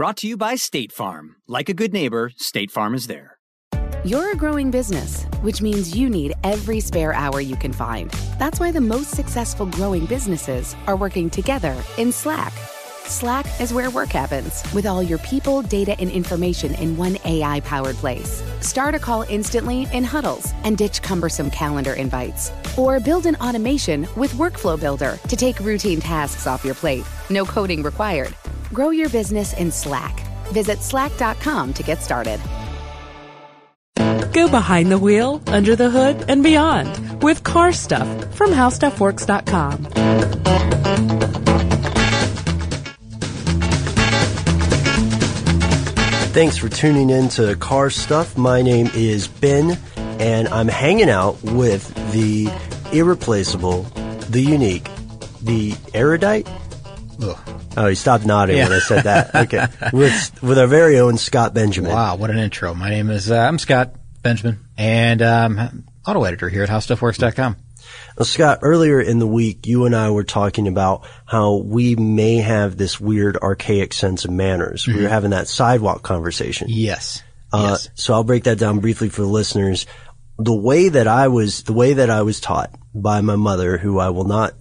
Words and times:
Brought 0.00 0.16
to 0.16 0.26
you 0.26 0.38
by 0.38 0.54
State 0.54 0.92
Farm. 0.92 1.36
Like 1.46 1.68
a 1.68 1.74
good 1.74 1.92
neighbor, 1.92 2.32
State 2.34 2.70
Farm 2.70 2.94
is 2.94 3.06
there. 3.06 3.36
You're 4.02 4.32
a 4.32 4.34
growing 4.34 4.70
business, 4.70 5.24
which 5.42 5.60
means 5.60 5.94
you 5.94 6.08
need 6.08 6.32
every 6.42 6.80
spare 6.80 7.12
hour 7.12 7.42
you 7.42 7.54
can 7.54 7.74
find. 7.74 8.10
That's 8.38 8.58
why 8.58 8.70
the 8.70 8.80
most 8.80 9.10
successful 9.10 9.66
growing 9.66 10.06
businesses 10.06 10.74
are 10.86 10.96
working 10.96 11.28
together 11.28 11.76
in 11.98 12.12
Slack. 12.12 12.54
Slack 13.04 13.44
is 13.60 13.74
where 13.74 13.90
work 13.90 14.08
happens, 14.08 14.64
with 14.72 14.86
all 14.86 15.02
your 15.02 15.18
people, 15.18 15.60
data, 15.60 15.94
and 16.00 16.10
information 16.10 16.74
in 16.76 16.96
one 16.96 17.18
AI 17.26 17.60
powered 17.60 17.96
place. 17.96 18.42
Start 18.60 18.94
a 18.94 18.98
call 18.98 19.26
instantly 19.28 19.86
in 19.92 20.02
huddles 20.02 20.50
and 20.64 20.78
ditch 20.78 21.02
cumbersome 21.02 21.50
calendar 21.50 21.92
invites. 21.92 22.50
Or 22.78 23.00
build 23.00 23.26
an 23.26 23.36
automation 23.36 24.06
with 24.16 24.32
Workflow 24.32 24.80
Builder 24.80 25.18
to 25.28 25.36
take 25.36 25.60
routine 25.60 26.00
tasks 26.00 26.46
off 26.46 26.64
your 26.64 26.74
plate. 26.74 27.04
No 27.28 27.44
coding 27.44 27.82
required. 27.82 28.34
Grow 28.72 28.90
your 28.90 29.08
business 29.08 29.52
in 29.54 29.70
Slack. 29.70 30.20
Visit 30.52 30.78
slack.com 30.78 31.74
to 31.74 31.82
get 31.82 32.02
started. 32.02 32.40
Go 34.32 34.48
behind 34.48 34.90
the 34.90 34.98
wheel, 34.98 35.42
under 35.48 35.74
the 35.74 35.90
hood, 35.90 36.24
and 36.28 36.42
beyond 36.42 37.22
with 37.22 37.42
car 37.42 37.72
stuff 37.72 38.06
from 38.34 38.50
howstuffworks.com. 38.50 39.86
Thanks 46.32 46.56
for 46.56 46.68
tuning 46.68 47.10
in 47.10 47.28
to 47.30 47.56
Car 47.56 47.90
Stuff. 47.90 48.38
My 48.38 48.62
name 48.62 48.88
is 48.94 49.26
Ben, 49.26 49.76
and 49.96 50.46
I'm 50.48 50.68
hanging 50.68 51.10
out 51.10 51.42
with 51.42 51.92
the 52.12 52.48
irreplaceable, 52.92 53.82
the 54.30 54.40
unique, 54.40 54.88
the 55.42 55.74
erudite. 55.92 56.48
Ugh. 57.22 57.38
Oh, 57.76 57.86
he 57.86 57.94
stopped 57.94 58.24
nodding 58.26 58.56
Yeah. 58.56 58.64
when 58.68 58.72
I 58.72 58.78
said 58.80 59.04
that. 59.04 59.34
Okay, 59.34 59.66
with 59.92 60.42
with 60.42 60.58
our 60.58 60.66
very 60.66 60.98
own 60.98 61.18
Scott 61.18 61.54
Benjamin. 61.54 61.92
Wow, 61.92 62.16
what 62.16 62.30
an 62.30 62.38
intro. 62.38 62.74
My 62.74 62.90
name 62.90 63.10
is, 63.10 63.30
uh, 63.30 63.36
I'm 63.38 63.58
Scott 63.58 63.94
Benjamin, 64.22 64.58
and 64.76 65.22
um, 65.22 65.84
auto 66.06 66.24
editor 66.24 66.48
here 66.48 66.62
at 66.62 66.68
HowStuffWorks.com. 66.68 67.56
Well, 68.16 68.26
Scott, 68.26 68.58
earlier 68.62 69.00
in 69.00 69.18
the 69.18 69.26
week, 69.26 69.66
you 69.66 69.86
and 69.86 69.94
I 69.96 70.10
were 70.10 70.24
talking 70.24 70.68
about 70.68 71.06
how 71.26 71.56
we 71.56 71.96
may 71.96 72.36
have 72.36 72.76
this 72.76 73.00
weird 73.00 73.36
archaic 73.38 73.92
sense 73.94 74.24
of 74.24 74.30
manners. 74.30 74.86
We 74.86 75.02
were 75.02 75.08
having 75.08 75.30
that 75.30 75.48
sidewalk 75.48 76.02
conversation. 76.02 76.68
Yes. 76.70 77.22
Uh, 77.52 77.68
yes. 77.70 77.88
So 77.94 78.12
I'll 78.14 78.24
break 78.24 78.44
that 78.44 78.58
down 78.58 78.80
briefly 78.80 79.08
for 79.08 79.22
the 79.22 79.28
listeners. 79.28 79.86
The 80.38 80.54
way 80.54 80.88
that 80.90 81.08
I 81.08 81.28
was, 81.28 81.62
the 81.62 81.72
way 81.72 81.94
that 81.94 82.10
I 82.10 82.22
was 82.22 82.40
taught 82.40 82.74
by 82.94 83.20
my 83.22 83.36
mother, 83.36 83.78
who 83.78 83.98
I 83.98 84.10
will 84.10 84.24
not 84.24 84.52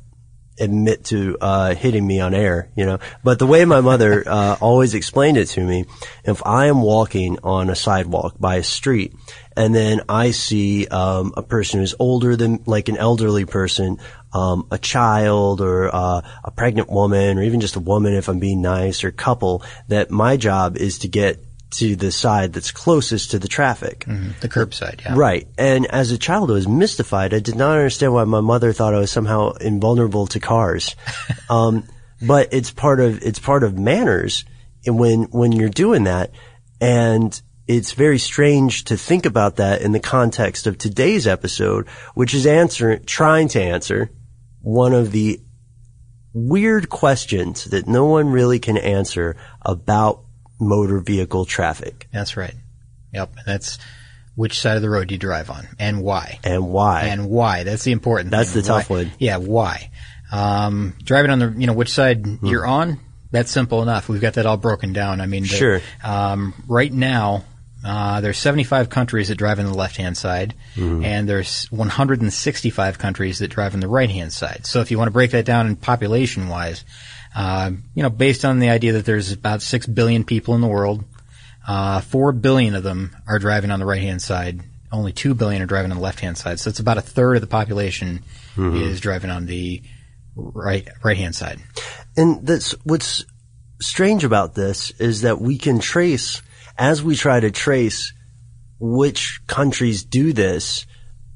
admit 0.59 1.05
to 1.05 1.37
uh, 1.39 1.75
hitting 1.75 2.05
me 2.05 2.19
on 2.19 2.33
air, 2.33 2.69
you 2.75 2.85
know, 2.85 2.99
but 3.23 3.39
the 3.39 3.47
way 3.47 3.65
my 3.65 3.81
mother 3.81 4.23
uh, 4.27 4.57
always 4.59 4.93
explained 4.93 5.37
it 5.37 5.47
to 5.47 5.61
me, 5.61 5.85
if 6.23 6.45
I 6.45 6.67
am 6.67 6.81
walking 6.81 7.39
on 7.43 7.69
a 7.69 7.75
sidewalk 7.75 8.35
by 8.39 8.55
a 8.55 8.63
street 8.63 9.13
and 9.59 9.75
then 9.75 10.01
I 10.07 10.31
see 10.31 10.87
um, 10.87 11.33
a 11.35 11.43
person 11.43 11.81
who's 11.81 11.93
older 11.99 12.37
than, 12.37 12.63
like 12.65 12.87
an 12.87 12.95
elderly 12.95 13.43
person, 13.43 13.97
um, 14.31 14.67
a 14.71 14.77
child 14.77 15.59
or 15.59 15.93
uh, 15.93 16.21
a 16.43 16.51
pregnant 16.51 16.89
woman, 16.89 17.37
or 17.37 17.43
even 17.43 17.59
just 17.59 17.75
a 17.75 17.81
woman 17.81 18.13
if 18.13 18.29
I'm 18.29 18.39
being 18.39 18.61
nice, 18.61 19.03
or 19.03 19.09
a 19.09 19.11
couple, 19.11 19.63
that 19.89 20.11
my 20.11 20.37
job 20.37 20.77
is 20.77 20.99
to 20.99 21.09
get 21.09 21.43
to 21.71 21.95
the 21.95 22.11
side 22.11 22.53
that's 22.53 22.71
closest 22.71 23.31
to 23.31 23.39
the 23.39 23.47
traffic. 23.47 24.05
The 24.41 24.49
curbside, 24.49 25.03
yeah. 25.03 25.13
Right. 25.15 25.47
And 25.57 25.85
as 25.85 26.11
a 26.11 26.17
child, 26.17 26.49
I 26.49 26.55
was 26.55 26.67
mystified. 26.67 27.33
I 27.33 27.39
did 27.39 27.55
not 27.55 27.77
understand 27.77 28.13
why 28.13 28.23
my 28.23 28.41
mother 28.41 28.73
thought 28.73 28.93
I 28.93 28.99
was 28.99 29.11
somehow 29.11 29.51
invulnerable 29.51 30.27
to 30.27 30.39
cars. 30.39 30.95
um, 31.49 31.87
but 32.21 32.53
it's 32.53 32.71
part 32.71 32.99
of, 32.99 33.21
it's 33.21 33.39
part 33.39 33.63
of 33.63 33.77
manners 33.77 34.45
and 34.85 34.97
when, 34.97 35.23
when 35.25 35.51
you're 35.51 35.69
doing 35.69 36.05
that. 36.05 36.31
And 36.81 37.39
it's 37.67 37.91
very 37.91 38.17
strange 38.17 38.85
to 38.85 38.97
think 38.97 39.25
about 39.25 39.57
that 39.57 39.81
in 39.81 39.91
the 39.91 39.99
context 39.99 40.65
of 40.65 40.77
today's 40.77 41.27
episode, 41.27 41.87
which 42.15 42.33
is 42.33 42.47
answer, 42.47 42.97
trying 42.97 43.47
to 43.49 43.61
answer 43.61 44.09
one 44.61 44.93
of 44.93 45.11
the 45.11 45.39
weird 46.33 46.89
questions 46.89 47.65
that 47.65 47.87
no 47.87 48.05
one 48.05 48.29
really 48.29 48.59
can 48.59 48.77
answer 48.77 49.35
about 49.61 50.23
motor 50.59 50.99
vehicle 50.99 51.45
traffic 51.45 52.07
That's 52.11 52.35
right. 52.37 52.53
Yep. 53.13 53.31
And 53.37 53.45
that's 53.45 53.79
which 54.35 54.59
side 54.59 54.75
of 54.77 54.81
the 54.81 54.89
road 54.89 55.07
do 55.09 55.15
you 55.15 55.19
drive 55.19 55.49
on 55.49 55.67
and 55.79 56.01
why. 56.03 56.39
and 56.43 56.69
why. 56.69 57.03
And 57.03 57.29
why. 57.29 57.63
That's 57.63 57.83
the 57.83 57.91
important 57.91 58.31
That's 58.31 58.51
thing. 58.53 58.61
the 58.61 58.67
tough 58.67 58.89
Why- 58.89 58.95
one. 58.97 59.11
Yeah, 59.19 59.37
why. 59.37 59.89
Um, 60.31 60.95
driving 61.03 61.31
on 61.31 61.39
the, 61.39 61.53
you 61.57 61.65
know, 61.67 61.73
which 61.73 61.91
side 61.91 62.25
Hmm. 62.25 62.45
you're 62.45 62.65
on, 62.65 62.99
that's 63.31 63.51
simple 63.51 63.81
enough. 63.81 64.07
We've 64.09 64.21
got 64.21 64.33
that 64.35 64.45
all 64.45 64.57
broken 64.57 64.93
down. 64.93 65.21
I 65.21 65.25
mean, 65.25 65.43
the- 65.43 65.49
Sure. 65.49 65.81
Um, 66.03 66.53
right 66.67 66.91
now, 66.93 67.43
uh, 67.83 68.21
there's 68.21 68.37
75 68.37 68.89
countries 68.89 69.29
that 69.29 69.35
drive 69.35 69.59
on 69.59 69.65
the 69.65 69.73
left-hand 69.73 70.17
side, 70.17 70.53
Mm-hmm. 70.75 71.03
and 71.03 71.27
there's 71.29 71.65
165 71.71 72.97
countries 72.99 73.39
that 73.39 73.47
drive 73.49 73.73
on 73.73 73.79
the 73.79 73.87
right-hand 73.87 74.31
side. 74.33 74.65
So 74.65 74.81
if 74.81 74.91
you 74.91 74.97
want 74.97 75.07
to 75.07 75.13
break 75.13 75.31
that 75.31 75.45
down 75.45 75.65
in 75.67 75.75
population-wise, 75.75 76.83
uh, 77.35 77.71
you 77.93 78.03
know, 78.03 78.09
based 78.09 78.45
on 78.45 78.59
the 78.59 78.69
idea 78.69 78.93
that 78.93 79.05
there's 79.05 79.31
about 79.31 79.61
6 79.61 79.85
billion 79.87 80.23
people 80.23 80.55
in 80.55 80.61
the 80.61 80.67
world, 80.67 81.03
uh, 81.67 82.01
4 82.01 82.31
billion 82.31 82.75
of 82.75 82.83
them 82.83 83.15
are 83.27 83.39
driving 83.39 83.71
on 83.71 83.79
the 83.79 83.85
right-hand 83.85 84.21
side. 84.21 84.61
Only 84.91 85.11
2 85.11 85.35
billion 85.35 85.61
are 85.61 85.67
driving 85.67 85.91
on 85.91 85.97
the 85.97 86.03
left-hand 86.03 86.37
side. 86.37 86.59
So 86.59 86.69
it's 86.69 86.79
about 86.79 86.97
a 86.97 87.01
third 87.01 87.35
of 87.35 87.41
the 87.41 87.47
population 87.47 88.23
is 88.75 88.99
driving 88.99 89.29
on 89.29 89.45
the 89.45 89.83
right, 90.35 90.87
right-hand 91.03 91.35
side. 91.35 91.59
And 92.17 92.45
that's 92.45 92.71
what's 92.83 93.25
strange 93.81 94.23
about 94.23 94.55
this 94.55 94.91
is 94.99 95.21
that 95.21 95.39
we 95.39 95.57
can 95.57 95.79
trace, 95.79 96.41
as 96.77 97.03
we 97.03 97.15
try 97.15 97.39
to 97.39 97.51
trace 97.51 98.13
which 98.79 99.41
countries 99.47 100.03
do 100.03 100.33
this, 100.33 100.85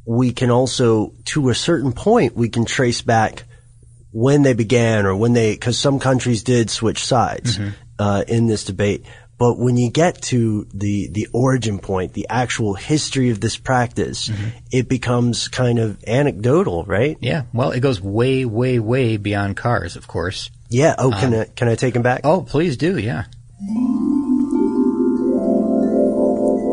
we 0.06 0.34
can 0.34 0.50
also, 0.50 1.14
to 1.26 1.50
a 1.50 1.56
certain 1.56 1.94
point, 1.94 2.36
we 2.36 2.50
can 2.50 2.66
trace 2.66 3.02
back 3.02 3.44
when 4.14 4.44
they 4.44 4.54
began 4.54 5.06
or 5.06 5.16
when 5.16 5.34
they, 5.34 5.58
cause 5.58 5.78
some 5.78 6.00
countries 6.00 6.44
did 6.44 6.70
switch 6.70 7.04
sides, 7.04 7.58
mm-hmm. 7.58 7.72
uh, 8.00 8.24
in 8.28 8.48
this 8.48 8.64
debate. 8.64 9.06
But 9.38 9.58
when 9.58 9.76
you 9.76 9.90
get 9.92 10.22
to 10.24 10.66
the, 10.74 11.10
the 11.10 11.28
origin 11.34 11.80
point, 11.80 12.14
the 12.14 12.28
actual 12.30 12.76
history 12.76 13.32
of 13.32 13.42
this 13.42 13.58
practice, 13.58 14.30
mm-hmm. 14.30 14.50
it 14.72 14.88
becomes 14.88 15.50
kind 15.50 15.80
of 15.80 16.02
anecdotal, 16.08 16.86
right? 16.86 17.18
Yeah. 17.20 17.44
Well, 17.52 17.72
it 17.72 17.82
goes 17.82 18.00
way, 18.00 18.46
way, 18.46 18.80
way 18.80 19.18
beyond 19.18 19.58
cars, 19.58 19.98
of 19.98 20.08
course. 20.08 20.50
Yeah. 20.70 20.96
Oh, 20.98 21.12
can 21.12 21.34
um, 21.34 21.42
I, 21.42 21.46
can 21.46 21.68
I 21.68 21.76
take 21.76 21.96
him 21.96 22.04
back? 22.04 22.22
Oh, 22.24 22.44
please 22.44 22.78
do. 22.78 22.98
Yeah. 22.98 23.26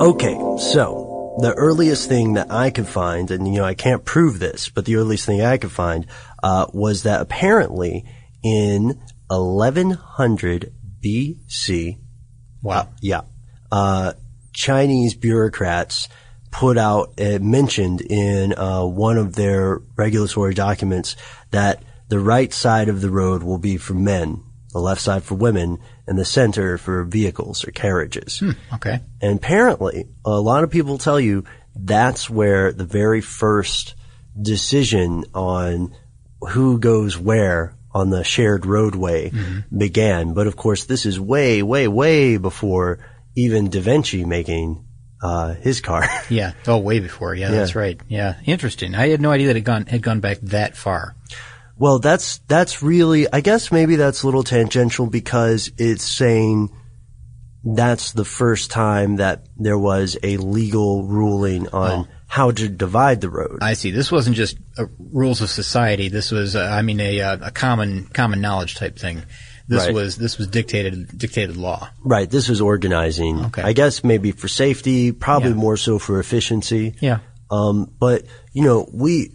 Okay, 0.00 0.34
so 0.58 1.36
the 1.40 1.52
earliest 1.56 2.08
thing 2.08 2.34
that 2.34 2.50
I 2.50 2.70
could 2.70 2.88
find, 2.88 3.30
and 3.30 3.46
you 3.46 3.60
know 3.60 3.64
I 3.64 3.74
can't 3.74 4.04
prove 4.04 4.38
this, 4.38 4.68
but 4.68 4.84
the 4.84 4.96
earliest 4.96 5.26
thing 5.26 5.42
I 5.42 5.58
could 5.58 5.70
find 5.70 6.06
uh, 6.42 6.66
was 6.72 7.02
that 7.04 7.20
apparently 7.20 8.04
in 8.42 9.00
1100 9.28 10.72
BC, 11.02 11.98
Wow. 12.62 12.88
yeah, 13.00 13.22
uh, 13.72 14.12
Chinese 14.52 15.14
bureaucrats 15.14 16.08
put 16.50 16.76
out 16.76 17.20
uh, 17.20 17.38
mentioned 17.40 18.00
in 18.00 18.52
uh, 18.58 18.84
one 18.84 19.16
of 19.16 19.34
their 19.34 19.80
regulatory 19.96 20.52
documents 20.52 21.16
that 21.52 21.82
the 22.08 22.18
right 22.18 22.52
side 22.52 22.88
of 22.88 23.00
the 23.00 23.10
road 23.10 23.42
will 23.42 23.58
be 23.58 23.76
for 23.76 23.94
men, 23.94 24.42
the 24.72 24.80
left 24.80 25.00
side 25.00 25.22
for 25.22 25.36
women, 25.36 25.78
and 26.08 26.18
the 26.18 26.24
center 26.24 26.76
for 26.76 27.04
vehicles 27.04 27.66
or 27.66 27.70
carriages. 27.70 28.42
Okay. 28.74 29.00
And 29.22 29.38
apparently, 29.38 30.06
a 30.24 30.40
lot 30.40 30.64
of 30.64 30.70
people 30.70 30.98
tell 30.98 31.20
you 31.20 31.44
that's 31.76 32.28
where 32.28 32.72
the 32.72 32.84
very 32.84 33.20
first 33.20 33.94
decision 34.40 35.24
on 35.34 35.94
who 36.40 36.78
goes 36.78 37.18
where 37.18 37.76
on 37.92 38.10
the 38.10 38.24
shared 38.24 38.66
roadway 38.66 39.32
began. 39.76 40.32
But 40.34 40.46
of 40.46 40.56
course, 40.56 40.84
this 40.84 41.06
is 41.06 41.18
way, 41.18 41.62
way, 41.62 41.88
way 41.88 42.36
before 42.36 42.98
even 43.36 43.68
Da 43.68 43.80
Vinci 43.80 44.24
making 44.24 44.84
uh, 45.22 45.54
his 45.54 45.80
car. 45.80 46.08
Yeah. 46.30 46.52
Oh, 46.66 46.78
way 46.78 47.00
before. 47.00 47.34
Yeah, 47.34 47.50
that's 47.50 47.74
right. 47.74 48.00
Yeah. 48.08 48.36
Interesting. 48.44 48.94
I 48.94 49.08
had 49.08 49.20
no 49.20 49.32
idea 49.32 49.48
that 49.48 49.56
it 49.56 49.62
gone 49.62 49.86
had 49.86 50.02
gone 50.02 50.20
back 50.20 50.38
that 50.42 50.76
far. 50.76 51.16
Well, 51.76 51.98
that's 51.98 52.38
that's 52.46 52.82
really, 52.82 53.26
I 53.32 53.40
guess 53.40 53.72
maybe 53.72 53.96
that's 53.96 54.22
a 54.22 54.26
little 54.26 54.44
tangential 54.44 55.06
because 55.06 55.72
it's 55.76 56.04
saying 56.04 56.70
that's 57.64 58.12
the 58.12 58.24
first 58.24 58.70
time 58.70 59.16
that 59.16 59.46
there 59.56 59.78
was 59.78 60.16
a 60.22 60.36
legal 60.36 61.04
ruling 61.04 61.68
on 61.68 62.06
how 62.30 62.52
to 62.52 62.68
divide 62.68 63.20
the 63.20 63.28
road. 63.28 63.58
I 63.60 63.74
see. 63.74 63.90
This 63.90 64.12
wasn't 64.12 64.36
just 64.36 64.56
uh, 64.78 64.84
rules 65.12 65.40
of 65.42 65.50
society. 65.50 66.08
This 66.08 66.30
was, 66.30 66.54
uh, 66.54 66.60
I 66.62 66.80
mean, 66.82 67.00
a, 67.00 67.20
uh, 67.20 67.38
a 67.42 67.50
common 67.50 68.04
common 68.06 68.40
knowledge 68.40 68.76
type 68.76 68.96
thing. 68.98 69.22
This 69.66 69.84
Right. 69.86 69.94
was 69.94 70.16
this 70.16 70.38
was 70.38 70.46
dictated 70.46 71.16
dictated 71.18 71.56
law. 71.56 71.90
right. 72.04 72.30
This 72.30 72.48
was 72.48 72.60
organizing. 72.60 73.44
Okay. 73.46 73.62
I 73.62 73.72
guess 73.72 74.02
maybe 74.04 74.30
for 74.32 74.46
safety, 74.48 75.10
probably 75.12 75.50
Yeah. 75.50 75.54
more 75.66 75.76
so 75.76 75.98
for 75.98 76.20
efficiency. 76.20 76.94
Yeah. 77.00 77.18
Um, 77.50 77.90
but 77.98 78.22
you 78.52 78.62
know, 78.64 78.88
we 78.92 79.32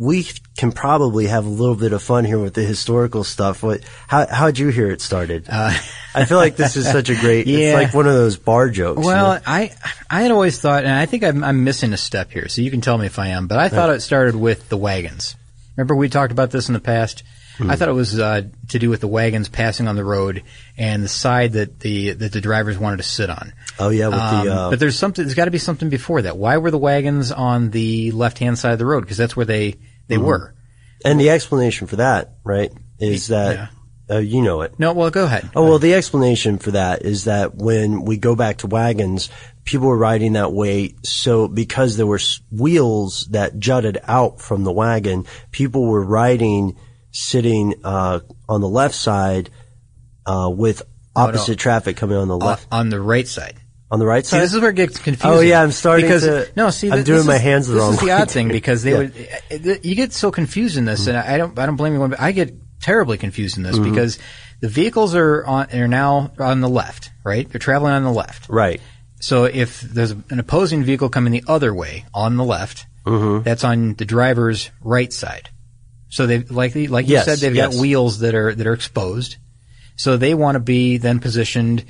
we 0.00 0.26
can 0.56 0.72
probably 0.72 1.26
have 1.26 1.44
a 1.44 1.48
little 1.50 1.74
bit 1.74 1.92
of 1.92 2.02
fun 2.02 2.24
here 2.24 2.38
with 2.38 2.54
the 2.54 2.62
historical 2.62 3.22
stuff. 3.22 3.62
What? 3.62 3.82
How 4.08 4.26
how'd 4.26 4.58
you 4.58 4.68
hear 4.68 4.90
it 4.90 5.02
started? 5.02 5.46
I 5.50 6.24
feel 6.24 6.38
like 6.38 6.56
this 6.56 6.76
is 6.76 6.90
such 6.90 7.10
a 7.10 7.14
great. 7.14 7.46
Uh, 7.46 7.50
Yeah. 7.50 7.58
It's 7.58 7.84
like 7.84 7.94
one 7.94 8.06
of 8.06 8.14
those 8.14 8.38
bar 8.38 8.70
jokes. 8.70 9.02
you 9.02 9.06
Well, 9.06 9.34
know? 9.34 9.40
I 9.46 9.72
I 10.08 10.22
had 10.22 10.30
always 10.30 10.58
thought, 10.58 10.84
and 10.84 10.92
I 10.94 11.04
think 11.04 11.22
I'm, 11.22 11.44
I'm 11.44 11.64
missing 11.64 11.92
a 11.92 11.98
step 11.98 12.30
here. 12.32 12.48
So 12.48 12.62
you 12.62 12.70
can 12.70 12.80
tell 12.80 12.96
me 12.96 13.04
if 13.04 13.18
I 13.18 13.28
am. 13.28 13.46
But 13.46 13.58
I 13.58 13.68
thought 13.68 13.90
it 13.90 14.00
started 14.00 14.34
with 14.34 14.70
the 14.70 14.78
wagons. 14.78 15.36
Remember 15.76 15.94
we 15.94 16.08
talked 16.08 16.32
about 16.32 16.50
this 16.50 16.68
in 16.68 16.72
the 16.72 16.80
past. 16.80 17.22
Hmm. 17.58 17.70
I 17.70 17.76
thought 17.76 17.88
it 17.90 17.92
was 17.92 18.18
uh, 18.18 18.42
to 18.68 18.78
do 18.78 18.88
with 18.88 19.02
the 19.02 19.06
wagons 19.08 19.50
passing 19.50 19.86
on 19.86 19.94
the 19.96 20.04
road 20.04 20.44
and 20.78 21.02
the 21.04 21.08
side 21.08 21.52
that 21.52 21.78
the 21.80 22.12
that 22.14 22.32
the 22.32 22.40
drivers 22.40 22.78
wanted 22.78 22.96
to 22.98 23.02
sit 23.02 23.28
on. 23.28 23.52
oh 23.78 23.90
yeah, 23.90 24.08
with 24.08 24.16
Um, 24.18 24.46
the 24.46 24.52
uh, 24.54 24.70
but 24.70 24.80
there's 24.80 24.98
something. 24.98 25.22
There's 25.26 25.34
got 25.34 25.44
to 25.44 25.50
be 25.50 25.58
something 25.58 25.90
before 25.90 26.22
that. 26.22 26.38
Why 26.38 26.56
were 26.56 26.70
the 26.70 26.78
wagons 26.78 27.30
on 27.32 27.68
the 27.70 28.12
left 28.12 28.38
hand 28.38 28.58
side 28.58 28.72
of 28.72 28.78
the 28.78 28.86
road? 28.86 29.02
Because 29.02 29.18
that's 29.18 29.36
where 29.36 29.44
they 29.46 29.76
they 30.10 30.16
Mm-hmm. 30.16 30.26
were. 30.26 30.54
and 31.04 31.18
the 31.18 31.30
explanation 31.30 31.86
for 31.86 31.96
that, 31.96 32.34
right, 32.44 32.70
is 32.98 33.28
that 33.28 33.70
uh, 34.10 34.18
you 34.18 34.42
know 34.42 34.60
it. 34.62 34.78
No, 34.78 34.92
well, 34.92 35.08
go 35.10 35.24
ahead. 35.24 35.48
Oh 35.56 35.64
well, 35.68 35.78
the 35.78 35.94
explanation 35.94 36.58
for 36.58 36.72
that 36.72 37.02
is 37.02 37.24
that 37.24 37.54
when 37.54 38.02
we 38.04 38.16
go 38.18 38.34
back 38.36 38.58
to 38.58 38.66
wagons, 38.66 39.30
people 39.64 39.86
were 39.88 39.96
riding 39.96 40.32
that 40.34 40.52
way. 40.52 40.94
So 41.04 41.46
because 41.48 41.96
there 41.96 42.06
were 42.06 42.20
wheels 42.50 43.26
that 43.30 43.58
jutted 43.58 43.98
out 44.04 44.40
from 44.40 44.64
the 44.64 44.72
wagon, 44.72 45.26
people 45.52 45.86
were 45.86 46.04
riding, 46.04 46.76
sitting 47.12 47.74
uh, 47.84 48.20
on 48.48 48.60
the 48.60 48.68
left 48.68 48.94
side 48.96 49.48
uh, 50.26 50.50
with 50.52 50.82
opposite 51.14 51.58
traffic 51.58 51.96
coming 51.96 52.16
on 52.16 52.28
the 52.28 52.36
Uh, 52.36 52.46
left, 52.46 52.66
on 52.72 52.88
the 52.90 53.00
right 53.00 53.28
side. 53.28 53.59
On 53.90 53.98
the 53.98 54.06
right 54.06 54.24
See, 54.24 54.30
side. 54.30 54.42
this 54.42 54.54
is 54.54 54.60
where 54.60 54.70
it 54.70 54.76
gets 54.76 54.98
confusing. 54.98 55.38
Oh, 55.38 55.40
yeah, 55.40 55.62
I'm 55.62 55.72
starting 55.72 56.06
because, 56.06 56.22
to- 56.22 56.48
No, 56.56 56.70
see, 56.70 56.90
I'm 56.90 57.02
doing 57.02 57.26
my 57.26 57.34
is- 57.36 57.40
hands 57.40 57.66
the 57.66 57.74
this 57.74 57.88
is 57.94 58.00
the 58.00 58.10
odd 58.12 58.30
thing 58.30 58.48
because 58.60 58.82
they 58.82 58.92
Yeah. 58.92 58.98
would. 59.50 59.84
You 59.84 59.94
get 59.94 60.12
so 60.12 60.30
confused 60.30 60.76
in 60.76 60.84
this, 60.84 61.06
and 61.06 61.16
I 61.16 61.36
don't. 61.38 61.58
I 61.58 61.66
don't 61.66 61.76
blame 61.76 61.94
you. 61.94 62.14
I 62.18 62.32
get 62.32 62.54
terribly 62.80 63.18
confused 63.18 63.56
in 63.56 63.62
this 63.62 63.76
Mm-hmm. 63.76 63.90
because 63.90 64.18
the 64.60 64.68
vehicles 64.68 65.14
are 65.14 65.44
on 65.44 65.66
are 65.74 65.88
now 65.88 66.32
on 66.38 66.60
the 66.60 66.68
left, 66.68 67.10
right? 67.24 67.48
They're 67.50 67.58
traveling 67.58 67.92
on 67.92 68.04
the 68.04 68.12
left. 68.12 68.48
right. 68.48 68.80
So 69.22 69.44
if 69.44 69.82
there's 69.82 70.12
an 70.12 70.38
opposing 70.38 70.82
vehicle 70.82 71.10
coming 71.10 71.30
the 71.32 71.44
other 71.46 71.74
way 71.74 72.06
on 72.14 72.36
the 72.36 72.44
left, 72.44 72.86
Mm-hmm. 73.06 73.42
that's 73.44 73.64
on 73.64 73.94
the 73.94 74.04
driver's 74.04 74.70
right 74.82 75.10
side. 75.12 75.48
So 76.10 76.26
they 76.26 76.40
like 76.40 76.74
like 76.74 77.08
Yes, 77.08 77.26
you 77.26 77.32
said, 77.34 77.38
they've 77.38 77.56
yes. 77.56 77.74
got 77.74 77.80
wheels 77.80 78.18
that 78.20 78.34
are 78.34 78.54
that 78.54 78.66
are 78.66 78.72
exposed. 78.74 79.36
So 79.96 80.16
they 80.16 80.34
want 80.34 80.56
to 80.56 80.60
be 80.60 80.98
then 80.98 81.18
positioned 81.18 81.84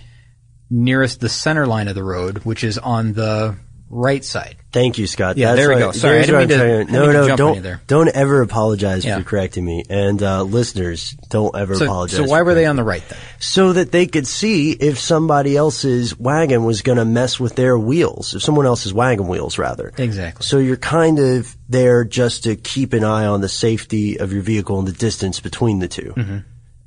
nearest 0.70 1.20
the 1.20 1.28
center 1.28 1.66
line 1.66 1.88
of 1.88 1.94
the 1.94 2.04
road, 2.04 2.38
which 2.44 2.62
is 2.64 2.78
on 2.78 3.12
the 3.12 3.56
right 3.92 4.24
side. 4.24 4.54
Thank 4.70 4.98
you, 4.98 5.08
Scott. 5.08 5.36
Yeah, 5.36 5.48
That's 5.48 5.66
there 5.66 5.74
we 5.74 5.80
go. 5.80 5.90
Sorry, 5.90 6.18
I 6.18 6.22
didn't 6.22 6.38
mean 6.38 6.48
to- 6.50 6.54
I 6.54 6.58
didn't 6.68 6.90
No, 6.92 7.00
mean 7.06 7.12
to 7.12 7.26
no, 7.26 7.36
don't 7.36 7.62
there. 7.62 7.80
don't 7.88 8.06
ever 8.08 8.40
apologize 8.40 9.04
Yeah. 9.04 9.18
for 9.18 9.24
correcting 9.24 9.64
me, 9.64 9.82
and 9.90 10.22
uh, 10.22 10.44
listeners, 10.44 11.16
don't 11.28 11.56
ever 11.56 11.74
So, 11.74 11.86
apologize. 11.86 12.16
so 12.18 12.22
why 12.24 12.42
were 12.42 12.54
they 12.54 12.66
on 12.66 12.76
the 12.76 12.84
right 12.84 13.02
then? 13.08 13.18
so 13.40 13.72
that 13.72 13.90
they 13.90 14.06
could 14.06 14.28
see 14.28 14.70
if 14.70 15.00
somebody 15.00 15.56
else's 15.56 16.16
wagon 16.20 16.62
was 16.62 16.82
going 16.82 16.98
to 16.98 17.04
mess 17.04 17.40
with 17.40 17.56
their 17.56 17.76
wheels, 17.76 18.32
if 18.36 18.42
someone 18.42 18.64
else's 18.64 18.94
wagon 18.94 19.26
wheels, 19.26 19.58
rather. 19.58 19.92
Exactly. 19.98 20.44
So 20.46 20.58
you're 20.58 20.76
kind 20.76 21.18
of 21.18 21.56
there 21.68 22.04
just 22.04 22.44
to 22.44 22.54
keep 22.54 22.92
an 22.92 23.02
eye 23.02 23.26
on 23.26 23.40
the 23.40 23.48
safety 23.48 24.20
of 24.20 24.32
your 24.32 24.42
vehicle 24.42 24.78
and 24.78 24.86
the 24.86 24.92
distance 24.92 25.40
between 25.40 25.80
the 25.80 25.88
2 25.88 26.14
Mm-hmm. 26.16 26.38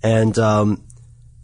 And 0.04 0.40
um, 0.40 0.84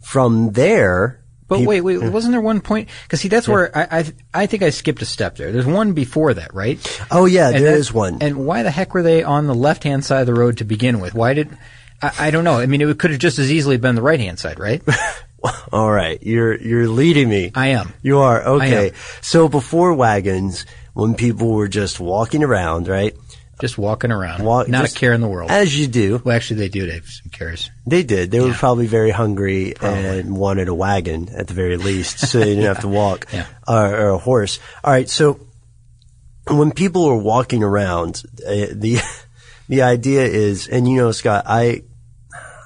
from 0.02 0.52
there, 0.52 1.19
But 1.50 1.60
wait, 1.66 1.80
wait, 1.80 2.00
uh. 2.02 2.10
wasn't 2.10 2.30
there 2.32 2.40
one 2.40 2.60
point? 2.60 2.88
Because 3.02 3.20
see, 3.20 3.28
that's 3.28 3.48
where 3.48 3.76
I, 3.76 3.98
I 3.98 4.12
I 4.32 4.46
think 4.46 4.62
I 4.62 4.70
skipped 4.70 5.02
a 5.02 5.04
step 5.04 5.36
there. 5.36 5.50
There's 5.50 5.66
one 5.66 5.92
before 5.92 6.32
that, 6.32 6.54
right? 6.54 6.78
Oh 7.10 7.26
yeah, 7.26 7.48
And 7.48 7.56
there 7.56 7.72
that- 7.72 7.78
is 7.78 7.92
one. 7.92 8.18
And 8.22 8.46
why 8.46 8.62
the 8.62 8.70
heck 8.70 8.94
were 8.94 9.02
they 9.02 9.24
on 9.24 9.48
the 9.48 9.54
left 9.54 9.82
hand 9.82 10.04
side 10.04 10.20
of 10.20 10.26
the 10.28 10.34
road 10.34 10.58
to 10.58 10.64
begin 10.64 11.00
with? 11.00 11.12
Why 11.12 11.34
did 11.34 11.50
I, 12.00 12.12
I 12.18 12.30
don't 12.30 12.44
know. 12.44 12.54
I 12.60 12.66
mean, 12.66 12.80
it 12.80 12.98
could 12.98 13.10
have 13.10 13.20
just 13.20 13.38
as 13.38 13.50
easily 13.50 13.76
been 13.76 13.94
the 13.96 14.02
right 14.02 14.20
hand 14.20 14.38
side, 14.38 14.58
right? 14.58 14.80
All 15.72 15.90
right, 15.90 16.22
you're 16.22 16.56
you're 16.60 16.88
leading 16.88 17.28
me. 17.28 17.50
I 17.54 17.68
am. 17.68 17.94
You 18.02 18.18
are 18.18 18.42
okay. 18.42 18.92
So 19.20 19.48
before 19.48 19.94
wagons, 19.94 20.66
when 20.92 21.14
people 21.14 21.52
were 21.52 21.68
just 21.68 21.98
walking 21.98 22.44
around, 22.44 22.88
right? 22.88 23.16
Just 23.60 23.78
walking 23.78 24.10
around, 24.10 24.44
Walk- 24.44 24.68
not 24.68 24.82
just 24.82 24.96
a 24.96 24.98
care 25.00 25.12
in 25.12 25.20
the 25.20 25.28
world. 25.28 25.50
As 25.50 25.78
you 25.78 25.86
do. 25.86 26.20
well, 26.24 26.34
actually, 26.36 26.60
they 26.60 26.68
do 26.68 26.86
have 26.88 27.06
some 27.06 27.30
cares. 27.30 27.70
They 27.86 28.02
did. 28.02 28.30
They 28.30 28.40
were 28.40 28.52
probably 28.52 28.86
very 28.86 29.10
hungry 29.10 29.74
and 29.80 30.36
wanted 30.36 30.68
a 30.68 30.74
wagon 30.74 31.28
at 31.34 31.46
the 31.48 31.54
very 31.54 31.76
least, 31.76 32.18
so 32.20 32.38
they 32.38 32.46
didn't 32.46 32.64
have 32.64 32.80
to 32.80 32.88
walk 33.02 33.26
Yeah. 33.32 33.46
or, 33.68 33.94
or 33.94 34.08
a 34.10 34.18
horse. 34.18 34.58
All 34.84 34.92
right. 34.92 35.08
So 35.08 35.40
when 36.46 36.72
people 36.72 37.04
are 37.06 37.16
walking 37.16 37.62
around, 37.62 38.22
uh, 38.46 38.66
the 38.72 38.98
the 39.68 39.82
idea 39.82 40.24
is, 40.24 40.66
and 40.68 40.88
you 40.88 40.96
know, 40.96 41.12
Scott, 41.12 41.44
I 41.46 41.82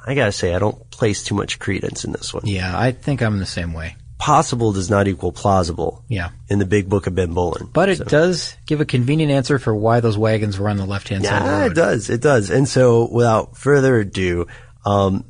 I 0.06 0.14
gotta 0.14 0.32
say, 0.32 0.54
I 0.54 0.58
don't 0.58 0.90
place 0.90 1.22
too 1.24 1.34
much 1.34 1.58
credence 1.58 2.04
in 2.04 2.12
this 2.12 2.32
one. 2.32 2.46
Yeah, 2.46 2.78
I 2.78 2.92
think 2.92 3.22
I'm 3.22 3.38
the 3.38 3.46
same 3.46 3.72
way. 3.72 3.96
Possible 4.18 4.72
does 4.72 4.88
not 4.88 5.08
equal 5.08 5.32
plausible 5.32 6.04
Yeah, 6.08 6.30
in 6.48 6.58
the 6.58 6.64
Big 6.64 6.88
Book 6.88 7.06
of 7.06 7.14
Ben 7.14 7.34
Bowlin. 7.34 7.68
but 7.72 7.88
it 7.88 8.06
does 8.06 8.56
give 8.64 8.80
a 8.80 8.84
convenient 8.84 9.32
answer 9.32 9.58
for 9.58 9.74
why 9.74 10.00
those 10.00 10.16
wagons 10.16 10.58
were 10.58 10.68
on 10.68 10.76
the 10.76 10.86
left 10.86 11.08
hand 11.08 11.24
side 11.24 11.42
of 11.42 11.44
the 11.44 11.50
Yeah, 11.50 11.66
it 11.66 11.74
does. 11.74 12.10
It 12.10 12.20
does. 12.22 12.50
And 12.50 12.68
so, 12.68 13.08
without 13.12 13.56
further 13.56 13.98
ado, 13.98 14.46
um, 14.86 15.24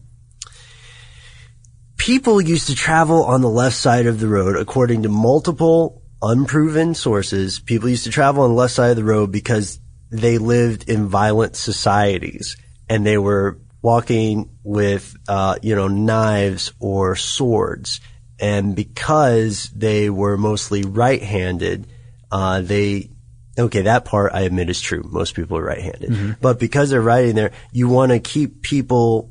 people 1.97 2.41
used 2.41 2.69
to 2.69 2.75
travel 2.75 3.25
on 3.25 3.41
the 3.41 3.49
left 3.49 3.77
side 3.77 4.07
of 4.07 4.21
the 4.21 4.29
road 4.29 4.57
according 4.57 5.03
to 5.05 5.09
multiple 5.09 6.03
unproven 6.23 6.95
sources. 6.95 7.59
People 7.59 7.89
used 7.89 8.05
to 8.05 8.11
travel 8.11 8.45
on 8.45 8.51
the 8.51 8.57
left 8.57 8.75
side 8.75 8.91
of 8.91 8.97
the 8.97 9.05
road 9.05 9.33
because 9.33 9.79
they 10.11 10.39
lived 10.39 10.89
in 10.89 11.09
violent 11.09 11.57
societies 11.57 12.57
and 12.89 13.05
they 13.07 13.19
were 13.19 13.59
walking 13.83 14.51
with, 14.63 15.15
uh, 15.29 15.57
you 15.63 15.75
know, 15.75 15.89
knives 15.89 16.73
or 16.81 17.17
swords. 17.17 18.01
And 18.41 18.75
because 18.75 19.71
they 19.71 20.11
were 20.11 20.37
mostly 20.37 20.83
right-handed, 20.83 21.87
uh, 22.33 22.61
they 22.61 23.11
Okay, 23.57 23.83
that 23.83 24.05
part 24.05 24.33
I 24.35 24.41
admit 24.41 24.69
is 24.69 24.81
true. 24.81 25.05
Most 25.09 25.37
people 25.37 25.57
are 25.59 25.63
right-handed, 25.65 26.11
Mm-hmm. 26.11 26.31
but 26.41 26.59
because 26.59 26.91
they're 26.91 27.01
writing 27.01 27.37
there, 27.37 27.53
you 27.71 27.87
want 27.89 28.11
to 28.11 28.19
keep 28.19 28.63
people. 28.63 29.31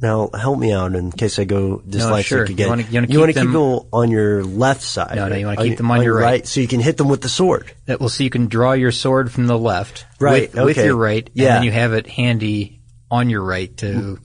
Now, 0.00 0.30
help 0.32 0.58
me 0.58 0.72
out 0.72 0.94
in 0.96 1.10
case 1.12 1.38
I 1.38 1.44
go 1.44 1.78
dyslexic 1.86 2.22
sure. 2.24 2.42
Again. 2.44 2.58
you 2.58 2.66
wanna 2.68 2.84
wanna 3.20 3.26
keep 3.32 3.34
them- 3.36 3.46
people 3.48 3.88
on 3.92 4.10
your 4.10 4.42
left 4.44 4.82
side. 4.82 5.14
No, 5.16 5.28
no, 5.28 5.34
you 5.36 5.46
wanna 5.46 5.62
keep 5.62 5.76
them 5.78 5.90
on 5.92 6.02
your 6.02 6.16
right. 6.16 6.46
so 6.46 6.60
you 6.60 6.66
can 6.68 6.80
hit 6.80 6.96
them 6.96 7.08
with 7.08 7.22
the 7.22 7.28
sword. 7.28 7.72
That 7.86 8.00
will 8.00 8.08
so 8.08 8.24
you 8.24 8.30
can 8.30 8.46
draw 8.48 8.72
your 8.72 8.90
sword 8.92 9.30
from 9.32 9.46
the 9.46 9.56
left, 9.58 10.06
Right, 10.20 10.52
with, 10.54 10.64
with 10.64 10.76
your 10.76 10.96
right, 10.96 11.24
and 11.28 11.36
Yeah. 11.36 11.54
then 11.54 11.62
you 11.64 11.70
have 11.72 11.92
it 11.92 12.08
handy 12.08 12.80
on 13.12 13.30
your 13.30 13.42
right 13.42 13.76
to 13.78 14.18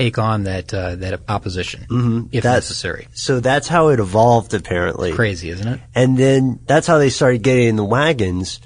take 0.00 0.18
on 0.18 0.44
that 0.44 0.72
uh, 0.74 0.96
that 0.96 1.20
opposition 1.28 1.80
Mm-hmm. 1.90 2.26
if 2.32 2.42
That's- 2.42 2.64
necessary. 2.64 3.08
So 3.12 3.40
that's 3.40 3.68
how 3.68 3.88
it 3.88 4.00
evolved, 4.00 4.54
apparently. 4.54 5.12
Crazy, 5.12 5.50
isn't 5.50 5.68
it? 5.68 5.80
And 5.94 6.16
then 6.16 6.60
that's 6.66 6.86
how 6.86 6.98
they 6.98 7.10
started 7.10 7.42
getting 7.42 7.68
in 7.68 7.76
the 7.76 7.84
wagons. 7.84 8.60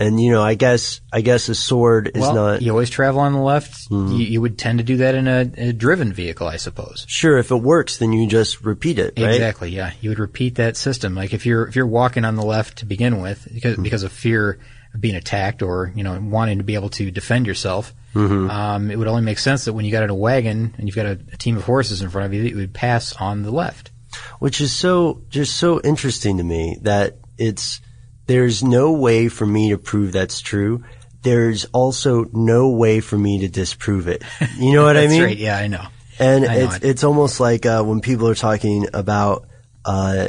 And 0.00 0.20
you 0.20 0.32
know, 0.32 0.42
I 0.42 0.54
guess 0.54 1.00
I 1.12 1.20
guess 1.20 1.48
a 1.48 1.54
sword 1.54 2.10
is 2.14 2.20
well, 2.22 2.34
not 2.34 2.62
you 2.62 2.72
always 2.72 2.90
travel 2.90 3.20
on 3.20 3.34
the 3.34 3.38
left. 3.40 3.88
Mm-hmm. 3.88 4.12
You, 4.16 4.24
you 4.26 4.40
would 4.40 4.58
tend 4.58 4.78
to 4.78 4.84
do 4.84 4.96
that 4.96 5.14
in 5.14 5.28
a, 5.28 5.40
a 5.68 5.72
driven 5.72 6.12
vehicle, 6.12 6.48
I 6.48 6.56
suppose. 6.56 7.04
sure 7.08 7.38
if 7.38 7.52
it 7.52 7.56
works, 7.62 7.98
then 7.98 8.12
you 8.12 8.26
just 8.26 8.64
repeat 8.64 8.98
it, 8.98 9.12
right? 9.16 9.30
Exactly. 9.34 9.70
Yeah, 9.70 9.92
you 10.00 10.10
would 10.10 10.18
repeat 10.18 10.56
that 10.56 10.76
system. 10.76 11.14
Like 11.14 11.32
if 11.32 11.46
you're 11.46 11.68
if 11.68 11.76
you're 11.76 11.86
walking 11.86 12.24
on 12.24 12.34
the 12.34 12.44
left 12.44 12.78
to 12.78 12.86
begin 12.86 13.20
with, 13.20 13.46
because 13.52 13.74
Mm-hmm. 13.74 13.82
because 13.84 14.02
of 14.02 14.10
fear 14.10 14.58
being 14.98 15.14
attacked 15.16 15.62
or 15.62 15.92
you 15.94 16.02
know 16.04 16.18
wanting 16.20 16.58
to 16.58 16.64
be 16.64 16.74
able 16.74 16.90
to 16.90 17.10
defend 17.10 17.46
yourself. 17.46 17.94
Mm-hmm. 18.14 18.50
Um, 18.50 18.90
it 18.90 18.98
would 18.98 19.08
only 19.08 19.22
make 19.22 19.38
sense 19.38 19.64
that 19.64 19.72
when 19.72 19.84
you 19.86 19.92
got 19.92 20.02
in 20.02 20.10
a 20.10 20.14
wagon 20.14 20.74
and 20.76 20.86
you've 20.86 20.94
got 20.96 21.06
a, 21.06 21.18
a 21.32 21.36
team 21.36 21.56
of 21.56 21.64
horses 21.64 22.02
in 22.02 22.10
front 22.10 22.26
of 22.26 22.34
you, 22.34 22.42
that 22.42 22.50
you 22.50 22.56
would 22.56 22.74
pass 22.74 23.14
on 23.16 23.42
the 23.42 23.50
left. 23.50 23.90
which 24.38 24.60
is 24.60 24.70
so 24.74 25.22
just 25.30 25.56
so 25.56 25.80
interesting 25.80 26.36
to 26.36 26.44
me 26.44 26.76
that 26.82 27.16
it's 27.38 27.80
there's 28.26 28.62
no 28.62 28.92
way 28.92 29.28
for 29.28 29.46
me 29.46 29.70
to 29.70 29.78
prove 29.78 30.12
that's 30.12 30.40
true. 30.42 30.84
There's 31.22 31.64
also 31.66 32.26
no 32.32 32.70
way 32.70 33.00
for 33.00 33.16
me 33.16 33.40
to 33.40 33.48
disprove 33.48 34.08
it. 34.08 34.22
You 34.58 34.74
know 34.74 34.84
what 34.84 34.96
I 34.96 35.06
mean? 35.12 35.22
right. 35.22 35.36
Yeah, 35.36 35.56
I 35.56 35.68
know. 35.68 35.84
And 36.18 36.44
I 36.44 36.56
know 36.58 36.64
it's 36.66 36.76
it. 36.76 36.84
it's 36.84 37.04
almost 37.04 37.40
like 37.40 37.64
uh, 37.64 37.82
when 37.82 38.00
people 38.00 38.28
are 38.28 38.34
talking 38.34 38.88
about 38.92 39.46
uh, 39.84 40.28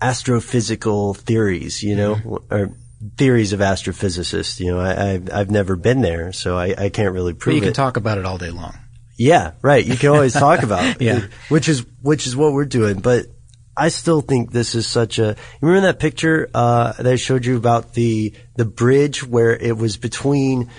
astrophysical 0.00 1.16
theories, 1.16 1.82
you 1.82 1.96
know, 1.96 2.14
Mm-hmm. 2.16 2.54
or 2.54 2.72
theories 3.16 3.52
of 3.52 3.60
astrophysicists. 3.60 4.60
You 4.60 4.72
know, 4.72 4.80
I, 4.80 5.12
I've 5.12 5.32
I've 5.32 5.50
never 5.50 5.76
been 5.76 6.00
there, 6.00 6.32
so 6.32 6.56
I, 6.56 6.74
I 6.76 6.88
can't 6.88 7.12
really 7.12 7.32
But 7.32 7.40
prove 7.40 7.54
you 7.56 7.60
can 7.62 7.70
it. 7.70 7.74
talk 7.74 7.96
about 7.96 8.18
it 8.18 8.24
all 8.24 8.38
day 8.38 8.50
long. 8.50 8.76
Yeah, 9.16 9.52
right. 9.62 9.84
You 9.84 9.96
can 9.96 10.10
always 10.10 10.32
talk 10.32 10.62
about 10.62 11.00
Yeah. 11.00 11.18
it, 11.24 11.30
which 11.48 11.68
is 11.68 11.84
which 12.02 12.26
is 12.26 12.36
what 12.36 12.52
we're 12.52 12.64
doing. 12.66 13.00
But 13.00 13.26
I 13.76 13.88
still 13.88 14.20
think 14.20 14.50
this 14.52 14.74
is 14.74 14.86
such 14.86 15.18
a. 15.18 15.36
Remember 15.60 15.86
that 15.88 15.98
picture 15.98 16.48
uh, 16.54 16.92
that 16.92 17.06
I 17.06 17.16
showed 17.16 17.44
you 17.46 17.56
about 17.56 17.94
the 17.94 18.34
the 18.56 18.64
bridge 18.64 19.24
where 19.26 19.56
it 19.56 19.76
was 19.76 19.96
between. 19.96 20.70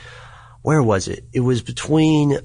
Where 0.62 0.84
was 0.84 1.08
it? 1.08 1.24
It 1.34 1.40
was 1.40 1.62
between 1.62 2.38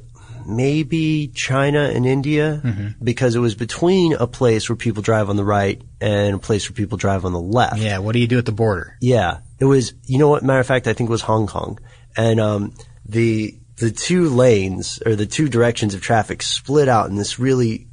maybe 0.47 1.29
China 1.35 1.81
and 1.95 2.07
India 2.07 2.61
Mm-hmm. 2.65 3.05
because 3.05 3.35
it 3.37 3.41
was 3.41 3.55
between 3.55 4.15
a 4.15 4.27
place 4.27 4.69
where 4.69 4.77
people 4.77 5.03
drive 5.03 5.29
on 5.31 5.37
the 5.37 5.45
right 5.45 5.81
and 6.01 6.37
a 6.37 6.39
place 6.39 6.69
where 6.69 6.75
people 6.75 6.97
drive 6.99 7.25
on 7.25 7.33
the 7.33 7.41
left. 7.41 7.79
Yeah. 7.79 7.99
What 7.99 8.13
do 8.13 8.19
you 8.19 8.27
do 8.27 8.39
at 8.39 8.47
the 8.47 8.53
border? 8.53 8.97
Yeah, 9.01 9.39
it 9.59 9.65
was. 9.65 9.93
You 10.07 10.19
know 10.19 10.29
what? 10.29 10.43
Matter 10.43 10.61
of 10.61 10.67
fact, 10.67 10.87
I 10.87 10.93
think 10.93 11.09
it 11.09 11.13
was 11.13 11.23
Hong 11.23 11.47
Kong, 11.47 11.79
and 12.17 12.41
um, 12.41 12.75
the 13.07 13.59
the 13.77 13.91
two 13.91 14.29
lanes 14.29 15.01
or 15.05 15.17
the 15.17 15.27
two 15.27 15.49
directions 15.49 15.95
of 15.95 16.01
traffic 16.01 16.43
split 16.43 16.89
out 16.89 17.09
in 17.11 17.17
this 17.17 17.39
really 17.39 17.89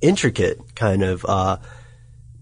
intricate 0.00 0.74
kind 0.74 1.02
of 1.02 1.24
uh, 1.24 1.56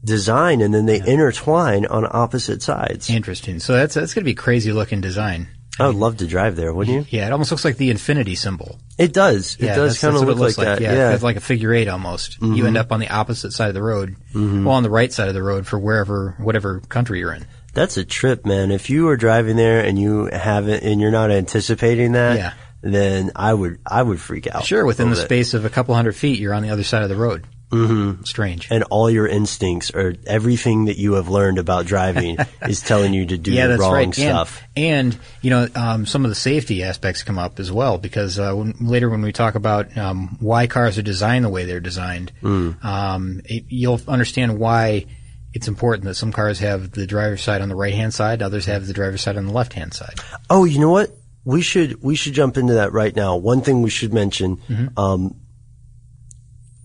design, 0.05 0.61
and 0.61 0.73
then 0.75 0.87
they 0.87 1.01
intertwine 1.01 1.87
on 1.87 2.07
opposite 2.11 2.63
sides. 2.63 3.11
Interesting. 3.11 3.61
So 3.61 3.75
that's 3.75 3.95
that's 3.95 4.15
going 4.15 4.23
to 4.25 4.31
be 4.31 4.35
crazy 4.35 4.73
looking 4.73 5.01
design. 5.01 5.49
I 5.79 5.87
would 5.87 5.97
love 5.97 6.17
to 6.19 6.27
drive 6.27 6.57
there, 6.57 6.73
wouldn't 6.73 7.11
you? 7.11 7.19
Yeah, 7.19 7.27
it 7.27 7.33
almost 7.33 7.51
looks 7.51 7.65
like 7.65 7.77
the 7.77 7.91
infinity 7.91 8.35
symbol. 8.35 8.79
It 8.99 9.13
does. 9.13 9.57
It 9.61 9.67
yeah, 9.67 9.77
does 9.77 9.99
kind 9.99 10.17
of 10.17 10.23
look 10.23 10.39
looks 10.39 10.59
like, 10.59 10.67
that. 10.67 10.81
Yeah, 10.81 10.93
Yeah. 10.95 11.13
it's 11.15 11.23
like 11.23 11.37
a 11.37 11.41
figure 11.41 11.73
eight 11.73 11.89
almost. 11.89 12.41
You 12.43 12.67
end 12.67 12.77
up 12.77 12.91
on 12.93 13.01
the 13.01 13.09
opposite 13.11 13.53
side 13.53 13.69
of 13.69 13.75
the 13.75 13.83
road, 13.83 14.17
Mm-hmm. 14.35 14.65
well, 14.65 14.75
on 14.77 14.83
the 14.83 14.91
right 14.91 15.13
side 15.13 15.29
of 15.29 15.35
the 15.35 15.43
road 15.43 15.67
for 15.67 15.79
wherever, 15.79 16.35
whatever 16.39 16.81
country 16.89 17.21
you're 17.21 17.33
in. 17.33 17.47
That's 17.75 17.97
a 17.97 18.05
trip, 18.05 18.45
man. 18.45 18.71
If 18.73 18.91
you 18.91 19.09
are 19.09 19.17
driving 19.17 19.57
there 19.57 19.85
and 19.85 19.99
you 19.99 20.25
haven't 20.33 20.83
and 20.83 21.01
you're 21.01 21.11
not 21.13 21.31
anticipating 21.31 22.13
that, 22.13 22.37
Yeah. 22.37 22.53
then 22.83 23.31
I 23.37 23.55
would 23.55 23.79
I 23.87 24.03
would 24.03 24.19
freak 24.21 24.47
out. 24.53 24.65
Sure, 24.65 24.85
within 24.85 25.11
the 25.11 25.17
bit. 25.17 25.25
space 25.27 25.55
of 25.55 25.65
a 25.65 25.71
couple 25.71 25.95
hundred 25.95 26.17
feet, 26.17 26.41
you're 26.41 26.55
on 26.55 26.63
the 26.63 26.71
other 26.71 26.83
side 26.83 27.03
of 27.03 27.09
the 27.09 27.17
road. 27.17 27.45
Mm-hmm. 27.71 28.23
Strange. 28.25 28.69
and 28.71 28.83
all 28.85 29.11
your 29.11 29.27
instincts 29.27 29.91
or 29.95 30.15
everything 30.27 30.87
that 30.87 30.97
you 30.97 31.13
have 31.15 31.29
learned 31.29 31.59
about 31.59 31.85
driving 31.85 32.39
is 32.63 32.81
telling 32.81 33.13
you 33.13 33.27
to 33.27 33.37
do 33.37 33.53
yeah, 33.53 33.67
the 33.67 33.77
wrong 33.77 33.93
right. 33.93 34.15
stuff. 34.15 34.63
And, 34.77 35.13
and 35.15 35.19
you 35.43 35.51
know, 35.51 35.69
um, 35.75 36.07
some 36.07 36.25
of 36.25 36.31
the 36.31 36.35
safety 36.35 36.83
aspects 36.83 37.23
come 37.23 37.39
up 37.39 37.61
as 37.61 37.71
well 37.71 37.99
because 37.99 38.39
uh, 38.39 38.55
when, 38.55 38.75
later 38.81 39.11
when 39.11 39.21
we 39.21 39.33
talk 39.33 39.55
about 39.55 39.97
um, 39.99 40.39
why 40.41 40.67
cars 40.67 40.97
are 40.97 41.03
designed 41.03 41.45
the 41.45 41.51
way 41.51 41.65
they're 41.67 41.81
designed, 41.81 42.33
Mm. 42.43 42.83
um, 42.85 43.41
it, 43.45 43.65
you'll 43.69 44.01
understand 44.09 44.59
why 44.59 45.05
it's 45.53 45.69
important 45.69 46.05
that 46.05 46.15
some 46.15 46.33
cars 46.33 46.61
have 46.61 46.91
the 46.93 47.07
driver's 47.07 47.43
side 47.43 47.61
on 47.63 47.69
the 47.69 47.75
right 47.75 47.95
hand 47.95 48.15
side, 48.15 48.43
others 48.43 48.67
have 48.67 48.87
the 48.87 48.93
driver's 48.93 49.21
side 49.23 49.37
on 49.37 49.47
the 49.47 49.53
left 49.53 49.73
hand 49.73 49.93
side. 49.93 50.15
Oh, 50.49 50.65
you 50.65 50.79
know 50.79 50.91
what? 50.91 51.11
We 51.45 51.63
should 51.63 52.03
we 52.03 52.15
should 52.17 52.35
jump 52.35 52.57
into 52.59 52.75
that 52.75 52.93
right 52.93 53.15
now. 53.15 53.37
One 53.37 53.63
thing 53.63 53.81
we 53.83 53.91
should 53.91 54.13
mention: 54.13 54.57
Mm-hmm. 54.69 54.99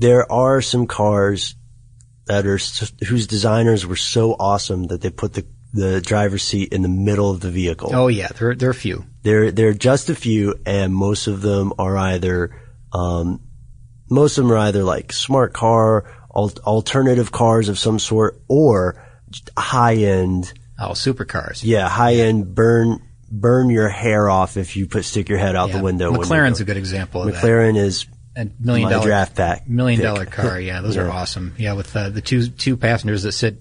There 0.03 0.29
are 0.31 0.62
some 0.62 0.86
cars 0.88 1.55
that 2.27 2.45
are 2.45 2.60
whose 3.07 3.25
designers 3.27 3.86
were 3.86 3.95
so 3.95 4.33
awesome 4.33 4.88
that 4.88 5.01
they 5.01 5.10
put 5.10 5.33
the 5.33 5.45
the 5.74 6.01
driver's 6.01 6.43
seat 6.43 6.72
in 6.72 6.81
the 6.83 6.89
middle 6.89 7.31
of 7.31 7.39
the 7.39 7.50
vehicle. 7.50 7.89
Oh 7.93 8.07
yeah, 8.07 8.27
there 8.38 8.53
there 8.55 8.69
are 8.69 8.72
a 8.72 8.75
few. 8.75 9.05
There, 9.24 9.51
there 9.51 9.69
are 9.69 9.74
just 9.74 10.10
a 10.10 10.15
few, 10.15 10.55
and 10.65 10.93
most 10.93 11.27
of 11.27 11.41
them 11.41 11.72
are 11.79 11.95
either, 11.98 12.51
um, 12.91 13.39
most 14.10 14.38
of 14.38 14.43
them 14.43 14.51
are 14.51 14.57
either 14.67 14.83
like 14.83 15.13
smart 15.13 15.53
car, 15.53 16.03
al- 16.36 16.51
alternative 16.65 17.31
cars 17.31 17.69
of 17.69 17.79
some 17.79 18.00
sort, 18.00 18.41
or 18.50 19.01
high 19.57 19.95
end, 19.95 20.51
Oh, 20.77 20.89
supercars. 20.89 21.62
yeah, 21.63 21.88
high 21.88 22.15
end 22.15 22.53
burn, 22.53 23.00
burn 23.31 23.69
your 23.69 23.88
hair 23.88 24.29
off 24.29 24.57
if 24.57 24.75
you 24.75 24.88
put, 24.88 25.05
stick 25.05 25.29
your 25.29 25.39
head 25.39 25.55
out 25.55 25.69
Yeah. 25.69 25.77
the 25.77 25.83
window. 25.83 26.12
McLaren's 26.12 26.60
a 26.60 26.65
good 26.65 26.77
example 26.77 27.24
of. 27.24 27.33
McLaren 27.33 27.77
is 27.77 28.05
A 28.35 28.47
million 28.59 28.89
dollar 28.89 29.05
draft 29.05 29.35
back 29.35 29.67
million 29.69 29.99
pick. 29.99 30.05
dollar 30.07 30.25
car. 30.25 30.59
Yeah, 30.59 30.81
those 30.81 30.97
are 30.97 31.09
awesome. 31.09 31.53
Yeah, 31.57 31.73
with 31.73 31.95
uh, 31.95 32.09
the 32.09 32.21
two 32.21 32.47
two 32.47 32.77
passengers 32.77 33.23
that 33.23 33.33
sit 33.33 33.57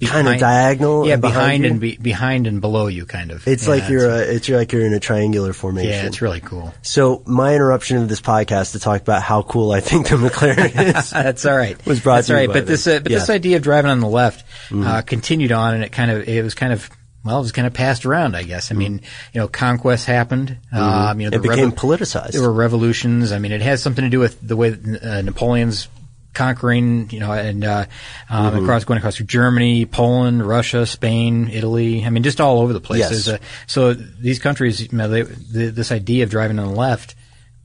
Kinda 0.00 0.38
diagonal 0.38 1.06
Yeah, 1.06 1.14
and 1.14 1.22
behind 1.22 1.62
behind 1.62 1.64
and 1.64 1.80
be, 1.80 1.96
behind 1.96 2.46
and 2.46 2.60
below 2.60 2.86
you, 2.88 3.04
kind 3.06 3.30
of. 3.32 3.48
It's 3.48 3.64
Yeah, 3.64 3.70
like 3.70 3.88
you're, 3.88 4.08
uh, 4.08 4.18
it's 4.18 4.48
like 4.48 4.70
you're 4.70 4.84
in 4.86 4.92
a 4.92 5.00
triangular 5.00 5.52
formation. 5.54 5.90
yeah, 5.90 6.04
it's 6.06 6.20
really 6.20 6.40
cool. 6.40 6.72
So 6.82 7.22
my 7.26 7.54
interruption 7.54 7.96
of 7.96 8.08
this 8.08 8.20
podcast 8.20 8.72
to 8.72 8.78
talk 8.80 9.00
about 9.00 9.22
how 9.22 9.42
cool 9.42 9.72
I 9.72 9.80
think 9.80 10.08
the 10.08 10.16
McLaren 10.16 10.94
is. 10.98 11.10
That's 11.10 11.46
all 11.46 11.56
right. 11.56 11.84
Was 11.86 12.00
brought 12.00 12.16
That's 12.16 12.30
all 12.30 12.36
right. 12.36 12.48
But 12.52 12.66
this, 12.66 12.86
uh, 12.86 13.00
but 13.00 13.10
Yeah. 13.10 13.18
this 13.18 13.30
idea 13.30 13.56
of 13.56 13.62
driving 13.62 13.90
on 13.90 14.00
the 14.00 14.08
left 14.08 14.44
Mm-hmm. 14.68 14.86
uh, 14.86 15.00
continued 15.02 15.50
on, 15.50 15.74
and 15.74 15.82
it 15.82 15.90
kind 15.92 16.10
of 16.10 16.28
it 16.28 16.44
was 16.44 16.54
kind 16.54 16.74
of 16.74 16.88
well, 17.28 17.38
it 17.38 17.42
was 17.42 17.52
kind 17.52 17.66
of 17.66 17.74
passed 17.74 18.04
around, 18.06 18.34
I 18.36 18.42
guess. 18.42 18.72
I 18.72 18.74
mean, 18.74 19.02
you 19.32 19.40
know, 19.40 19.46
conquest 19.48 20.06
happened. 20.06 20.56
Um, 20.72 21.20
you 21.20 21.30
know, 21.30 21.36
Mm-hmm. 21.38 21.44
It 21.46 21.48
became 21.50 21.70
revo- 21.72 21.76
politicized. 21.98 22.32
There 22.32 22.42
were 22.42 22.52
revolutions. 22.52 23.30
I 23.32 23.38
mean, 23.38 23.52
it 23.52 23.60
has 23.62 23.82
something 23.82 24.02
to 24.04 24.10
do 24.10 24.18
with 24.18 24.40
the 24.46 24.56
way 24.56 24.70
that, 24.70 25.02
uh, 25.02 25.22
Napoleon's 25.22 25.88
conquering, 26.34 27.10
you 27.10 27.20
know, 27.20 27.32
and 27.32 27.64
uh, 27.64 27.84
um, 28.30 28.52
Mm-hmm. 28.54 28.64
across 28.64 28.84
going 28.84 28.98
across 28.98 29.16
through 29.16 29.26
Germany, 29.26 29.86
Poland, 29.86 30.46
Russia, 30.46 30.86
Spain, 30.86 31.48
Italy. 31.48 32.04
I 32.04 32.10
mean, 32.10 32.22
just 32.22 32.40
all 32.40 32.60
over 32.60 32.72
the 32.72 32.80
place. 32.80 33.00
Yes. 33.00 33.28
A- 33.28 33.40
so 33.66 33.92
these 33.94 34.38
countries, 34.38 34.80
you 34.80 34.88
know, 34.92 35.08
they, 35.08 35.22
the, 35.22 35.66
this 35.70 35.90
idea 35.92 36.24
of 36.24 36.30
driving 36.30 36.58
on 36.58 36.68
the 36.68 36.74
left 36.78 37.14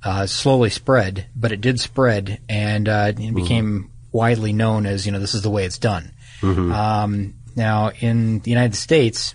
uh, 0.04 0.26
slowly 0.26 0.70
spread, 0.70 1.28
but 1.36 1.52
it 1.52 1.62
did 1.62 1.80
spread 1.80 2.40
and 2.50 2.90
uh, 2.90 3.06
it 3.10 3.16
Mm-hmm. 3.18 3.36
became 3.36 3.90
widely 4.12 4.54
known 4.54 4.86
as 4.86 5.06
you 5.08 5.12
know 5.12 5.18
this 5.20 5.34
is 5.34 5.42
the 5.42 5.50
way 5.50 5.66
it's 5.66 5.78
done. 5.80 6.12
Mm-hmm. 6.42 6.72
Um, 6.72 7.34
now 7.56 7.92
in 8.00 8.40
the 8.42 8.52
United 8.52 8.76
States, 8.76 9.34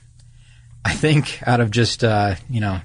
I 0.88 0.94
think 0.94 1.40
out 1.46 1.60
of 1.60 1.70
just 1.70 2.02
uh, 2.04 2.34
you 2.48 2.60
know 2.60 2.80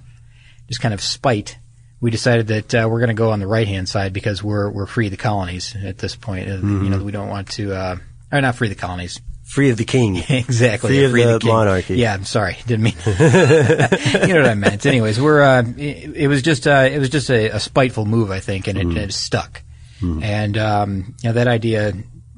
just 0.68 0.82
kind 0.82 0.94
of 0.94 1.02
spite, 1.02 1.58
we 2.02 2.12
decided 2.12 2.48
that 2.48 2.76
uh, 2.76 2.88
we're 2.90 3.00
going 3.00 3.10
to 3.10 3.14
go 3.14 3.32
on 3.32 3.40
the 3.40 3.48
right 3.48 3.68
hand 3.68 3.88
side 3.90 4.14
because 4.14 4.44
we're 4.44 4.70
we're 4.70 4.86
free 4.86 5.08
of 5.08 5.12
the 5.12 5.18
colonies 5.18 5.76
at 5.84 5.98
this 5.98 6.16
point. 6.16 6.48
Mm-hmm. 6.48 6.84
You 6.84 6.90
know 6.90 7.04
we 7.04 7.12
don't 7.12 7.30
want 7.30 7.50
to. 7.52 7.74
Uh, 7.74 7.96
or 8.32 8.42
not 8.42 8.56
free 8.56 8.68
of 8.70 8.76
the 8.76 8.80
colonies. 8.82 9.22
Free 9.44 9.70
of 9.70 9.78
the 9.78 9.86
king. 9.86 10.16
exactly. 10.30 10.90
Free 10.90 11.00
yeah, 11.00 11.06
of 11.06 11.12
free 11.12 11.24
the 11.24 11.40
king. 11.40 11.52
monarchy. 11.52 11.96
Yeah, 11.98 12.14
I'm 12.14 12.26
sorry. 12.26 12.58
Didn't 12.66 12.84
mean. 12.84 12.96
you 13.06 13.14
know 13.20 14.42
what 14.42 14.46
I 14.50 14.56
meant. 14.56 14.86
Anyways, 14.86 15.20
we're. 15.22 15.44
Uh, 15.44 15.64
it, 15.78 16.16
it 16.16 16.28
was 16.28 16.42
just. 16.42 16.66
Uh, 16.68 16.90
it 16.92 16.98
was 17.00 17.10
just 17.10 17.30
a, 17.30 17.50
a 17.50 17.60
spiteful 17.60 18.06
move, 18.06 18.32
I 18.32 18.40
think, 18.40 18.68
and 18.68 18.78
it, 18.78 18.88
Mm-hmm. 18.88 18.98
it 18.98 19.14
stuck. 19.14 19.62
And 20.02 20.58
um, 20.58 21.16
you 21.22 21.30
know 21.30 21.34
that 21.34 21.48
idea. 21.48 21.94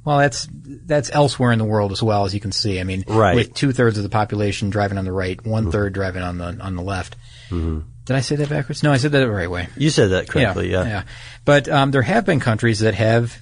Well, 0.05 0.19
that's 0.19 0.47
that's 0.53 1.09
elsewhere 1.11 1.51
in 1.51 1.57
the 1.59 1.65
world 1.65 1.91
as 1.91 2.01
well, 2.03 2.25
as 2.25 2.33
you 2.33 2.39
can 2.39 2.51
see. 2.51 2.79
I 2.79 2.83
mean, 2.83 3.03
Right. 3.07 3.35
with 3.35 3.53
two 3.55 3.71
thirds 3.73 3.97
of 3.97 4.03
the 4.03 4.09
population 4.09 4.69
driving 4.69 4.97
on 4.99 5.05
the 5.05 5.11
right, 5.11 5.43
one 5.45 5.71
third 5.71 5.93
driving 5.93 6.21
on 6.21 6.37
the 6.37 6.57
on 6.61 6.75
the 6.75 6.83
left. 6.83 7.15
Did 7.49 8.15
I 8.15 8.19
say 8.19 8.35
that 8.35 8.49
backwards? 8.49 8.83
No, 8.83 8.91
I 8.91 8.97
said 8.97 9.11
that 9.13 9.19
the 9.19 9.29
right 9.31 9.49
way. 9.49 9.67
You 9.75 9.89
said 9.89 10.11
that 10.11 10.27
correctly, 10.29 10.71
yeah. 10.71 10.83
yeah. 10.85 11.03
But 11.43 11.67
um, 11.67 11.89
there 11.89 12.03
have 12.03 12.23
been 12.23 12.39
countries 12.39 12.79
that 12.81 12.93
have 12.93 13.35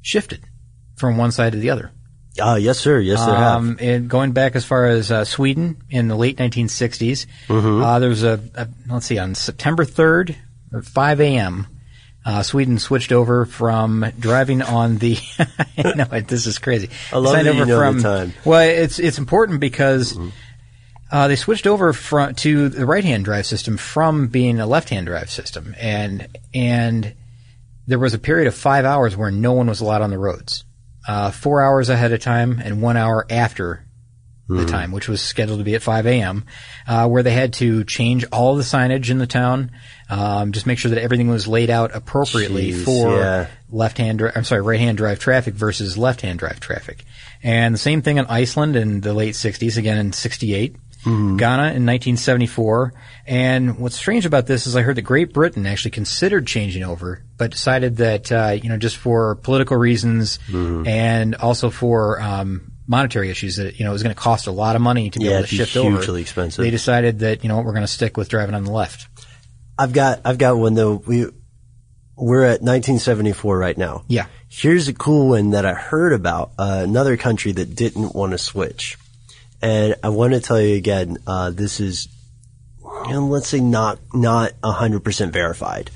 shifted 0.00 0.44
from 0.96 1.18
one 1.18 1.30
side 1.30 1.52
to 1.52 1.58
the 1.58 1.70
other. 1.70 1.90
Ah, 2.40 2.56
yes, 2.56 2.78
sir. 2.78 2.98
Yes, 3.00 3.24
there 3.24 3.34
have. 3.34 3.56
Um, 3.58 3.76
and 3.80 4.08
going 4.08 4.32
back 4.32 4.56
as 4.56 4.64
far 4.64 4.86
as 4.86 5.10
uh, 5.10 5.24
Sweden 5.24 5.82
in 5.90 6.08
the 6.08 6.16
late 6.16 6.36
1960s, 6.38 7.26
Mm-hmm. 7.48 7.82
uh, 7.82 7.98
there 7.98 8.08
was 8.10 8.22
a, 8.24 8.40
a 8.54 8.68
let's 8.88 9.06
see 9.06 9.18
on 9.18 9.34
September 9.34 9.84
3rd 9.84 10.36
at 10.74 10.84
5 10.84 11.20
a.m. 11.20 11.66
Uh, 12.26 12.42
Sweden 12.42 12.80
switched 12.80 13.12
over 13.12 13.46
from 13.46 14.04
driving 14.18 14.60
on 14.60 14.98
the. 14.98 15.16
no, 15.94 16.04
this 16.22 16.46
is 16.46 16.58
crazy. 16.58 16.90
I 17.12 17.18
love 17.18 17.34
that 17.36 17.44
you 17.44 17.52
over 17.52 17.66
know 17.66 17.76
the 17.76 17.92
from, 17.92 18.02
time. 18.02 18.34
Well, 18.44 18.68
it's 18.68 18.98
it's 18.98 19.18
important 19.18 19.60
because 19.60 20.18
uh, 21.12 21.28
they 21.28 21.36
switched 21.36 21.68
over 21.68 21.92
from 21.92 22.34
to 22.34 22.68
the 22.68 22.84
right-hand 22.84 23.24
drive 23.24 23.46
system 23.46 23.76
from 23.76 24.26
being 24.26 24.58
a 24.58 24.66
left-hand 24.66 25.06
drive 25.06 25.30
system, 25.30 25.76
and 25.78 26.36
and 26.52 27.14
there 27.86 28.00
was 28.00 28.12
a 28.12 28.18
period 28.18 28.48
of 28.48 28.56
five 28.56 28.84
hours 28.84 29.16
where 29.16 29.30
no 29.30 29.52
one 29.52 29.68
was 29.68 29.80
allowed 29.80 30.02
on 30.02 30.10
the 30.10 30.18
roads. 30.18 30.64
Uh, 31.06 31.30
four 31.30 31.62
hours 31.62 31.88
ahead 31.88 32.12
of 32.12 32.18
time 32.18 32.60
and 32.60 32.82
one 32.82 32.96
hour 32.96 33.24
after 33.30 33.85
the 34.48 34.64
time, 34.64 34.92
which 34.92 35.08
was 35.08 35.20
scheduled 35.20 35.58
to 35.58 35.64
be 35.64 35.74
at 35.74 35.82
5 35.82 36.06
a.m., 36.06 36.44
uh, 36.86 37.08
where 37.08 37.22
they 37.22 37.32
had 37.32 37.54
to 37.54 37.82
change 37.84 38.24
all 38.30 38.56
the 38.56 38.62
signage 38.62 39.10
in 39.10 39.18
the 39.18 39.26
town, 39.26 39.72
um, 40.08 40.52
just 40.52 40.66
make 40.66 40.78
sure 40.78 40.90
that 40.92 41.02
everything 41.02 41.28
was 41.28 41.48
laid 41.48 41.68
out 41.68 41.94
appropriately 41.94 42.70
Jeez, 42.70 42.84
for 42.84 43.16
yeah. 43.16 43.48
left-hand, 43.70 44.18
dri- 44.18 44.30
I'm 44.34 44.44
sorry, 44.44 44.62
right-hand 44.62 44.98
drive 44.98 45.18
traffic 45.18 45.54
versus 45.54 45.98
left-hand 45.98 46.38
drive 46.38 46.60
traffic. 46.60 47.04
And 47.42 47.74
the 47.74 47.78
same 47.78 48.02
thing 48.02 48.18
in 48.18 48.26
Iceland 48.26 48.76
in 48.76 49.00
the 49.00 49.14
late 49.14 49.34
60s, 49.34 49.76
again 49.76 49.98
in 49.98 50.12
68. 50.12 50.76
Ghana 51.36 51.62
in 51.62 51.86
1974. 51.86 52.92
And 53.28 53.78
what's 53.78 53.94
strange 53.94 54.26
about 54.26 54.46
this 54.46 54.66
is 54.66 54.74
I 54.74 54.82
heard 54.82 54.96
that 54.96 55.02
Great 55.02 55.32
Britain 55.32 55.64
actually 55.64 55.92
considered 55.92 56.48
changing 56.48 56.82
over, 56.82 57.22
but 57.36 57.52
decided 57.52 57.98
that, 57.98 58.32
uh, 58.32 58.56
you 58.60 58.68
know, 58.68 58.76
just 58.76 58.96
for 58.96 59.36
political 59.36 59.76
reasons 59.76 60.40
and 60.84 61.36
also 61.36 61.70
for, 61.70 62.20
um, 62.20 62.72
monetary 62.86 63.30
issues 63.30 63.56
that, 63.56 63.78
you 63.78 63.84
know, 63.84 63.90
it 63.90 63.94
was 63.94 64.02
going 64.02 64.14
to 64.14 64.20
cost 64.20 64.46
a 64.46 64.50
lot 64.52 64.76
of 64.76 64.82
money 64.82 65.10
to 65.10 65.18
be 65.18 65.24
Yeah, 65.26 65.38
able 65.38 65.46
to 65.48 65.54
shift 65.54 65.76
over. 65.76 65.90
hugely 65.96 66.20
expensive. 66.22 66.62
They 66.64 66.70
decided 66.70 67.18
that, 67.20 67.42
you 67.42 67.48
know, 67.48 67.56
what 67.56 67.64
we're 67.64 67.72
going 67.72 67.82
to 67.82 67.88
stick 67.92 68.16
with 68.16 68.28
driving 68.28 68.54
on 68.54 68.64
the 68.64 68.70
left. 68.72 69.08
I've 69.78 69.92
got 69.92 70.20
I've 70.24 70.38
got 70.38 70.56
one 70.56 70.74
though. 70.74 70.94
We 71.06 71.26
we're 72.16 72.44
at 72.44 72.62
1974 72.62 73.58
right 73.58 73.76
now. 73.76 74.04
Yeah. 74.08 74.26
Here's 74.48 74.88
a 74.88 74.94
cool 74.94 75.28
one 75.30 75.50
that 75.50 75.66
I 75.66 75.74
heard 75.74 76.12
about 76.14 76.52
uh, 76.58 76.80
another 76.84 77.16
country 77.18 77.52
that 77.52 77.74
didn't 77.74 78.14
want 78.14 78.32
to 78.32 78.38
switch, 78.38 78.96
and 79.60 79.96
I 80.02 80.08
want 80.08 80.32
to 80.32 80.40
tell 80.40 80.58
you 80.60 80.76
again. 80.76 81.18
Uh, 81.26 81.50
this 81.50 81.78
is, 81.80 82.08
you 82.82 83.12
know, 83.12 83.26
let's 83.26 83.48
say 83.48 83.60
not 83.60 83.98
not 84.14 84.52
100 84.60 85.00
percent 85.04 85.32
verified, 85.34 85.90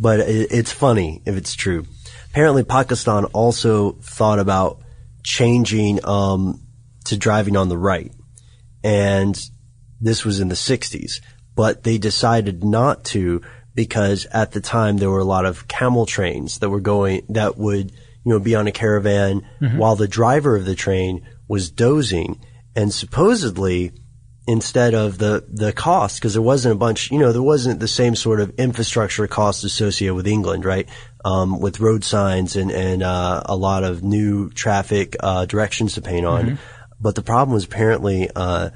but 0.00 0.20
it, 0.20 0.50
it's 0.52 0.72
funny 0.72 1.20
if 1.26 1.36
it's 1.36 1.54
true. 1.54 1.84
Apparently, 2.30 2.64
Pakistan 2.64 3.24
also 3.26 3.92
thought 4.00 4.38
about 4.38 4.80
changing 5.26 6.02
um, 6.06 6.62
to 7.04 7.16
driving 7.18 7.56
on 7.56 7.68
the 7.68 7.76
right, 7.76 8.12
and 8.82 9.38
this 10.00 10.24
was 10.24 10.40
in 10.40 10.48
the 10.48 10.54
60s, 10.54 11.20
but 11.54 11.82
they 11.82 11.98
decided 11.98 12.62
not 12.62 13.04
to 13.06 13.42
because 13.74 14.26
at 14.26 14.52
the 14.52 14.60
time 14.60 14.96
there 14.96 15.10
were 15.10 15.18
a 15.18 15.24
lot 15.24 15.44
of 15.44 15.68
camel 15.68 16.06
trains 16.06 16.60
that 16.60 16.70
were 16.70 16.80
going, 16.80 17.26
that 17.28 17.58
would, 17.58 17.90
you 17.90 18.32
know, 18.32 18.38
be 18.38 18.54
on 18.54 18.66
a 18.66 18.72
caravan 18.72 19.46
while 19.76 19.96
the 19.96 20.08
driver 20.08 20.56
of 20.56 20.64
the 20.64 20.74
train 20.74 21.26
was 21.48 21.70
dozing. 21.70 22.40
And 22.74 22.92
supposedly 22.92 23.92
instead 24.48 24.94
of 24.94 25.18
the, 25.18 25.44
the 25.48 25.72
cost, 25.72 26.20
because 26.20 26.32
there 26.34 26.42
wasn't 26.42 26.72
a 26.72 26.78
bunch, 26.78 27.10
you 27.10 27.18
know, 27.18 27.32
there 27.32 27.42
wasn't 27.42 27.80
the 27.80 27.88
same 27.88 28.14
sort 28.14 28.40
of 28.40 28.50
infrastructure 28.58 29.26
costs 29.26 29.64
associated 29.64 30.14
with 30.14 30.26
England, 30.26 30.64
right? 30.64 30.88
Um, 31.24 31.58
with 31.60 31.80
road 31.80 32.04
signs 32.04 32.54
and, 32.56 32.70
and, 32.70 33.02
uh, 33.02 33.42
a 33.46 33.56
lot 33.56 33.82
of 33.82 34.04
new 34.04 34.48
traffic, 34.50 35.16
uh, 35.20 35.46
directions 35.46 35.94
to 35.94 36.00
paint 36.02 36.24
on. 36.26 36.58
But 37.00 37.16
the 37.16 37.22
problem 37.22 37.54
was 37.54 37.64
apparently, 37.64 38.30
uh, 38.36 38.70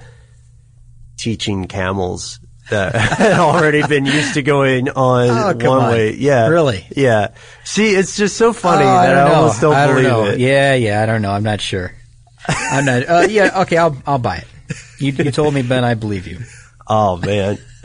teaching 1.17 1.67
camels 1.69 2.41
that 2.71 2.95
had 3.19 3.33
already 3.39 3.87
been 3.87 4.07
used 4.07 4.35
to 4.35 4.43
going 4.43 4.89
on 4.89 5.29
Oh, 5.29 5.69
one 5.71 5.83
on. 5.85 5.93
way. 5.93 6.15
Yeah. 6.15 6.49
Really? 6.49 6.87
Yeah. 6.97 7.29
See, 7.65 7.91
it's 7.95 8.17
just 8.17 8.37
so 8.37 8.53
funny 8.53 8.83
Oh, 8.85 8.87
that 8.87 9.11
I, 9.11 9.15
don't 9.15 9.29
know. 9.29 9.35
almost 9.41 9.61
don't 9.61 9.75
I 9.75 9.87
don't 9.87 9.95
believe 9.97 10.09
know. 10.11 10.25
it. 10.27 10.41
Yeah, 10.41 10.75
yeah, 10.75 11.03
I 11.03 11.07
don't 11.07 11.23
know. 11.23 11.31
I'm 11.33 11.43
not 11.43 11.61
sure. 11.61 11.93
I'm 12.49 12.85
not. 12.85 13.03
Uh, 13.09 13.27
yeah, 13.29 13.61
okay, 13.63 13.77
I'll 13.77 13.97
I'll 14.07 14.19
buy 14.19 14.37
it. 14.39 14.47
You 14.99 15.13
you 15.13 15.31
told 15.31 15.55
me, 15.55 15.63
Ben. 15.63 15.85
I 15.85 15.95
believe 15.95 16.27
you. 16.27 16.39
Oh 16.93 17.17
man. 17.19 17.57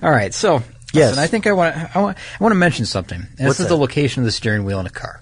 All 0.00 0.10
right, 0.12 0.32
so 0.32 0.62
Yes. 0.92 1.10
listen, 1.10 1.18
I 1.18 1.26
think 1.26 1.48
I 1.48 1.52
want 1.52 1.74
to 1.74 1.90
I 1.92 2.00
want 2.00 2.18
I 2.18 2.44
want 2.44 2.52
to 2.52 2.56
mention 2.56 2.84
something. 2.86 3.18
And 3.18 3.28
What's 3.28 3.58
this 3.58 3.60
is 3.60 3.66
that? 3.66 3.68
the 3.70 3.76
location 3.76 4.22
of 4.22 4.26
the 4.26 4.30
steering 4.30 4.64
wheel 4.64 4.78
in 4.78 4.86
a 4.86 4.90
car. 4.90 5.20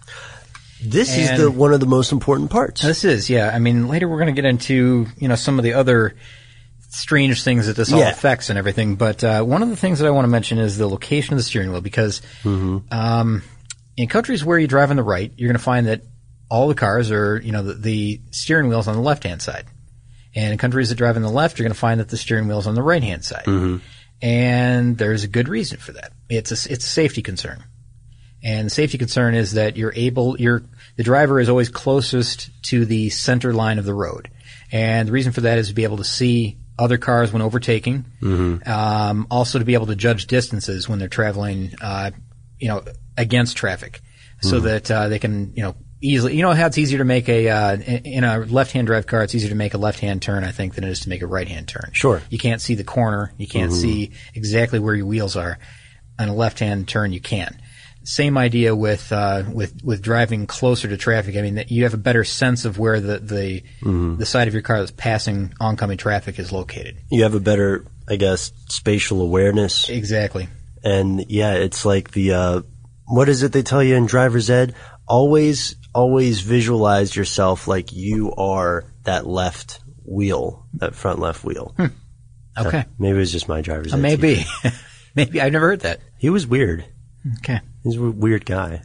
This 0.85 1.17
is 1.17 1.31
the 1.39 1.51
one 1.51 1.73
of 1.73 1.81
the 1.81 1.87
most 1.87 2.13
important 2.13 2.51
parts. 2.51 2.83
This 2.83 3.05
is, 3.05 3.31
yeah. 3.31 3.51
I 3.55 3.59
mean, 3.59 3.89
later 3.89 4.07
we're 4.07 4.19
going 4.19 4.35
to 4.35 4.39
get 4.41 4.45
into 4.47 5.07
you 5.17 5.29
know 5.29 5.35
some 5.35 5.59
of 5.59 5.63
the 5.65 5.73
other 5.73 6.15
strange 6.91 7.43
things 7.43 7.67
that 7.69 7.77
this 7.77 7.91
all 7.91 8.01
Yeah. 8.01 8.11
affects 8.11 8.51
and 8.51 8.59
everything. 8.59 8.97
But 8.97 9.25
uh, 9.25 9.43
one 9.45 9.63
of 9.63 9.71
the 9.71 9.77
things 9.77 9.99
that 10.01 10.07
I 10.07 10.11
want 10.11 10.25
to 10.25 10.31
mention 10.31 10.59
is 10.59 10.77
the 10.77 10.87
location 10.89 11.33
of 11.33 11.39
the 11.39 11.43
steering 11.43 11.73
wheel 11.73 11.81
because 11.81 12.21
um, 12.45 13.43
in 13.97 14.09
countries 14.09 14.45
where 14.45 14.59
you 14.59 14.67
drive 14.67 14.91
on 14.91 14.97
the 14.97 15.03
right, 15.03 15.33
you're 15.37 15.49
going 15.49 15.57
to 15.59 15.63
find 15.65 15.87
that 15.87 16.03
all 16.51 16.69
the 16.69 16.75
cars 16.75 17.11
are 17.11 17.41
you 17.43 17.53
know 17.53 17.63
the, 17.63 17.75
the 17.75 18.21
steering 18.31 18.69
wheel's 18.69 18.89
on 18.89 18.95
the 18.95 19.01
left 19.01 19.25
hand 19.25 19.41
side, 19.43 19.65
and 20.37 20.53
in 20.53 20.59
countries 20.59 20.91
that 20.91 20.97
drive 20.97 21.17
on 21.17 21.23
the 21.23 21.31
left, 21.31 21.59
you're 21.59 21.65
going 21.65 21.75
to 21.75 21.79
find 21.79 21.99
that 21.99 22.09
the 22.11 22.17
steering 22.17 22.47
wheel 22.47 22.59
is 22.59 22.67
on 22.67 22.75
the 22.75 22.83
right 22.83 23.03
hand 23.03 23.25
side. 23.25 23.47
And 24.23 24.97
there's 24.97 25.25
a 25.25 25.29
good 25.29 25.49
reason 25.49 25.79
for 25.79 25.93
that. 25.93 26.13
It's 26.29 26.51
a, 26.51 26.73
it's 26.73 26.85
a 26.85 26.89
safety 26.89 27.23
concern. 27.23 27.65
And 28.43 28.67
the 28.67 28.71
safety 28.71 28.99
concern 28.99 29.35
is 29.35 29.53
that 29.53 29.77
you're 29.77 29.95
able, 29.97 30.39
you're, 30.39 30.63
the 30.97 31.03
driver 31.03 31.41
is 31.41 31.49
always 31.49 31.71
closest 31.71 32.51
to 32.65 32.85
the 32.85 33.09
center 33.11 33.53
line 33.53 33.79
of 33.79 33.87
the 33.87 33.95
road. 33.95 34.31
And 34.71 35.09
the 35.09 35.13
reason 35.13 35.33
for 35.33 35.41
that 35.41 35.59
is 35.59 35.69
to 35.69 35.75
be 35.75 35.85
able 35.85 35.97
to 35.97 36.05
see 36.05 36.59
other 36.79 36.99
cars 36.99 37.33
when 37.33 37.41
overtaking. 37.43 38.05
Um, 38.67 39.27
also 39.31 39.59
to 39.59 39.65
be 39.65 39.75
able 39.75 39.87
to 39.87 39.97
judge 39.97 40.27
distances 40.27 40.89
when 40.89 40.99
they're 40.99 41.09
traveling, 41.09 41.75
uh, 41.81 42.11
you 42.59 42.69
know, 42.69 42.85
against 43.17 43.57
traffic. 43.57 44.01
So 44.43 44.61
that, 44.61 44.91
uh, 44.91 45.09
they 45.09 45.19
can, 45.19 45.55
you 45.57 45.63
know, 45.63 45.75
easily, 46.07 46.37
you 46.37 46.43
know 46.43 46.53
how 46.53 46.67
it's 46.67 46.79
easier 46.79 46.99
to 46.99 47.05
make 47.05 47.29
a, 47.29 47.49
uh, 47.49 47.77
in 47.77 48.25
a 48.25 48.39
left-hand 48.39 48.87
drive 48.87 49.07
car, 49.07 49.23
it's 49.23 49.35
easier 49.35 49.51
to 49.51 49.57
make 49.57 49.75
a 49.75 49.79
left-hand 49.79 50.23
turn, 50.23 50.45
I 50.45 50.53
think, 50.53 50.75
than 50.75 50.85
it 50.85 50.91
is 50.91 51.01
to 51.01 51.09
make 51.09 51.23
a 51.23 51.27
right-hand 51.27 51.69
turn. 51.69 51.91
Sure. 51.93 52.23
You 52.31 52.39
can't 52.39 52.61
see 52.61 52.75
the 52.75 52.85
corner. 52.85 53.33
You 53.37 53.47
can't 53.47 53.73
see 53.73 54.13
exactly 54.35 54.79
where 54.79 54.95
your 54.95 55.07
wheels 55.07 55.37
are. 55.37 55.59
On 56.19 56.29
a 56.29 56.35
left-hand 56.35 56.89
turn, 56.89 57.13
you 57.13 57.21
can. 57.21 57.61
Same 58.05 58.39
idea 58.39 58.75
with 58.75 59.11
uh, 59.13 59.43
with 59.53 59.83
with 59.83 60.01
driving 60.01 60.47
closer 60.47 60.89
to 60.89 60.97
traffic. 60.97 61.37
I 61.37 61.43
mean, 61.43 61.57
that 61.57 61.73
you 61.73 61.83
have 61.83 61.93
a 61.93 61.99
better 61.99 62.23
sense 62.23 62.65
of 62.65 62.79
where 62.79 63.01
the 63.01 63.19
the, 63.19 63.63
the 64.17 64.25
side 64.25 64.47
of 64.47 64.55
your 64.55 64.63
car 64.63 64.79
that's 64.79 64.93
passing 64.93 65.53
oncoming 65.61 65.99
traffic 65.99 66.39
is 66.39 66.53
located. 66.53 66.99
You 67.11 67.25
have 67.25 67.35
a 67.35 67.41
better, 67.41 67.85
I 68.09 68.15
guess, 68.15 68.53
spatial 68.69 69.23
awareness. 69.23 69.89
Exactly. 69.89 70.49
And 70.85 71.25
yeah, 71.29 71.55
it's 71.55 71.85
like 71.85 72.13
the, 72.13 72.33
uh, 72.33 72.63
what 73.07 73.29
is 73.29 73.43
it 73.43 73.51
they 73.51 73.63
tell 73.63 73.83
you 73.83 73.97
in 73.97 74.07
driver's 74.07 74.49
ed? 74.51 74.77
Always, 75.09 75.75
always 75.97 76.41
visualize 76.41 77.17
yourself 77.17 77.67
like 77.67 77.93
you 77.93 78.33
are 78.35 78.85
that 79.05 79.27
left 79.27 79.81
wheel, 80.05 80.67
that 80.75 80.95
front 80.95 81.19
left 81.19 81.43
wheel. 81.45 81.75
Okay. 82.59 82.85
Maybe 82.99 83.17
it 83.17 83.21
was 83.21 83.33
just 83.33 83.49
my 83.49 83.61
driver's 83.63 83.93
Uh, 83.95 83.97
maybe. 83.97 84.45
maybe 85.15 85.41
I've 85.41 85.53
never 85.53 85.67
heard 85.69 85.81
that. 85.81 86.01
He 86.19 86.31
was 86.31 86.47
weird. 86.47 86.85
Okay. 87.39 87.61
He's 87.83 87.97
a 87.97 88.03
weird 88.03 88.45
guy. 88.47 88.83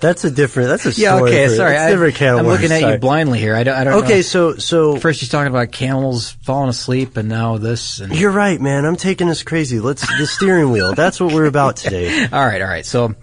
That's 0.00 0.24
a 0.24 0.30
different, 0.30 0.70
that's 0.70 0.86
a 0.86 0.90
Yeah. 1.00 1.16
Okay. 1.20 1.48
for- 1.48 1.54
sorry. 1.56 1.76
I, 1.76 1.90
different 1.90 2.14
can 2.14 2.38
I'm 2.38 2.46
looking 2.46 2.70
worms, 2.70 2.72
at 2.72 2.80
sorry. 2.80 2.92
you 2.94 2.98
blindly 3.00 3.38
here. 3.38 3.54
I 3.54 3.64
don't. 3.64 3.74
I 3.76 3.84
don't 3.84 4.04
Okay, 4.04 4.16
know. 4.16 4.22
so, 4.22 4.54
so, 4.56 4.96
First, 4.96 5.20
he's 5.20 5.28
talking 5.28 5.50
about 5.50 5.72
camels 5.72 6.30
falling 6.30 6.70
asleep, 6.70 7.18
and 7.18 7.28
now 7.28 7.58
this. 7.58 8.00
And 8.00 8.14
you're 8.16 8.30
right, 8.30 8.58
man. 8.58 8.86
I'm 8.86 8.96
taking 8.96 9.28
this 9.28 9.42
crazy. 9.42 9.78
Let's, 9.78 10.06
the 10.18 10.26
steering 10.26 10.70
wheel. 10.70 10.94
That's 10.94 11.20
what 11.20 11.34
we're 11.34 11.44
about 11.44 11.76
today. 11.76 12.24
All 12.32 12.46
right, 12.46 12.62
all 12.62 12.68
right. 12.68 12.86
So 12.86 13.14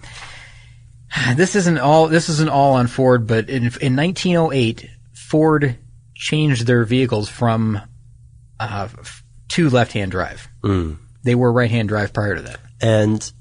this 1.36 1.56
isn't 1.56 1.78
all 1.78 2.08
this 2.08 2.28
isn't 2.28 2.50
all 2.50 2.74
on 2.74 2.86
Ford, 2.86 3.26
but 3.26 3.48
in 3.48 3.64
in 3.80 3.96
1908, 3.96 4.88
Ford 5.14 5.76
changed 6.14 6.66
their 6.66 6.84
vehicles 6.84 7.28
from 7.28 7.80
uh, 8.60 8.88
to 9.48 9.70
left-hand 9.70 10.10
drive. 10.10 10.48
They 11.22 11.34
were 11.34 11.52
right-hand 11.52 11.88
drive 11.88 12.12
prior 12.12 12.36
to 12.36 12.42
that. 12.42 12.60
And 12.80 13.32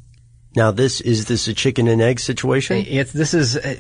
now 0.56 0.72
this, 0.72 1.02
is 1.02 1.26
this 1.26 1.48
a 1.48 1.54
chicken 1.54 1.88
and 1.88 2.02
egg 2.02 2.20
situation? 2.20 2.86
It's 2.88 3.12
this 3.14 3.34
is 3.34 3.56
uh, 3.58 3.76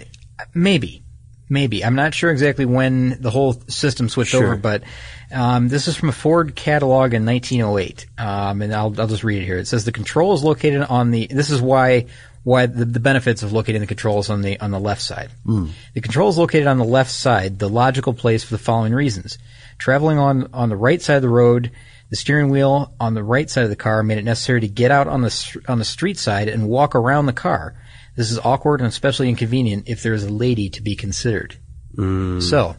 maybe 0.54 1.04
maybe 1.50 1.84
I'm 1.84 1.96
not 1.96 2.14
sure 2.14 2.30
exactly 2.32 2.66
when 2.66 3.22
the 3.22 3.30
whole 3.30 3.54
system 3.68 4.10
switched 4.10 4.32
Sure. 4.32 4.44
over, 4.46 4.56
but 4.58 4.84
um, 5.32 5.68
this 5.70 5.88
is 5.88 5.96
from 5.96 6.10
a 6.10 6.14
Ford 6.14 6.56
catalog 6.56 7.14
in 7.14 7.26
1908, 7.26 8.06
um, 8.18 8.62
and 8.62 8.74
I'll 8.74 8.94
I'll 9.00 9.08
just 9.08 9.24
read 9.24 9.42
it 9.42 9.46
here. 9.46 9.58
It 9.58 9.68
says 9.68 9.86
the 9.86 9.92
control 9.92 10.34
is 10.34 10.44
located 10.44 10.84
on 10.84 11.12
the. 11.12 11.28
This 11.28 11.50
is 11.50 11.62
why 11.62 12.06
why 12.48 12.66
the, 12.66 12.86
the 12.86 13.02
benefits 13.02 13.44
of 13.44 13.52
locating 13.52 13.82
the 13.82 13.88
controls 13.88 14.30
on 14.30 14.42
the 14.42 14.58
on 14.62 14.72
the 14.72 14.80
left 14.80 15.02
side. 15.02 15.30
Hmm. 15.46 15.68
The 15.94 16.00
controls 16.00 16.38
located 16.38 16.66
on 16.66 16.78
the 16.78 16.86
left 16.86 17.12
side, 17.12 17.60
the 17.60 17.68
logical 17.68 18.14
place 18.14 18.46
for 18.46 18.54
the 18.54 18.64
following 18.64 18.94
reasons: 18.94 19.38
traveling 19.78 20.18
on 20.18 20.54
on 20.54 20.70
the 20.70 20.78
right 20.78 21.02
side 21.02 21.18
of 21.18 21.22
the 21.24 21.30
road. 21.30 21.72
The 22.10 22.16
steering 22.16 22.50
wheel 22.50 22.94
on 23.02 23.16
the 23.16 23.24
right 23.24 23.50
side 23.50 23.66
of 23.66 23.70
the 23.70 23.76
car 23.76 24.02
made 24.02 24.18
it 24.18 24.24
necessary 24.24 24.62
to 24.62 24.68
get 24.70 24.92
out 24.92 25.08
on 25.08 25.24
the 25.24 25.62
on 25.68 25.78
the 25.78 25.84
street 25.84 26.18
side 26.18 26.48
and 26.48 26.70
walk 26.70 26.96
around 26.96 27.26
the 27.26 27.34
car. 27.34 27.76
This 28.16 28.32
is 28.32 28.40
awkward 28.40 28.80
and 28.80 28.88
especially 28.88 29.28
inconvenient 29.28 29.90
if 29.90 30.02
there 30.02 30.14
is 30.14 30.24
a 30.24 30.32
lady 30.32 30.70
to 30.70 30.82
be 30.82 30.96
considered. 30.96 31.58
Hmm. 31.98 32.40
So, 32.40 32.78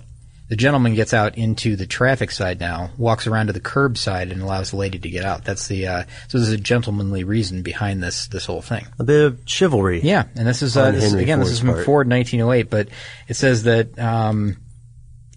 the 0.48 0.56
gentleman 0.56 0.94
gets 0.94 1.12
out 1.12 1.36
into 1.36 1.76
the 1.76 1.86
traffic 1.86 2.30
side 2.30 2.58
now, 2.58 2.90
walks 2.96 3.26
around 3.26 3.48
to 3.48 3.52
the 3.52 3.60
curb 3.60 3.98
side, 3.98 4.32
and 4.32 4.40
allows 4.40 4.70
the 4.70 4.76
lady 4.76 4.98
to 4.98 5.10
get 5.10 5.24
out. 5.24 5.44
That's 5.44 5.68
the 5.68 5.86
uh, 5.86 6.04
so 6.28 6.38
there's 6.38 6.50
a 6.50 6.56
gentlemanly 6.56 7.24
reason 7.24 7.62
behind 7.62 8.02
this 8.02 8.28
this 8.28 8.46
whole 8.46 8.62
thing. 8.62 8.86
A 8.98 9.04
bit 9.04 9.24
of 9.24 9.40
chivalry. 9.44 10.00
Yeah, 10.00 10.24
and 10.34 10.46
this 10.46 10.62
is, 10.62 10.76
uh, 10.76 10.90
this 10.90 11.12
again 11.12 11.40
this 11.40 11.50
is 11.50 11.60
from 11.60 11.70
part. 11.70 11.84
Ford 11.84 12.10
1908, 12.10 12.70
but 12.70 12.88
it 13.28 13.34
says 13.34 13.64
that 13.64 13.98
um, 13.98 14.56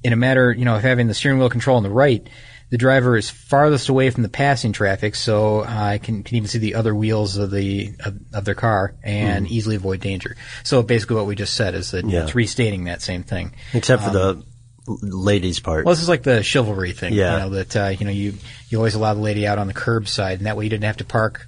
in 0.03 0.13
a 0.13 0.15
matter 0.15 0.51
you 0.51 0.63
know 0.63 0.75
of 0.75 0.81
having 0.81 1.07
the 1.07 1.13
steering 1.13 1.39
wheel 1.39 1.49
control 1.49 1.75
on 1.75 1.83
the 1.83 1.89
right, 1.89 2.25
the 2.69 2.77
driver 2.77 3.17
is 3.17 3.29
farthest 3.29 3.89
away 3.89 4.11
from 4.11 4.23
the 4.23 4.29
passing 4.29 4.71
traffic, 4.71 5.15
so 5.15 5.59
uh, 5.59 5.97
can 5.97 6.23
can 6.23 6.37
even 6.37 6.47
see 6.47 6.59
the 6.59 6.75
other 6.75 6.95
wheels 6.95 7.35
of 7.35 7.51
the 7.51 7.93
of, 8.05 8.17
of 8.33 8.45
their 8.45 8.55
car 8.55 8.95
and 9.03 9.45
easily 9.51 9.75
avoid 9.75 9.99
danger. 9.99 10.37
So 10.63 10.81
basically, 10.83 11.17
what 11.17 11.25
we 11.25 11.35
just 11.35 11.53
said 11.53 11.75
is 11.75 11.91
that. 11.91 12.05
Yeah. 12.05 12.23
it's 12.23 12.33
restating 12.33 12.85
that 12.85 13.01
same 13.01 13.23
thing. 13.23 13.55
Except 13.73 14.03
for 14.03 14.11
the 14.11 14.43
ladies 14.87 15.59
part. 15.59 15.85
Well, 15.85 15.93
this 15.93 16.01
is 16.01 16.09
like 16.09 16.23
the 16.23 16.43
chivalry 16.43 16.91
thing, 16.91 17.13
Yeah. 17.13 17.33
you 17.33 17.39
know, 17.43 17.49
that, 17.51 17.75
uh, 17.75 17.87
you 17.89 18.05
know, 18.05 18.11
you, 18.11 18.33
you 18.69 18.77
always 18.77 18.95
allow 18.95 19.13
the 19.13 19.21
lady 19.21 19.45
out 19.47 19.57
on 19.59 19.67
the 19.67 19.73
curb 19.73 20.07
side, 20.07 20.37
and 20.39 20.47
that 20.47 20.57
way 20.57 20.63
you 20.63 20.69
didn't 20.69 20.85
have 20.85 20.97
to 20.97 21.05
park 21.05 21.47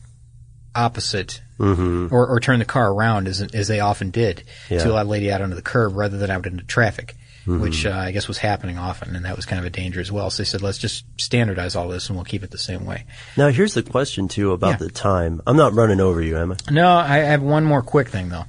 opposite 0.76 1.42
Mm-hmm. 1.60 2.08
or, 2.14 2.28
or 2.28 2.40
turn 2.40 2.58
the 2.60 2.66
car 2.66 2.92
around 2.92 3.28
as, 3.28 3.40
as 3.40 3.68
they 3.68 3.80
often 3.80 4.10
did 4.10 4.44
Yeah. 4.70 4.80
to 4.80 4.92
allow 4.92 5.04
the 5.04 5.10
lady 5.10 5.32
out 5.32 5.42
onto 5.42 5.56
the 5.56 5.62
curb 5.62 5.96
rather 5.96 6.18
than 6.18 6.32
out 6.32 6.46
into 6.48 6.64
traffic. 6.64 7.16
which 7.46 7.86
uh, 7.86 7.92
I 7.92 8.12
guess 8.12 8.28
was 8.28 8.38
happening 8.40 8.78
often, 8.78 9.16
and 9.16 9.26
that 9.26 9.36
was 9.36 9.46
kind 9.46 9.60
of 9.60 9.66
a 9.66 9.70
danger 9.70 10.00
as 10.02 10.12
well. 10.12 10.30
So 10.30 10.42
they 10.44 10.48
said, 10.48 10.62
let's 10.62 10.78
just 10.80 11.04
standardize 11.20 11.76
all 11.76 11.90
this, 11.90 12.08
and 12.10 12.16
we'll 12.18 12.24
keep 12.26 12.42
it 12.44 12.52
the 12.52 12.58
same 12.58 12.86
way. 12.86 13.04
Now, 13.38 13.50
here's 13.50 13.74
the 13.76 13.84
question 13.84 14.28
too 14.30 14.52
about 14.54 14.72
Yeah. 14.82 14.88
the 14.88 14.90
time. 14.90 15.42
I'm 15.46 15.58
not 15.58 15.74
running 15.74 16.00
over 16.00 16.22
you, 16.22 16.38
Emma. 16.38 16.56
No, 16.72 16.90
I 16.90 17.18
have 17.18 17.42
one 17.44 17.66
more 17.66 17.82
quick 17.82 18.08
thing 18.10 18.30
though. 18.30 18.46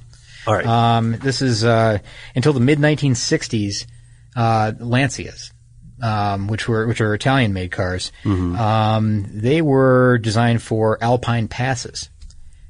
All 0.47 0.53
right. 0.55 0.65
Um, 0.65 1.17
this 1.17 1.41
is 1.41 1.63
uh, 1.65 1.99
until 2.35 2.53
the 2.53 2.59
mid 2.61 2.79
1960s. 2.79 3.85
Uh, 4.35 4.73
Lancias, 4.79 5.51
um, 6.01 6.47
which 6.47 6.67
were 6.67 6.85
which 6.87 6.99
are 7.01 7.13
Italian-made 7.13 7.71
cars, 7.71 8.11
um, 8.25 9.25
they 9.33 9.61
were 9.61 10.17
designed 10.17 10.61
for 10.61 10.97
alpine 11.01 11.47
passes, 11.47 12.09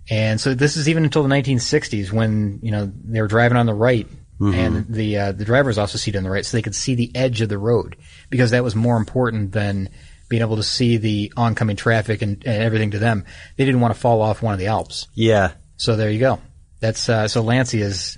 and 0.09 0.39
so 0.39 0.53
this 0.53 0.77
is 0.77 0.87
even 0.87 1.03
until 1.05 1.23
the 1.23 1.29
1960s 1.29 2.11
when 2.11 2.59
you 2.61 2.71
know 2.71 2.91
they 3.03 3.21
were 3.21 3.27
driving 3.27 3.57
on 3.57 3.65
the 3.65 3.73
right. 3.73 4.07
And 4.37 4.87
the 4.89 5.17
uh, 5.17 5.31
the 5.31 5.45
driver 5.45 5.67
was 5.69 5.77
also 5.77 5.97
seated 5.97 6.17
on 6.17 6.23
the 6.25 6.29
right, 6.29 6.45
so 6.45 6.57
they 6.57 6.61
could 6.61 6.75
see 6.75 6.93
the 6.95 7.09
edge 7.15 7.39
of 7.39 7.47
the 7.47 7.57
road 7.57 7.95
because 8.29 8.51
that 8.51 8.65
was 8.65 8.75
more 8.75 8.97
important 8.97 9.53
than 9.53 9.87
being 10.27 10.41
able 10.41 10.57
to 10.57 10.63
see 10.63 10.97
the 10.97 11.31
oncoming 11.37 11.77
traffic 11.77 12.21
and, 12.21 12.43
and 12.45 12.61
everything 12.61 12.91
to 12.91 12.99
them. 12.99 13.23
They 13.55 13.63
didn't 13.63 13.79
want 13.79 13.93
to 13.93 13.99
fall 13.99 14.21
off 14.21 14.41
one 14.41 14.53
of 14.53 14.59
the 14.59 14.67
Alps. 14.67 15.07
yeah. 15.13 15.53
So 15.77 15.95
there 15.95 16.09
you 16.09 16.19
go. 16.19 16.39
That's 16.81 17.07
uh, 17.07 17.27
so 17.29 17.41
Lancia's 17.41 18.17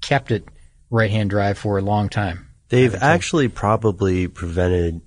kept 0.00 0.30
it 0.30 0.44
right 0.90 1.10
hand 1.10 1.30
drive 1.30 1.58
for 1.58 1.76
a 1.78 1.82
long 1.82 2.08
time. 2.08 2.47
They've 2.68 2.94
actually 2.94 3.48
probably 3.48 4.28
prevented 4.28 5.00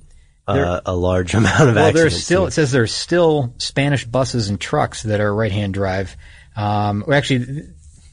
uh, 0.47 0.82
a 0.86 0.95
large 0.95 1.34
amount 1.36 1.69
of 1.69 1.76
Well, 1.76 1.88
accidents. 1.88 1.93
there's 1.93 2.24
still 2.24 2.45
it 2.47 2.52
says 2.52 2.71
there's 2.71 2.93
still 2.93 3.54
Spanish 3.58 4.06
buses 4.06 4.50
and 4.50 4.60
trucks 4.60 5.04
that 5.04 5.19
are 5.19 5.34
right 5.34 5.52
hand 5.52 5.74
drive. 5.74 6.17
Um, 6.56 7.04
well, 7.08 7.17
actually, 7.17 7.60
it 7.60 7.69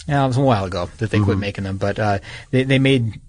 was 0.08 0.36
a 0.36 0.40
while 0.40 0.64
ago 0.64 0.88
that 0.98 1.10
they 1.10 1.20
quit 1.20 1.38
making 1.38 1.64
them, 1.64 1.78
but 1.78 1.98
uh, 1.98 2.18
they 2.50 2.64
they 2.64 2.78
made 2.78 3.20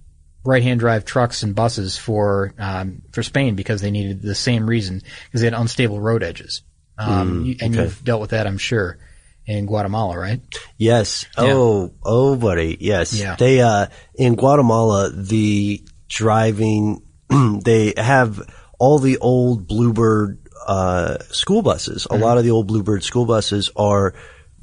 right 0.45 0.63
hand 0.63 0.79
drive 0.79 1.05
trucks 1.05 1.43
and 1.43 1.55
buses 1.55 1.97
for 1.97 2.53
um, 2.57 3.01
for 3.11 3.23
Spain 3.23 3.55
because 3.55 3.81
they 3.81 3.91
needed 3.91 4.21
the 4.21 4.35
same 4.35 4.67
reason 4.67 5.01
because 5.25 5.41
they 5.41 5.47
had 5.47 5.53
unstable 5.53 5.99
road 5.99 6.23
edges. 6.23 6.63
Um, 6.97 7.45
you, 7.45 7.55
and 7.61 7.73
okay. 7.73 7.83
you've 7.83 8.03
dealt 8.03 8.19
with 8.19 8.31
that, 8.31 8.45
I'm 8.45 8.57
sure, 8.57 8.97
in 9.45 9.65
Guatemala, 9.65 10.19
right? 10.19 10.41
Yes. 10.77 11.25
Yeah. 11.37 11.45
Oh, 11.45 11.93
oh, 12.03 12.35
buddy. 12.35 12.77
Yes. 12.79 13.13
Yeah. 13.13 13.37
They, 13.37 13.61
uh, 13.61 13.87
in 14.15 14.35
Guatemala, 14.35 15.09
the 15.09 15.81
driving, 16.09 17.01
they 17.63 17.93
have 17.95 18.41
all 18.77 18.99
the 18.99 19.17
old 19.19 19.67
Bluebird, 19.67 20.39
uh, 20.67 21.17
school 21.31 21.61
buses. 21.61 22.05
A 22.09 22.17
lot 22.17 22.37
of 22.37 22.43
the 22.43 22.51
old 22.51 22.67
Bluebird 22.67 23.03
school 23.03 23.25
buses 23.25 23.69
are 23.75 24.13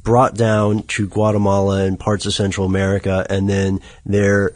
brought 0.02 0.34
down 0.34 0.82
to 0.84 1.08
Guatemala 1.08 1.84
and 1.84 1.98
parts 1.98 2.26
of 2.26 2.32
Central 2.34 2.66
America 2.66 3.26
and 3.28 3.48
then 3.48 3.80
they're 4.04 4.52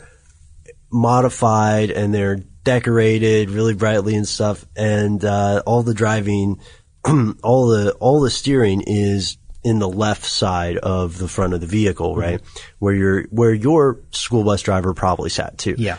modified 0.92 1.90
and 1.90 2.12
they're 2.14 2.36
decorated 2.64 3.50
really 3.50 3.74
brightly 3.74 4.14
and 4.14 4.28
stuff. 4.28 4.64
And, 4.76 5.24
uh, 5.24 5.62
all 5.66 5.82
the 5.82 5.94
driving, 5.94 6.60
all 7.42 7.68
the, 7.68 7.96
all 8.00 8.20
the 8.20 8.30
steering 8.30 8.82
is 8.86 9.38
in 9.64 9.78
the 9.78 9.88
left 9.88 10.24
side 10.24 10.76
of 10.78 11.18
the 11.18 11.28
front 11.28 11.52
of 11.54 11.60
the 11.60 11.66
vehicle, 11.66 12.12
Mm-hmm. 12.12 12.20
right? 12.20 12.40
Where 12.78 12.94
your, 12.94 13.24
where 13.30 13.54
your 13.54 14.00
school 14.10 14.44
bus 14.44 14.62
driver 14.62 14.94
probably 14.94 15.30
sat 15.30 15.58
too. 15.58 15.74
Yeah. 15.78 15.98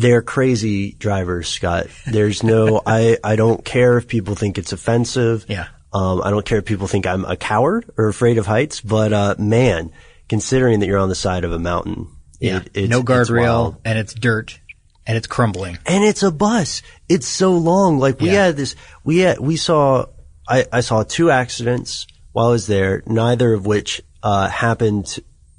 They're 0.00 0.22
crazy 0.22 0.92
drivers, 0.92 1.48
Scott. 1.48 1.88
There's 2.06 2.44
no, 2.44 2.80
I, 2.86 3.18
I 3.24 3.34
don't 3.34 3.64
care 3.64 3.98
if 3.98 4.06
people 4.06 4.36
think 4.36 4.56
it's 4.56 4.72
offensive. 4.72 5.44
Yeah. 5.48 5.66
Um, 5.92 6.22
I 6.22 6.30
don't 6.30 6.44
care 6.46 6.58
if 6.58 6.66
people 6.66 6.86
think 6.86 7.04
I'm 7.06 7.24
a 7.24 7.36
coward 7.36 7.90
or 7.96 8.08
afraid 8.08 8.38
of 8.38 8.46
heights, 8.46 8.80
but, 8.80 9.12
uh, 9.12 9.34
man, 9.38 9.90
considering 10.28 10.78
that 10.80 10.86
you're 10.86 10.98
on 10.98 11.08
the 11.08 11.14
side 11.16 11.42
of 11.44 11.50
a 11.52 11.58
mountain, 11.58 12.06
Yeah. 12.38 12.58
it, 12.58 12.70
it's, 12.74 12.88
no 12.90 13.00
it's 13.00 13.08
guardrail, 13.10 13.78
and 13.84 13.98
it's 13.98 14.14
dirt, 14.14 14.60
and 15.06 15.16
it's 15.16 15.26
crumbling. 15.26 15.78
and 15.86 16.04
it's 16.04 16.22
a 16.22 16.30
bus. 16.30 16.82
It's 17.08 17.26
so 17.26 17.52
long. 17.54 17.98
Like 17.98 18.20
we 18.20 18.28
Yeah. 18.30 18.44
had 18.46 18.56
this, 18.56 18.76
we 19.02 19.18
had, 19.18 19.40
we 19.40 19.56
saw, 19.56 20.06
I, 20.48 20.66
I 20.72 20.80
saw 20.80 21.02
two 21.02 21.30
accidents 21.32 22.06
while 22.32 22.46
I 22.48 22.50
was 22.52 22.66
there, 22.68 23.02
neither 23.06 23.52
of 23.52 23.66
which, 23.66 24.00
uh, 24.22 24.46
happened 24.48 25.18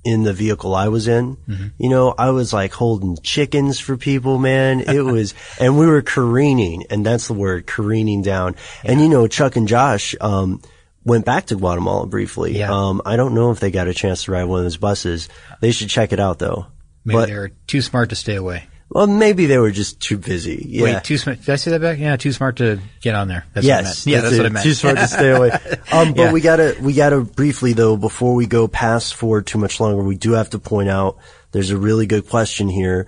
in 0.10 0.24
the 0.24 0.34
vehicle 0.34 0.76
I 0.76 0.88
was 0.88 1.08
in. 1.08 1.38
Mm-hmm. 1.38 1.68
You 1.78 1.90
know, 1.90 2.14
I 2.18 2.32
was 2.32 2.52
like 2.52 2.74
holding 2.74 3.18
chickens 3.24 3.80
for 3.80 3.98
people, 3.98 4.38
man. 4.38 4.82
It 4.82 5.02
was, 5.06 5.34
and 5.60 5.78
we 5.78 5.86
were 5.88 6.02
careening, 6.02 6.86
and 6.90 7.06
that's 7.06 7.28
the 7.28 7.34
word, 7.34 7.68
careening 7.68 8.22
down. 8.22 8.56
And 8.84 9.00
you 9.00 9.10
know, 9.10 9.28
Chuck 9.28 9.56
and 9.56 9.68
Josh, 9.68 10.16
um, 10.20 10.62
went 11.06 11.26
back 11.26 11.48
to 11.48 11.56
Guatemala 11.56 12.06
briefly. 12.08 12.58
Yeah. 12.58 12.72
Um, 12.72 13.02
I 13.06 13.16
don't 13.16 13.34
know 13.34 13.52
if 13.52 13.60
they 13.60 13.72
got 13.72 13.88
a 13.88 13.94
chance 13.94 14.26
to 14.26 14.32
ride 14.32 14.44
one 14.46 14.60
of 14.60 14.66
those 14.66 14.78
buses. 14.78 15.30
They 15.62 15.72
should 15.72 15.90
check 15.90 16.12
it 16.14 16.20
out 16.20 16.40
though. 16.40 16.68
Maybe 17.06 17.16
But- 17.18 17.28
they're 17.28 17.52
too 17.68 17.82
smart 17.82 18.10
to 18.10 18.16
stay 18.16 18.36
away. 18.36 18.68
Well, 18.92 19.06
maybe 19.06 19.46
they 19.46 19.60
were 19.60 19.70
just 19.70 20.00
too 20.02 20.18
busy. 20.18 20.66
Yeah. 20.68 20.84
Wait, 20.84 21.04
too 21.04 21.18
smart? 21.20 21.42
Did 21.42 21.50
I 21.50 21.56
say 21.58 21.72
that 21.72 21.82
back? 21.82 22.00
Yeah, 22.00 22.16
too 22.16 22.32
smart 22.32 22.58
to 22.58 22.80
get 23.02 23.14
on 23.14 23.28
there. 23.28 23.46
That's 23.54 23.66
yes, 23.66 23.78
what 23.78 23.82
I 23.82 23.84
meant. 23.84 24.08
Yeah, 24.08 24.22
that's, 24.22 24.34
it. 24.34 24.38
what 24.38 24.46
I 24.46 24.50
meant. 24.50 24.64
Too 24.64 24.74
smart 24.74 24.98
to 24.98 25.08
stay 25.08 25.30
away. 25.32 25.50
Um, 25.92 26.14
but 26.14 26.24
Yeah. 26.24 26.32
we 26.34 26.42
gotta, 26.42 26.76
we 26.82 26.94
gotta 26.94 27.22
briefly 27.22 27.74
though, 27.74 27.98
before 27.98 28.36
we 28.36 28.46
go 28.48 28.68
past 28.68 29.16
for 29.16 29.42
too 29.42 29.58
much 29.58 29.80
longer, 29.80 30.04
we 30.04 30.16
do 30.16 30.34
have 30.34 30.52
to 30.52 30.60
point 30.60 30.90
out 30.90 31.18
there's 31.52 31.72
a 31.72 31.78
really 31.78 32.06
good 32.08 32.28
question 32.28 32.68
here. 32.68 33.08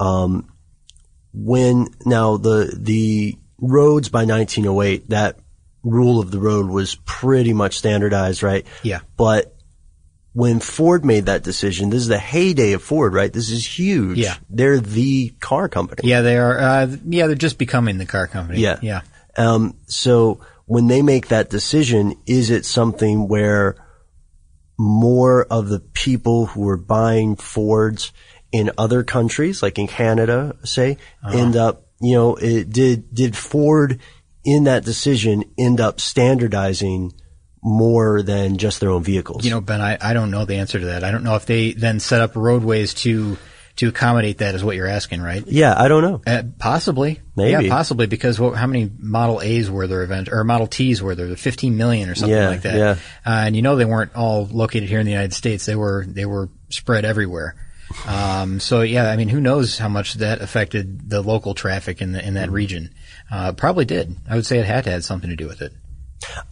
Um, 0.00 0.52
when 1.32 1.86
now 2.04 2.36
the 2.36 2.72
the 2.76 3.36
roads 3.60 4.08
by 4.08 4.24
1908, 4.24 5.10
that 5.10 5.38
rule 5.82 6.20
of 6.20 6.30
the 6.30 6.40
road 6.40 6.66
was 6.66 6.96
pretty 7.04 7.52
much 7.52 7.78
standardized, 7.78 8.42
right? 8.42 8.66
Yeah. 8.82 9.00
But 9.16 9.54
when 10.40 10.58
Ford 10.58 11.04
made 11.04 11.26
that 11.26 11.42
decision, 11.42 11.90
this 11.90 12.00
is 12.00 12.08
the 12.08 12.18
heyday 12.18 12.72
of 12.72 12.82
Ford, 12.82 13.12
right? 13.12 13.30
This 13.30 13.50
is 13.50 13.66
huge. 13.78 14.16
Yeah. 14.16 14.36
They're 14.48 14.80
the 14.80 15.34
car 15.38 15.68
company. 15.68 16.08
Yeah, 16.08 16.22
they 16.22 16.38
are. 16.38 16.58
Uh, 16.58 16.96
yeah, 17.04 17.26
they're 17.26 17.36
just 17.36 17.58
becoming 17.58 17.98
the 17.98 18.06
car 18.06 18.26
company. 18.26 18.60
Yeah. 18.60 18.78
yeah. 18.80 19.02
Um, 19.36 19.76
so 19.86 20.40
when 20.64 20.86
they 20.86 21.02
make 21.02 21.28
that 21.28 21.50
decision, 21.50 22.14
is 22.24 22.48
it 22.48 22.64
something 22.64 23.28
where 23.28 23.76
more 24.78 25.44
of 25.44 25.68
the 25.68 25.80
people 25.80 26.46
who 26.46 26.66
are 26.70 26.78
buying 26.78 27.36
Fords 27.36 28.10
in 28.50 28.70
other 28.78 29.04
countries, 29.04 29.62
like 29.62 29.78
in 29.78 29.88
Canada, 29.88 30.56
say, 30.64 30.96
Uh-huh. 31.22 31.36
end 31.36 31.54
up, 31.54 31.86
you 32.00 32.14
know, 32.14 32.36
it, 32.36 32.70
did, 32.70 33.14
did 33.14 33.36
Ford 33.36 34.00
in 34.42 34.64
that 34.64 34.86
decision 34.86 35.44
end 35.58 35.82
up 35.82 36.00
standardizing 36.00 37.12
more 37.62 38.22
than 38.22 38.56
just 38.56 38.80
their 38.80 38.90
own 38.90 39.02
vehicles? 39.02 39.44
You 39.44 39.50
know, 39.50 39.60
Ben, 39.60 39.80
I, 39.80 39.98
I 40.00 40.12
don't 40.14 40.30
know 40.30 40.44
the 40.44 40.56
answer 40.56 40.78
to 40.80 40.86
that. 40.86 41.04
I 41.04 41.10
don't 41.10 41.24
know 41.24 41.36
if 41.36 41.46
they 41.46 41.72
then 41.72 42.00
set 42.00 42.20
up 42.20 42.36
roadways 42.36 42.94
to 42.94 43.36
to 43.76 43.88
accommodate 43.88 44.38
that. 44.38 44.54
Is 44.54 44.62
what 44.64 44.76
you're 44.76 44.86
asking, 44.86 45.22
right? 45.22 45.42
yeah, 45.46 45.74
I 45.76 45.88
don't 45.88 46.02
know. 46.02 46.20
Uh, 46.26 46.42
possibly, 46.58 47.20
Maybe. 47.36 47.64
yeah, 47.66 47.70
possibly 47.70 48.06
because 48.06 48.38
what, 48.38 48.54
how 48.56 48.66
many 48.66 48.90
Model 48.98 49.40
A's 49.40 49.70
were 49.70 49.86
there 49.86 50.02
event 50.02 50.28
or 50.30 50.42
Model 50.44 50.66
T's 50.66 51.02
were 51.02 51.14
there? 51.14 51.34
15 51.34 51.76
million 51.76 52.08
or 52.10 52.14
something 52.14 52.36
Yeah, 52.36 52.48
like 52.48 52.62
that. 52.62 52.74
yeah. 52.76 52.90
Uh, 53.24 53.44
and 53.46 53.56
you 53.56 53.62
know 53.62 53.76
they 53.76 53.84
weren't 53.84 54.14
all 54.16 54.46
located 54.50 54.88
here 54.88 54.98
in 55.00 55.06
the 55.06 55.12
United 55.12 55.32
States. 55.34 55.66
They 55.66 55.76
were 55.76 56.04
they 56.06 56.26
were 56.26 56.48
spread 56.68 57.04
everywhere. 57.04 57.54
Um, 58.06 58.60
so 58.60 58.82
yeah, 58.82 59.10
I 59.10 59.16
mean, 59.16 59.28
who 59.28 59.40
knows 59.40 59.78
how 59.78 59.88
much 59.88 60.14
that 60.14 60.40
affected 60.40 61.08
the 61.10 61.22
local 61.22 61.54
traffic 61.54 62.00
in 62.00 62.12
the, 62.12 62.24
in 62.24 62.34
that 62.34 62.46
Mm-hmm. 62.46 62.54
region? 62.54 62.94
Uh, 63.30 63.52
probably 63.52 63.84
did. 63.84 64.14
I 64.28 64.34
would 64.36 64.46
say 64.46 64.58
it 64.58 64.64
had 64.66 64.84
to 64.84 64.90
have 64.90 65.04
something 65.04 65.30
to 65.30 65.36
do 65.36 65.46
with 65.46 65.60
it. 65.62 65.72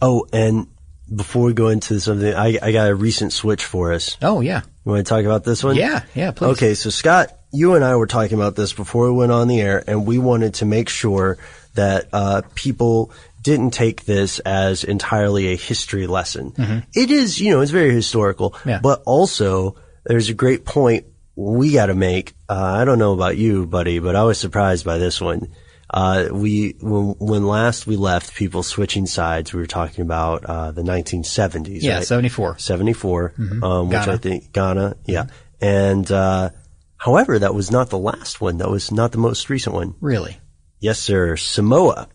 Oh, 0.01 0.25
and 0.33 0.67
before 1.15 1.43
we 1.43 1.53
go 1.53 1.67
into 1.69 1.99
something, 1.99 2.33
I, 2.33 2.57
I 2.61 2.71
got 2.71 2.89
a 2.89 2.95
recent 2.95 3.33
switch 3.33 3.65
for 3.65 3.93
us. 3.93 4.17
Oh 4.21 4.41
yeah, 4.41 4.61
You 4.85 4.91
want 4.91 5.05
to 5.05 5.09
talk 5.09 5.25
about 5.25 5.43
this 5.43 5.63
one? 5.63 5.75
yeah, 5.75 6.03
yeah. 6.15 6.31
Please. 6.31 6.47
Okay, 6.51 6.73
so 6.75 6.89
Scott, 6.89 7.31
you 7.51 7.75
and 7.75 7.83
I 7.83 7.95
were 7.95 8.07
talking 8.07 8.35
about 8.37 8.55
this 8.55 8.73
before 8.73 9.11
we 9.11 9.17
went 9.17 9.31
on 9.31 9.47
the 9.47 9.59
air, 9.61 9.83
and 9.87 10.05
we 10.05 10.19
wanted 10.19 10.55
to 10.55 10.65
make 10.65 10.89
sure 10.89 11.37
that 11.75 12.07
uh, 12.13 12.41
people 12.55 13.11
didn't 13.41 13.71
take 13.71 14.03
this 14.05 14.39
as 14.39 14.83
entirely 14.83 15.53
a 15.53 15.55
history 15.55 16.07
lesson. 16.07 16.83
It 16.93 17.09
is, 17.09 17.39
you 17.39 17.51
know, 17.51 17.61
it's 17.61 17.71
very 17.71 17.93
historical, 17.93 18.51
Mm-hmm. 18.51 18.69
Yeah. 18.69 18.79
but 18.83 19.01
also 19.05 19.75
there's 20.05 20.29
a 20.29 20.33
great 20.33 20.65
point 20.65 21.05
we 21.35 21.71
got 21.71 21.85
to 21.85 21.93
make. 21.95 22.33
Uh, 22.49 22.53
I 22.81 22.83
don't 22.85 22.99
know 22.99 23.13
about 23.13 23.37
you, 23.37 23.65
buddy, 23.65 23.99
but 23.99 24.15
I 24.15 24.23
was 24.23 24.37
surprised 24.37 24.83
by 24.85 24.97
this 24.97 25.21
one. 25.21 25.47
Uh, 25.91 26.27
we 26.31 26.75
when, 26.81 27.15
when 27.19 27.47
last 27.47 27.87
we 27.87 27.95
left 27.95 28.35
people 28.35 28.61
switching 28.63 29.05
sides, 29.07 29.53
we 29.53 29.59
were 29.59 29.65
talking 29.67 30.03
about 30.03 30.45
uh, 30.45 30.71
the 30.71 30.83
1970s. 30.83 31.81
Yeah, 31.81 31.95
right? 31.95 32.03
74. 32.05 32.57
74, 32.59 33.33
um, 33.63 33.89
which. 33.89 33.97
I 33.97 34.17
think 34.17 34.51
Ghana, 34.53 34.97
yeah. 35.05 35.25
And, 35.61 36.09
uh, 36.11 36.51
however, 36.97 37.39
that 37.39 37.53
was 37.55 37.71
not 37.71 37.89
the 37.89 37.97
last 37.97 38.39
one. 38.39 38.57
That 38.59 38.69
was 38.69 38.91
not 38.91 39.11
the 39.11 39.17
most 39.17 39.49
recent 39.49 39.75
one. 39.75 39.95
Really? 39.99 40.37
Yes, 40.79 40.99
sir. 40.99 41.35
Samoa, 41.37 42.07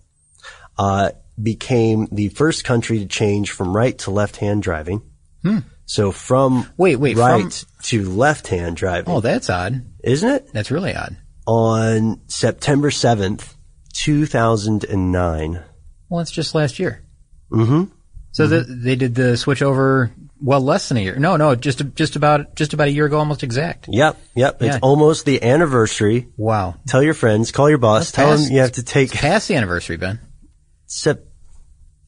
uh, 0.78 1.10
became 1.42 2.06
the 2.12 2.28
first 2.28 2.62
country 2.64 3.00
to 3.00 3.06
change 3.06 3.50
from 3.50 3.76
right 3.76 3.98
to 3.98 4.10
left 4.12 4.36
hand 4.36 4.62
driving. 4.62 5.02
So 5.86 6.12
from 6.12 6.62
Hmm. 6.62 6.70
Wait, 6.78 6.96
wait, 6.96 7.16
right 7.18 7.52
from- 7.52 7.68
to 7.82 8.08
left 8.08 8.46
hand 8.48 8.76
driving, 8.76 9.12
Oh, 9.12 9.20
that's 9.20 9.50
odd. 9.50 9.82
isn't 10.02 10.28
it? 10.30 10.48
That's 10.54 10.70
really 10.70 10.94
odd. 10.94 11.16
On 11.46 12.20
September 12.28 12.90
7th, 12.90 13.53
2009. 13.94 15.62
Well, 16.08 16.20
it's 16.20 16.30
just 16.30 16.54
last 16.54 16.78
year. 16.78 17.02
Mm-hmm. 17.50 17.84
So 18.32 18.46
the, 18.46 18.60
they 18.60 18.96
did 18.96 19.14
the 19.14 19.36
switch 19.36 19.62
over 19.62 20.12
well, 20.42 20.60
less 20.60 20.88
than 20.88 20.98
a 20.98 21.00
year. 21.00 21.16
No, 21.16 21.36
no, 21.36 21.54
just 21.54 21.82
just 21.94 22.16
about 22.16 22.54
just 22.56 22.74
about 22.74 22.88
a 22.88 22.90
year 22.90 23.06
ago, 23.06 23.18
almost 23.18 23.42
exact. 23.42 23.86
Yep, 23.88 24.20
yep. 24.34 24.60
It's 24.60 24.78
almost 24.82 25.24
the 25.24 25.42
anniversary. 25.42 26.28
Wow. 26.36 26.74
Tell 26.86 27.02
your 27.02 27.14
friends, 27.14 27.52
call 27.52 27.68
your 27.68 27.78
boss, 27.78 28.06
That's 28.06 28.12
tell 28.12 28.30
past- 28.30 28.44
them 28.48 28.52
you 28.54 28.60
have 28.60 28.72
to 28.72 28.82
take 28.82 29.12
It's 29.12 29.20
past 29.20 29.48
the 29.48 29.54
anniversary, 29.56 29.96
Ben. 29.96 30.18
sep- 30.86 31.24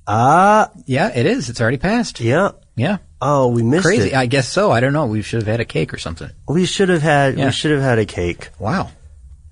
Ah, 0.06 0.70
Yeah, 0.84 1.08
it 1.14 1.26
is. 1.26 1.48
It's 1.48 1.60
already 1.60 1.78
passed. 1.78 2.20
yeah. 2.20 2.50
Yeah. 2.76 2.98
Oh, 3.22 3.48
we 3.48 3.62
missed 3.62 3.84
Crazy. 3.86 4.08
it. 4.10 4.14
I 4.14 4.26
guess 4.26 4.48
so. 4.48 4.70
I 4.70 4.80
don't 4.80 4.92
know. 4.92 5.06
We 5.06 5.22
should 5.22 5.40
have 5.42 5.48
had 5.48 5.60
a 5.60 5.64
cake 5.64 5.94
or 5.94 5.98
something. 5.98 6.28
we 6.46 6.66
should 6.66 6.90
have 6.90 7.02
had 7.02 7.38
Yeah. 7.38 7.46
we 7.46 7.52
should 7.52 7.70
have 7.70 7.80
had 7.80 7.98
a 7.98 8.04
cake. 8.04 8.50
Wow. 8.58 8.90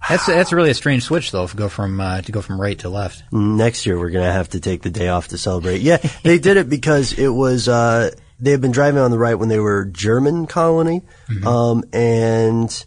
That's 0.09 0.27
that's 0.27 0.53
really 0.53 0.71
a 0.71 0.75
strange 0.75 1.05
switch 1.05 1.31
though. 1.31 1.47
To 1.47 1.57
go 1.57 1.69
from 1.69 2.01
uh, 2.01 2.21
to 2.23 2.33
go 2.33 2.43
from 2.43 2.61
right 2.61 2.79
to 2.81 2.89
left. 2.89 3.23
Next 3.33 3.87
year 3.87 3.99
we're 3.99 4.11
gonna 4.11 4.33
have 4.33 4.51
to 4.51 4.61
take 4.61 4.83
the 4.83 4.91
day 4.91 5.09
off 5.09 5.29
to 5.29 5.39
celebrate. 5.39 5.81
Yeah, 5.81 5.97
they 6.23 6.39
did 6.39 6.57
it 6.57 6.69
because 6.69 7.13
it 7.19 7.29
was 7.29 7.69
uh 7.69 8.11
they 8.39 8.51
had 8.51 8.61
been 8.61 8.73
driving 8.73 9.01
on 9.01 9.11
the 9.11 9.19
right 9.19 9.35
when 9.37 9.49
they 9.49 9.61
were 9.61 9.85
German 9.87 10.47
colony, 10.47 11.03
um, 11.47 11.85
and 11.93 12.85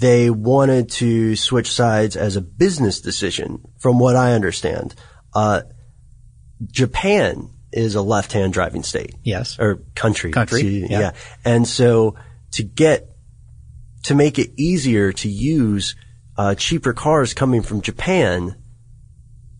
they 0.00 0.30
wanted 0.30 0.90
to 0.90 1.36
switch 1.36 1.70
sides 1.70 2.16
as 2.16 2.36
a 2.36 2.40
business 2.40 3.00
decision. 3.00 3.62
From 3.78 3.98
what 3.98 4.16
I 4.16 4.32
understand, 4.32 4.94
uh, 5.34 5.62
Japan 6.70 7.50
is 7.72 7.94
a 7.94 8.02
left-hand 8.02 8.52
driving 8.52 8.82
state. 8.82 9.14
Yes. 9.22 9.58
or 9.58 9.82
country. 9.94 10.32
Country, 10.32 10.60
Excuse- 10.60 10.90
yeah. 10.90 11.12
And 11.44 11.68
so 11.68 12.16
to 12.52 12.62
get 12.62 13.10
to 14.04 14.14
make 14.14 14.38
it 14.38 14.50
easier 14.56 15.12
to 15.12 15.28
use 15.28 15.94
uh, 16.38 16.54
cheaper 16.54 16.92
cars 16.92 17.34
coming 17.34 17.62
from 17.62 17.80
Japan, 17.82 18.56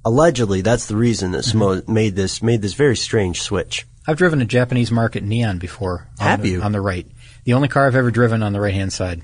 allegedly 0.05 0.61
that's 0.61 0.87
the 0.87 0.97
reason 0.97 1.33
that 1.33 1.45
Mm-hmm. 1.45 1.93
Made 1.93 2.17
this 2.17 2.43
made 2.43 2.63
this 2.63 2.75
very 2.75 2.97
strange 2.97 3.43
switch. 3.43 3.87
I've 4.07 4.17
driven 4.19 4.41
a 4.41 4.45
Japanese 4.45 4.91
market 4.93 5.23
Neon 5.25 5.59
before. 5.59 6.09
on 6.21 6.27
Have 6.27 6.43
the- 6.43 6.51
you? 6.51 6.63
on 6.63 6.73
the 6.73 6.81
right? 6.81 7.07
The 7.45 7.55
only 7.55 7.69
car 7.69 7.87
I've 7.87 7.95
ever 7.97 8.11
driven 8.11 8.43
on 8.43 8.53
the 8.53 8.61
right 8.61 8.75
hand 8.75 8.93
side. 8.93 9.23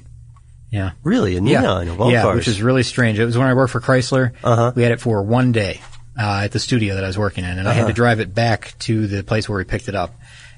Yeah. 0.71 0.93
Really, 1.03 1.37
a 1.37 1.41
neon 1.41 1.88
of 1.88 2.01
all 2.01 2.11
yeah, 2.11 2.23
cars. 2.23 2.37
which 2.37 2.49
is 2.49 2.62
really 2.62 2.83
strange. 2.83 3.19
It 3.19 3.27
was 3.27 3.37
when 3.37 3.47
I 3.47 3.53
worked 3.55 3.73
for 3.73 3.81
Chrysler. 3.81 4.33
Uh-huh. 4.43 4.73
We 4.75 4.83
had 4.83 4.93
it 4.93 5.01
for 5.01 5.23
one 5.23 5.53
day 5.53 5.83
uh, 6.19 6.43
at 6.45 6.53
the 6.53 6.59
studio 6.59 6.95
that 6.95 7.05
I 7.05 7.09
was 7.09 7.19
working 7.19 7.45
in, 7.45 7.59
and 7.59 7.69
I 7.69 7.73
had 7.73 7.81
Uh-huh. 7.83 7.88
to 7.88 7.95
drive 7.95 8.21
it 8.21 8.33
back 8.35 8.75
to 8.81 9.07
the 9.07 9.23
place 9.23 9.49
where 9.49 9.59
we 9.59 9.65
picked 9.65 9.88
it 9.88 9.95
up. 9.95 10.15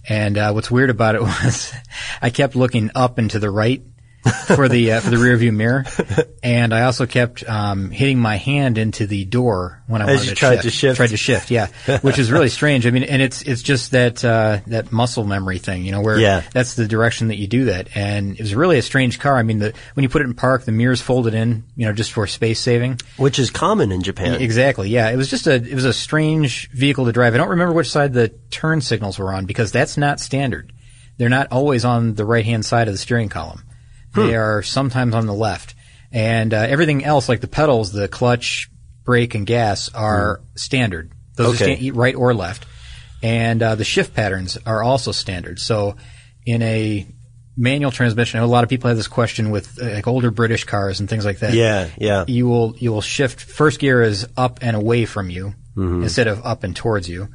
And 0.09 0.39
uh, 0.39 0.53
what's 0.53 0.71
weird 0.71 0.91
about 0.91 1.17
it 1.17 1.23
was 1.23 1.73
I 2.23 2.31
kept 2.31 2.55
looking 2.55 2.91
up 2.95 3.19
and 3.19 3.29
to 3.33 3.39
the 3.41 3.51
right 3.51 3.83
for 4.47 4.69
the 4.69 4.93
uh, 4.93 5.01
for 5.01 5.11
the 5.11 5.19
rear 5.19 5.37
view 5.37 5.53
mirror, 5.53 5.85
and 6.43 6.73
I 6.73 6.83
also 6.83 7.07
kept 7.07 7.47
um, 7.49 7.91
hitting 7.91 8.19
my 8.19 8.37
hand 8.37 8.79
into 8.79 9.07
the 9.07 9.25
door 9.25 9.83
when 9.87 10.01
I 10.03 10.11
As 10.11 10.17
wanted 10.21 10.29
to 10.31 10.35
tried 10.35 10.51
shift. 10.57 10.63
to 10.65 10.71
shift. 10.71 10.97
Tried 10.97 11.11
to 11.11 11.17
shift, 11.17 11.51
yeah, 11.51 11.67
which 12.01 12.19
is 12.19 12.33
really 12.33 12.49
strange. 12.49 12.87
I 12.87 12.91
mean, 12.91 13.03
and 13.03 13.21
it's 13.21 13.43
it's 13.43 13.63
just 13.63 13.91
that 13.91 14.25
uh, 14.25 14.61
that 14.69 14.93
muscle 14.93 15.25
memory 15.25 15.59
thing, 15.59 15.85
you 15.85 15.93
know, 15.93 16.01
where 16.01 16.19
Yeah. 16.19 16.43
that's 16.53 16.75
the 16.75 16.89
direction 16.89 17.29
that 17.29 17.37
you 17.37 17.47
do 17.47 17.67
that. 17.67 17.89
And 17.97 18.35
it 18.35 18.41
was 18.41 18.55
really 18.55 18.79
a 18.79 18.83
strange 18.83 19.19
car. 19.21 19.37
I 19.37 19.43
mean, 19.43 19.59
the, 19.59 19.75
when 19.95 20.03
you 20.05 20.09
put 20.09 20.23
it 20.23 20.27
in 20.27 20.35
park, 20.35 20.65
the 20.65 20.73
mirrors 20.73 21.03
folded 21.03 21.35
in, 21.35 21.65
you 21.77 21.87
know, 21.87 21.93
just 21.93 22.13
for 22.13 22.27
space 22.27 22.61
saving. 22.61 23.01
which 23.19 23.39
is 23.39 23.51
common 23.51 23.93
in 23.93 24.03
Japan. 24.03 24.41
Exactly. 24.41 24.89
Yeah. 24.89 25.11
It 25.11 25.17
was 25.17 25.29
just 25.29 25.47
a, 25.47 25.55
it 25.55 25.75
was 25.75 25.85
a 25.85 25.93
strange 25.93 26.71
vehicle 26.71 27.05
to 27.05 27.13
drive. 27.13 27.35
I 27.35 27.37
don't 27.37 27.51
remember 27.51 27.75
which 27.75 27.91
side 27.91 28.13
the 28.15 28.29
turn 28.51 28.81
signals 28.81 29.19
were 29.19 29.33
on 29.35 29.45
because 29.45 29.71
that's 29.73 29.97
not 29.99 30.19
standard. 30.21 30.73
They're 31.19 31.29
not 31.29 31.53
always 31.53 31.85
on 31.85 32.15
the 32.15 32.25
right 32.25 32.45
hand 32.45 32.65
side 32.65 32.89
of 32.89 32.95
the 32.95 32.99
steering 32.99 33.29
column. 33.29 33.63
Hmm. 34.15 34.27
They 34.27 34.37
are 34.37 34.63
sometimes 34.63 35.15
on 35.15 35.27
the 35.27 35.35
left. 35.35 35.75
And 36.13 36.55
uh, 36.55 36.59
everything 36.59 37.05
else, 37.05 37.29
like 37.29 37.41
the 37.41 37.49
pedals, 37.49 37.91
the 37.93 38.07
clutch, 38.09 38.71
brake, 39.05 39.35
and 39.35 39.47
gas, 39.47 39.93
are 39.93 40.41
standard. 40.55 41.11
Those 41.35 41.59
Hmm. 41.59 41.65
Okay. 41.65 41.73
are 41.75 41.77
sta- 41.77 41.91
right 41.99 42.15
or 42.15 42.35
left. 42.35 42.67
And 43.23 43.63
uh, 43.63 43.75
the 43.75 43.85
shift 43.85 44.15
patterns 44.15 44.59
are 44.67 44.83
also 44.83 45.11
standard. 45.13 45.59
So 45.59 45.97
in 46.47 46.63
a 46.63 47.07
manual 47.57 47.91
transmission, 47.91 48.39
I 48.39 48.43
know 48.43 48.49
a 48.49 48.53
lot 48.53 48.65
of 48.65 48.71
people 48.71 48.89
have 48.89 48.97
this 48.97 49.07
question 49.09 49.51
with 49.51 49.81
uh, 49.81 49.87
like 49.95 50.07
older 50.07 50.31
British 50.31 50.65
cars 50.65 51.01
and 51.01 51.09
things 51.09 51.25
like 51.25 51.39
that 51.39 51.55
Yeah, 51.55 51.89
yeah. 51.97 52.25
you 52.27 52.47
will 52.49 52.75
you 52.79 52.93
will 52.93 53.01
shift 53.01 53.41
first 53.41 53.79
gear 53.81 54.03
is 54.03 54.27
up 54.37 54.59
and 54.63 54.77
away 54.77 55.05
from 55.07 55.31
you 55.31 55.55
Mm-hmm. 55.77 56.03
instead 56.05 56.29
of 56.29 56.45
up 56.47 56.63
and 56.65 56.77
towards 56.77 57.09
you 57.09 57.29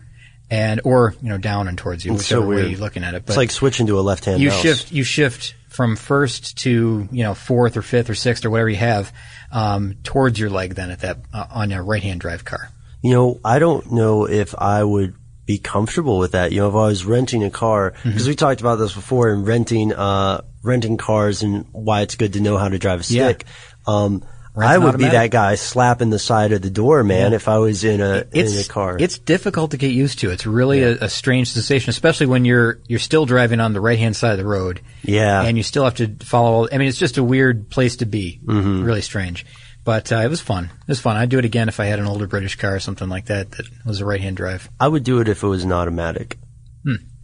and 0.51 0.81
or 0.83 1.13
you 1.21 1.29
know 1.29 1.37
down 1.37 1.67
and 1.67 1.77
towards 1.77 2.03
you 2.05 2.13
It's 2.13 2.25
so 2.25 2.41
whichever 2.41 2.63
way 2.63 2.69
you're 2.71 2.79
looking 2.79 3.03
at 3.03 3.13
it 3.13 3.25
but 3.25 3.31
It's 3.31 3.37
like 3.37 3.51
switching 3.51 3.87
to 3.87 3.99
a 3.99 4.01
left-hand 4.01 4.41
you 4.41 4.49
mouse. 4.49 4.61
shift 4.61 4.91
you 4.91 5.03
shift 5.03 5.55
from 5.69 5.95
first 5.95 6.57
to 6.59 7.07
you 7.11 7.23
know 7.23 7.33
fourth 7.35 7.77
or 7.77 7.81
fifth 7.81 8.09
or 8.09 8.15
sixth 8.15 8.45
or 8.45 8.49
whatever 8.49 8.69
you 8.69 8.77
have 8.77 9.13
um, 9.51 9.95
towards 10.03 10.39
your 10.39 10.49
leg 10.49 10.75
then 10.75 10.91
at 10.91 10.99
that 11.01 11.17
uh, 11.33 11.45
on 11.51 11.71
a 11.71 11.81
right 11.83 12.03
hand 12.03 12.19
drive 12.21 12.43
car 12.45 12.69
You 13.01 13.13
know, 13.13 13.39
I 13.45 13.59
don't 13.59 13.91
know 13.93 14.25
if 14.27 14.53
I 14.57 14.83
would 14.83 15.13
be 15.45 15.57
comfortable 15.57 16.19
with 16.19 16.33
that. 16.33 16.51
You 16.51 16.59
know, 16.59 16.69
if 16.69 16.75
I 16.75 16.85
was 16.87 17.05
renting 17.05 17.43
a 17.43 17.49
car, 17.49 17.91
Mm-hmm. 17.91 18.09
because 18.09 18.27
we 18.27 18.35
talked 18.35 18.59
about 18.61 18.75
this 18.75 18.93
before 18.93 19.29
in 19.33 19.45
renting, 19.45 19.93
uh, 19.93 20.41
renting 20.61 20.97
cars 20.97 21.41
and 21.41 21.65
why 21.71 22.01
it's 22.01 22.15
good 22.15 22.33
to 22.33 22.39
know 22.41 22.57
how 22.57 22.67
to 22.69 22.77
drive 22.77 22.99
a 22.99 23.03
Yeah. 23.13 23.29
stick. 23.29 23.45
Um, 23.87 24.11
Rent 24.11 24.23
I 24.61 24.77
would 24.77 24.97
be 24.97 25.05
that 25.05 25.31
guy 25.31 25.55
slapping 25.55 26.09
the 26.09 26.19
side 26.19 26.51
of 26.51 26.61
the 26.61 26.69
door, 26.69 27.03
man, 27.03 27.33
if 27.33 27.47
I 27.47 27.57
was 27.57 27.83
in 27.83 28.01
a, 28.01 28.25
in 28.31 28.47
a 28.47 28.63
car. 28.65 28.97
It's 28.99 29.17
difficult 29.17 29.71
to 29.71 29.77
get 29.77 29.91
used 29.91 30.19
to. 30.19 30.31
It's 30.31 30.45
really 30.45 30.83
a, 30.83 31.05
a 31.05 31.09
strange 31.09 31.51
sensation, 31.51 31.89
especially 31.89 32.27
when 32.27 32.45
you're 32.45 32.79
you're 32.87 32.99
still 32.99 33.25
driving 33.25 33.59
on 33.59 33.73
the 33.73 33.81
right 33.81 33.99
hand 33.99 34.15
side 34.15 34.31
of 34.31 34.37
the 34.37 34.47
road. 34.47 34.81
Yeah. 35.03 35.43
and 35.43 35.57
you 35.57 35.63
still 35.63 35.83
have 35.83 35.95
to 35.95 36.15
follow. 36.25 36.67
I 36.71 36.77
mean, 36.77 36.87
it's 36.87 36.99
just 36.99 37.17
a 37.17 37.23
weird 37.23 37.69
place 37.69 37.97
to 37.97 38.05
be. 38.05 38.39
Mm-hmm. 38.43 38.83
Really 38.83 39.01
strange, 39.01 39.45
but 39.83 40.11
uh, 40.11 40.17
it 40.17 40.29
was 40.29 40.41
fun. 40.41 40.65
It 40.65 40.87
was 40.87 40.99
fun. 40.99 41.17
I'd 41.17 41.29
do 41.29 41.39
it 41.39 41.45
again 41.45 41.69
if 41.69 41.79
I 41.79 41.85
had 41.85 41.99
an 41.99 42.05
older 42.05 42.27
British 42.27 42.55
car 42.55 42.75
or 42.75 42.79
something 42.79 43.09
like 43.09 43.25
that 43.27 43.51
that 43.51 43.65
was 43.85 44.01
a 44.01 44.05
right 44.05 44.21
hand 44.21 44.37
drive. 44.37 44.69
I 44.79 44.87
would 44.87 45.03
do 45.03 45.19
it 45.19 45.27
if 45.27 45.43
it 45.43 45.47
was 45.47 45.63
an 45.63 45.71
automatic. 45.71 46.37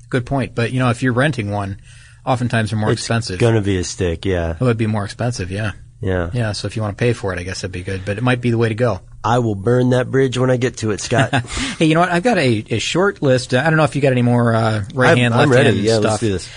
Good 0.09 0.25
point. 0.25 0.55
But 0.55 0.71
you 0.71 0.79
know, 0.79 0.89
if 0.89 1.03
you're 1.03 1.13
renting 1.13 1.51
one, 1.51 1.81
oftentimes 2.25 2.71
they're 2.71 2.79
more 2.79 2.91
expensive. 2.91 3.35
It's 3.35 3.41
expensive. 3.41 3.53
gonna 3.53 3.65
be 3.65 3.77
a 3.77 3.83
stick, 3.83 4.25
yeah. 4.25 4.51
it 4.51 4.61
would 4.61 4.77
be 4.77 4.87
more 4.87 5.03
expensive. 5.03 5.51
Yeah, 5.51 5.73
Yeah. 6.05 6.29
yeah. 6.33 6.51
So 6.51 6.67
if 6.67 6.75
you 6.75 6.83
want 6.83 6.95
to 6.97 7.01
pay 7.01 7.13
for 7.13 7.33
it, 7.33 7.39
I 7.39 7.43
guess 7.43 7.61
that'd 7.61 7.71
be 7.71 7.81
good. 7.81 8.05
But 8.05 8.17
it 8.19 8.23
might 8.23 8.39
be 8.39 8.51
the 8.51 8.59
way 8.59 8.69
to 8.69 8.75
go. 8.75 9.01
I 9.23 9.39
will 9.39 9.55
burn 9.55 9.89
that 9.89 10.11
bridge 10.11 10.37
when 10.37 10.51
I 10.51 10.57
get 10.57 10.77
to 10.77 10.91
it, 10.91 11.01
Scott. 11.01 11.33
Hey, 11.79 11.85
you 11.87 11.95
know 11.95 12.01
what? 12.01 12.11
I've 12.11 12.23
got 12.23 12.37
a, 12.37 12.63
a 12.69 12.79
short 12.79 13.21
list. 13.23 13.53
I 13.55 13.63
don't 13.63 13.75
know 13.75 13.83
if 13.83 13.95
you 13.95 14.01
got 14.01 14.11
any 14.11 14.21
more 14.21 14.53
uh, 14.53 14.85
right 14.93 15.17
hand, 15.17 15.35
left 15.35 15.51
hand 15.53 15.77
Yeah, 15.77 15.93
stuff. 15.95 16.03
let's 16.03 16.19
do 16.19 16.31
this. 16.31 16.49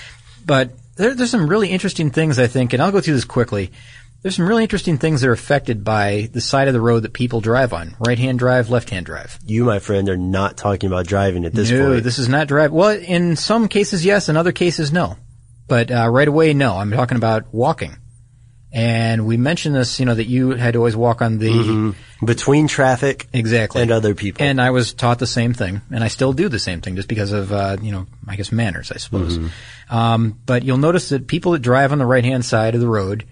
But 0.44 0.70
there, 0.96 1.14
there's 1.14 1.30
some 1.30 1.48
really 1.48 1.70
interesting 1.70 2.10
things, 2.10 2.38
I 2.38 2.46
think, 2.46 2.74
and 2.74 2.82
I'll 2.82 2.92
go 2.92 3.00
through 3.00 3.14
this 3.14 3.24
quickly. 3.24 3.72
There's 4.20 4.36
some 4.36 4.46
really 4.46 4.64
interesting 4.64 4.98
things 4.98 5.22
that 5.22 5.28
are 5.28 5.32
affected 5.32 5.82
by 5.82 6.28
the 6.32 6.40
side 6.40 6.68
of 6.68 6.74
the 6.74 6.80
road 6.80 7.04
that 7.04 7.12
people 7.12 7.40
drive 7.40 7.72
on. 7.72 7.96
Right 8.00 8.18
hand 8.18 8.38
drive, 8.38 8.68
left 8.68 8.90
hand 8.90 9.06
drive. 9.06 9.38
You, 9.46 9.64
my 9.64 9.78
friend, 9.78 10.08
are 10.08 10.16
not 10.16 10.56
talking 10.56 10.88
about 10.88 11.06
driving 11.06 11.44
at 11.44 11.54
this 11.54 11.70
no, 11.70 11.92
point. 11.92 12.04
this 12.04 12.18
is 12.18 12.28
not 12.28 12.48
drive. 12.48 12.72
Well, 12.72 12.90
in 12.98 13.36
some 13.36 13.68
cases, 13.68 14.04
yes. 14.04 14.28
In 14.28 14.36
other 14.36 14.52
cases, 14.52 14.92
no. 14.92 15.16
But 15.68 15.90
uh, 15.90 16.08
right 16.10 16.28
away, 16.28 16.52
no. 16.52 16.76
I'm 16.76 16.90
talking 16.90 17.16
about 17.16 17.54
walking. 17.54 17.96
And 18.70 19.26
we 19.26 19.38
mentioned 19.38 19.74
this, 19.74 19.98
you 19.98 20.04
know, 20.04 20.14
that 20.14 20.26
you 20.26 20.50
had 20.50 20.74
to 20.74 20.78
always 20.78 20.94
walk 20.96 21.22
on 21.22 21.38
the 21.38 21.94
Between 22.24 22.68
traffic 22.68 23.26
exactly 23.32 23.80
and 23.80 23.90
other 23.90 24.14
people. 24.14 24.44
And 24.44 24.60
I 24.60 24.70
was 24.70 24.92
taught 24.92 25.18
the 25.18 25.26
same 25.26 25.54
thing, 25.54 25.80
and 25.90 26.04
I 26.04 26.08
still 26.08 26.32
do 26.34 26.48
the 26.48 26.58
same 26.58 26.80
thing, 26.80 26.96
just 26.96 27.08
because 27.08 27.32
of 27.32 27.52
uh, 27.52 27.78
you 27.80 27.92
know, 27.92 28.06
I 28.26 28.36
guess 28.36 28.52
manners, 28.52 28.92
I 28.92 28.98
suppose. 28.98 29.38
Mm-hmm. 29.38 29.94
Um, 29.94 30.38
but 30.44 30.64
you'll 30.64 30.76
notice 30.76 31.08
that 31.10 31.26
people 31.26 31.52
that 31.52 31.60
drive 31.60 31.92
on 31.92 31.98
the 31.98 32.06
right 32.06 32.24
hand 32.24 32.44
side 32.44 32.74
of 32.74 32.80
the 32.80 32.88
road 32.88 33.24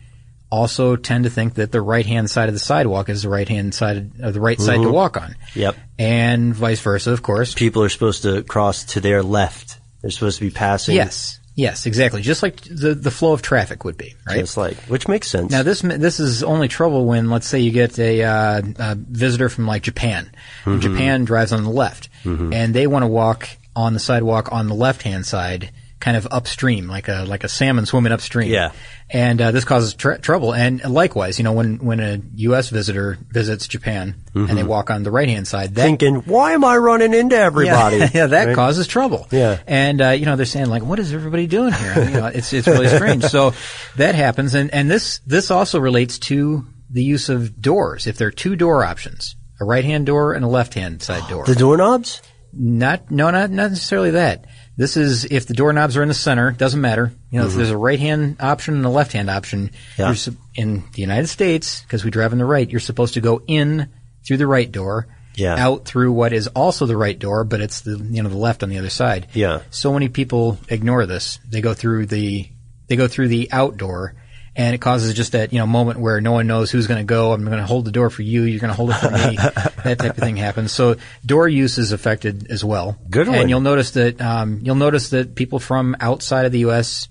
also 0.51 0.97
tend 0.97 1.25
to 1.25 1.31
think 1.31 1.55
that 1.55 1.73
the 1.73 1.83
right 1.83 2.07
hand 2.07 2.31
side 2.31 2.49
of 2.49 2.55
the 2.55 2.61
sidewalk 2.61 3.09
is 3.09 3.23
the 3.23 3.29
right 3.29 3.49
hand 3.49 3.75
side 3.75 4.13
of 4.21 4.33
the 4.33 4.41
right 4.41 4.61
side 4.61 4.81
to 4.81 4.91
walk 4.91 5.17
on, 5.17 5.35
Yep. 5.55 5.77
and 5.99 6.55
vice 6.55 6.81
versa, 6.81 7.13
of 7.13 7.23
course. 7.23 7.53
People 7.53 7.83
are 7.83 7.89
supposed 7.89 8.23
to 8.23 8.43
cross 8.43 8.85
to 8.85 9.01
their 9.01 9.23
left. 9.23 9.79
They're 10.01 10.11
supposed 10.11 10.39
to 10.39 10.45
be 10.45 10.51
passing. 10.51 10.95
Yes, 10.95 11.41
yes, 11.57 11.87
exactly, 11.87 12.23
just 12.23 12.43
like 12.43 12.61
the 12.63 12.95
the 12.95 13.11
flow 13.11 13.33
of 13.33 13.43
traffic 13.43 13.85
would 13.85 13.97
be, 13.97 14.15
right? 14.27 14.39
Just 14.39 14.57
like, 14.57 14.77
which 14.85 15.09
makes 15.09 15.29
sense. 15.29 15.51
Now 15.51 15.65
this 15.65 15.81
this 15.81 16.21
is 16.21 16.45
only 16.45 16.69
trouble 16.69 17.07
when 17.07 17.29
let's 17.31 17.49
say 17.49 17.59
you 17.59 17.73
get 17.73 17.99
a, 17.99 18.23
uh, 18.23 18.63
a 18.79 18.95
visitor 18.95 19.49
from 19.49 19.67
like 19.67 19.83
Japan. 19.83 20.31
Mm-hmm. 20.65 20.81
Japan 20.81 21.25
drives 21.25 21.53
on 21.53 21.65
the 21.65 21.71
left, 21.71 22.09
and 22.53 22.73
they 22.73 22.87
want 22.87 23.03
to 23.03 23.09
walk 23.09 23.49
on 23.75 23.93
the 23.93 24.01
sidewalk 24.01 24.53
on 24.53 24.69
the 24.69 24.75
left 24.75 25.03
hand 25.03 25.27
side, 25.27 25.71
kind 25.99 26.17
of 26.17 26.27
upstream, 26.31 26.89
like 26.89 27.09
a 27.09 27.25
like 27.27 27.43
a 27.45 27.49
salmon 27.49 27.87
swimming 27.87 28.13
upstream. 28.13 28.51
Yeah. 28.51 28.73
And 29.09 29.41
uh, 29.41 29.51
this 29.53 29.65
causes 29.65 29.95
tr- 29.95 30.15
trouble. 30.15 30.53
And 30.53 30.83
likewise, 30.85 31.39
you 31.39 31.45
know, 31.45 31.53
when 31.53 31.79
when 31.79 32.01
a 32.01 32.21
U.S. 32.37 32.69
visitor 32.71 33.17
visits 33.31 33.67
Japan 33.69 34.17
and 34.35 34.59
they 34.59 34.65
walk 34.65 34.91
on 34.91 35.05
the 35.05 35.11
right 35.11 35.29
hand 35.29 35.47
side, 35.49 35.75
that 35.77 35.83
Thinking, 35.83 36.17
why 36.27 36.53
am 36.53 36.65
I 36.65 36.77
running 36.77 37.15
into 37.15 37.37
everybody? 37.49 37.99
yeah, 37.99 38.11
yeah, 38.13 38.27
that 38.27 38.47
Right? 38.49 38.55
causes 38.57 38.87
trouble. 38.87 39.27
Yeah. 39.31 39.59
and 39.67 40.01
uh, 40.03 40.09
you 40.11 40.27
know 40.27 40.37
they're 40.37 40.45
saying 40.47 40.67
like, 40.67 40.83
"What 40.83 40.99
is 40.99 41.13
everybody 41.15 41.47
doing 41.47 41.73
here?" 41.73 41.93
I 41.95 41.99
mean, 42.01 42.09
you 42.15 42.21
know, 42.21 42.27
it's 42.27 42.53
it's 42.53 42.67
really 42.67 42.89
strange. 42.89 43.25
So 43.25 43.55
that 43.97 44.15
happens, 44.15 44.55
and 44.55 44.71
and 44.75 44.91
this 44.91 45.21
this 45.27 45.51
also 45.51 45.79
relates 45.81 46.19
to 46.21 46.67
the 46.91 47.03
use 47.03 47.29
of 47.29 47.61
doors. 47.61 48.07
If 48.07 48.19
there 48.19 48.29
are 48.29 48.33
two 48.33 48.55
door 48.57 48.85
options, 48.85 49.37
a 49.61 49.65
right 49.65 49.85
hand 49.85 50.07
door 50.07 50.35
and 50.35 50.45
a 50.45 50.49
left 50.49 50.75
hand 50.75 51.01
side 51.03 51.27
door, 51.31 51.45
The 51.47 51.55
doorknobs? 51.55 52.23
not 52.53 53.11
no, 53.11 53.31
not 53.31 53.51
not 53.51 53.71
necessarily 53.71 54.11
that. 54.13 54.47
This 54.77 54.97
is 54.97 55.25
if 55.25 55.47
the 55.47 55.55
doorknobs 55.55 55.97
are 55.97 56.03
in 56.03 56.09
the 56.09 56.15
center, 56.15 56.51
doesn't 56.53 56.81
matter. 56.81 57.13
You 57.31 57.41
know, 57.41 57.47
if 57.47 57.55
there's 57.55 57.71
a 57.71 57.79
right 57.79 57.99
hand 57.99 58.37
option 58.41 58.75
and 58.75 58.85
a 58.85 58.91
left 58.91 59.13
hand 59.13 59.31
option, 59.31 59.71
Yeah. 59.99 60.13
sup- 60.15 60.35
in 60.55 60.85
the 60.93 61.01
United 61.01 61.29
States 61.29 61.81
because 61.83 62.05
we 62.05 62.11
drive 62.11 62.33
on 62.33 62.39
the 62.39 62.45
right, 62.45 62.69
you're 62.71 62.81
supposed 62.81 63.15
to 63.15 63.21
go 63.21 63.41
in 63.47 63.89
through 64.27 64.37
the 64.39 64.47
right 64.47 64.71
door 64.71 65.07
Yeah. 65.35 65.55
out 65.55 65.85
through 65.87 66.13
what 66.13 66.33
is 66.33 66.47
also 66.49 66.85
the 66.87 66.97
right 66.97 67.19
door, 67.19 67.45
but 67.45 67.61
it's 67.61 67.81
the 67.81 67.97
you 68.11 68.23
know 68.23 68.29
the 68.29 68.37
left 68.37 68.63
on 68.63 68.69
the 68.69 68.79
other 68.79 68.91
side. 68.91 69.29
Yeah. 69.33 69.61
So 69.71 69.93
many 69.95 70.09
people 70.09 70.59
ignore 70.69 71.07
this. 71.07 71.39
They 71.49 71.61
go 71.63 71.73
through 71.75 72.07
the 72.07 72.47
they 72.89 72.97
go 72.97 73.09
through 73.09 73.29
the 73.29 73.49
outdoor, 73.53 74.15
and 74.57 74.75
it 74.75 74.79
causes 74.79 75.13
just 75.13 75.33
that 75.33 75.53
you 75.53 75.59
know 75.59 75.67
moment 75.67 76.01
where 76.01 76.21
no 76.21 76.33
one 76.33 76.47
knows 76.47 76.71
who's 76.71 76.87
going 76.87 76.99
to 76.99 77.05
go. 77.05 77.33
I'm 77.33 77.45
going 77.45 77.59
to 77.59 77.67
hold 77.67 77.85
the 77.85 77.93
door 77.93 78.09
for 78.09 78.23
you. 78.23 78.43
You're 78.43 78.59
going 78.61 78.71
to 78.71 78.77
hold 78.77 78.91
it 78.91 78.95
for 78.95 79.11
me. 79.11 79.37
that 79.85 79.99
type 79.99 80.11
of 80.13 80.17
thing 80.17 80.37
happens. 80.37 80.73
So 80.73 80.97
door 81.25 81.47
use 81.47 81.77
is 81.77 81.93
affected 81.93 82.51
as 82.51 82.65
well. 82.65 82.99
Good 83.09 83.29
one. 83.29 83.39
And 83.39 83.51
you'll 83.51 83.61
notice 83.61 83.93
that 83.93 84.21
um, 84.21 84.61
you'll 84.63 84.75
notice 84.75 85.11
that 85.11 85.35
people 85.35 85.59
from 85.59 85.95
outside 86.01 86.47
of 86.47 86.53
the 86.53 86.61
U.S. 86.61 87.09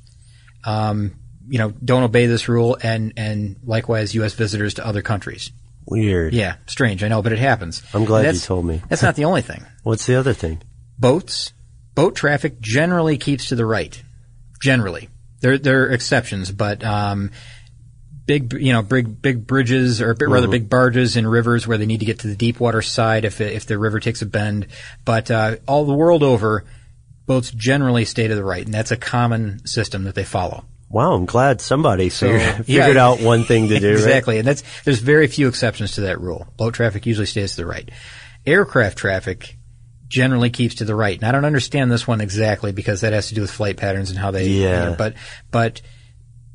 Um, 0.65 1.15
you 1.47 1.59
know, 1.59 1.69
don't 1.69 2.03
obey 2.03 2.25
this 2.25 2.49
rule, 2.49 2.77
and 2.81 3.13
and 3.15 3.57
likewise 3.63 4.15
U.S. 4.15 4.33
visitors 4.33 4.75
to 4.75 4.85
other 4.85 5.03
countries. 5.03 5.51
Weird. 5.87 6.33
Yeah, 6.33 6.55
strange, 6.65 7.03
I 7.03 7.09
know, 7.09 7.21
but 7.21 7.31
it 7.31 7.37
happens. 7.37 7.83
I'm 7.93 8.05
glad 8.05 8.33
you 8.33 8.41
told 8.41 8.65
me. 8.65 8.81
That's 8.89 9.03
not 9.03 9.15
the 9.15 9.25
only 9.25 9.43
thing. 9.43 9.63
What's 9.83 10.07
the 10.07 10.15
other 10.15 10.33
thing? 10.33 10.63
Boats, 10.97 11.53
boat 11.93 12.15
traffic 12.15 12.59
generally 12.59 13.19
keeps 13.19 13.49
to 13.49 13.55
the 13.55 13.67
right. 13.67 14.01
Generally, 14.59 15.09
there 15.45 15.57
there 15.59 15.83
are 15.83 15.89
exceptions, 15.89 16.51
but 16.51 16.83
um, 16.83 17.31
big 18.25 18.53
you 18.53 18.73
know 18.73 18.81
big 18.81 19.21
big 19.21 19.45
bridges 19.45 20.01
or 20.01 20.15
bit- 20.15 20.27
rather 20.27 20.47
big 20.47 20.69
barges 20.69 21.15
in 21.15 21.27
rivers 21.27 21.67
where 21.67 21.77
they 21.77 21.85
need 21.85 21.99
to 21.99 22.05
get 22.05 22.19
to 22.19 22.27
the 22.27 22.35
deep 22.35 22.59
water 22.59 22.81
side 22.81 23.25
if 23.25 23.39
if 23.39 23.67
the 23.67 23.77
river 23.77 23.99
takes 23.99 24.21
a 24.23 24.25
bend. 24.25 24.67
But 25.03 25.29
uh, 25.29 25.57
all 25.67 25.85
the 25.85 25.93
world 25.93 26.23
over, 26.23 26.65
boats 27.27 27.51
generally 27.51 28.05
stay 28.05 28.27
to 28.27 28.33
the 28.33 28.43
right, 28.43 28.65
and 28.65 28.73
that's 28.73 28.91
a 28.91 28.97
common 28.97 29.65
system 29.67 30.05
that 30.05 30.15
they 30.15 30.23
follow. 30.23 30.65
Wow, 30.89 31.13
I'm 31.13 31.25
glad 31.25 31.61
somebody 31.61 32.09
figured, 32.09 32.67
yeah. 32.67 32.85
figured 32.85 32.97
out 32.97 33.19
one 33.19 33.43
thing 33.43 33.67
to 33.69 33.79
do. 33.79 33.89
right? 33.89 33.95
exactly, 33.95 34.39
and 34.39 34.47
that's 34.47 34.63
there's 34.83 34.99
very 34.99 35.27
few 35.27 35.47
exceptions 35.47 35.93
to 35.93 36.01
that 36.01 36.19
rule. 36.19 36.47
Boat 36.57 36.73
traffic 36.73 37.05
usually 37.05 37.27
stays 37.27 37.51
to 37.51 37.57
the 37.57 37.67
right. 37.67 37.89
Aircraft 38.47 38.97
traffic 38.97 39.57
generally 40.07 40.49
keeps 40.49 40.75
to 40.75 40.85
the 40.85 40.95
right, 40.95 41.17
and 41.17 41.25
I 41.27 41.31
don't 41.31 41.45
understand 41.45 41.91
this 41.91 42.07
one 42.07 42.21
exactly 42.21 42.71
because 42.71 43.01
that 43.01 43.13
has 43.13 43.29
to 43.29 43.35
do 43.35 43.41
with 43.41 43.51
flight 43.51 43.77
patterns 43.77 44.09
and 44.09 44.19
how 44.19 44.31
they. 44.31 44.47
Yeah. 44.47 44.83
you 44.83 44.89
know, 44.91 44.95
but 44.97 45.13
but 45.51 45.81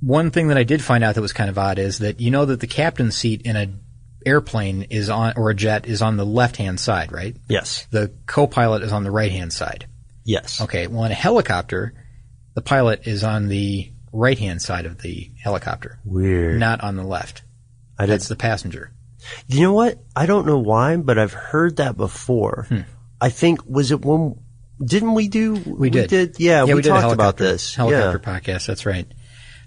one 0.00 0.30
thing 0.30 0.48
that 0.48 0.58
I 0.58 0.64
did 0.64 0.82
find 0.82 1.04
out 1.04 1.14
that 1.14 1.20
was 1.20 1.32
kind 1.32 1.50
of 1.50 1.58
odd 1.58 1.78
is 1.78 1.98
that 1.98 2.20
you 2.20 2.30
know 2.30 2.44
that 2.46 2.60
the 2.60 2.66
captain's 2.66 3.16
seat 3.16 3.42
in 3.42 3.56
a 3.56 3.68
airplane 4.26 4.82
is 4.90 5.08
on 5.10 5.34
or 5.36 5.50
a 5.50 5.54
jet 5.54 5.86
is 5.86 6.02
on 6.02 6.16
the 6.16 6.26
left 6.26 6.56
hand 6.56 6.78
side, 6.78 7.12
right? 7.12 7.36
Yes. 7.48 7.86
The 7.90 8.12
co-pilot 8.26 8.82
is 8.82 8.92
on 8.92 9.04
the 9.04 9.10
right 9.10 9.32
hand 9.32 9.52
side. 9.52 9.86
Yes. 10.24 10.60
Okay. 10.60 10.86
Well, 10.86 11.04
in 11.04 11.12
a 11.12 11.14
helicopter, 11.14 11.94
the 12.54 12.62
pilot 12.62 13.06
is 13.06 13.24
on 13.24 13.48
the 13.48 13.90
right 14.12 14.38
hand 14.38 14.60
side 14.60 14.86
of 14.86 15.00
the 15.00 15.30
helicopter, 15.42 15.98
Weird. 16.04 16.58
not 16.58 16.82
on 16.82 16.96
the 16.96 17.04
left. 17.04 17.42
I. 17.98 18.06
That's 18.06 18.28
the 18.28 18.36
passenger. 18.36 18.92
You 19.48 19.62
know 19.62 19.72
what? 19.72 19.98
I 20.16 20.26
don't 20.26 20.46
know 20.46 20.58
why, 20.58 20.96
but 20.96 21.18
I've 21.18 21.32
heard 21.34 21.76
that 21.76 21.96
before. 21.96 22.66
Hmm. 22.68 22.80
I 23.20 23.30
think 23.30 23.64
was 23.66 23.90
it 23.90 24.04
when 24.04 24.36
didn't 24.82 25.14
we 25.14 25.28
do? 25.28 25.54
We, 25.54 25.90
did. 25.90 26.40
Yeah, 26.40 26.64
we, 26.64 26.80
did 26.80 26.86
a 26.86 27.00
talked 27.00 27.12
about 27.12 27.36
this. 27.36 27.74
helicopter 27.74 28.20
yeah. 28.24 28.40
podcast. 28.40 28.66
That's 28.66 28.86
right. 28.86 29.06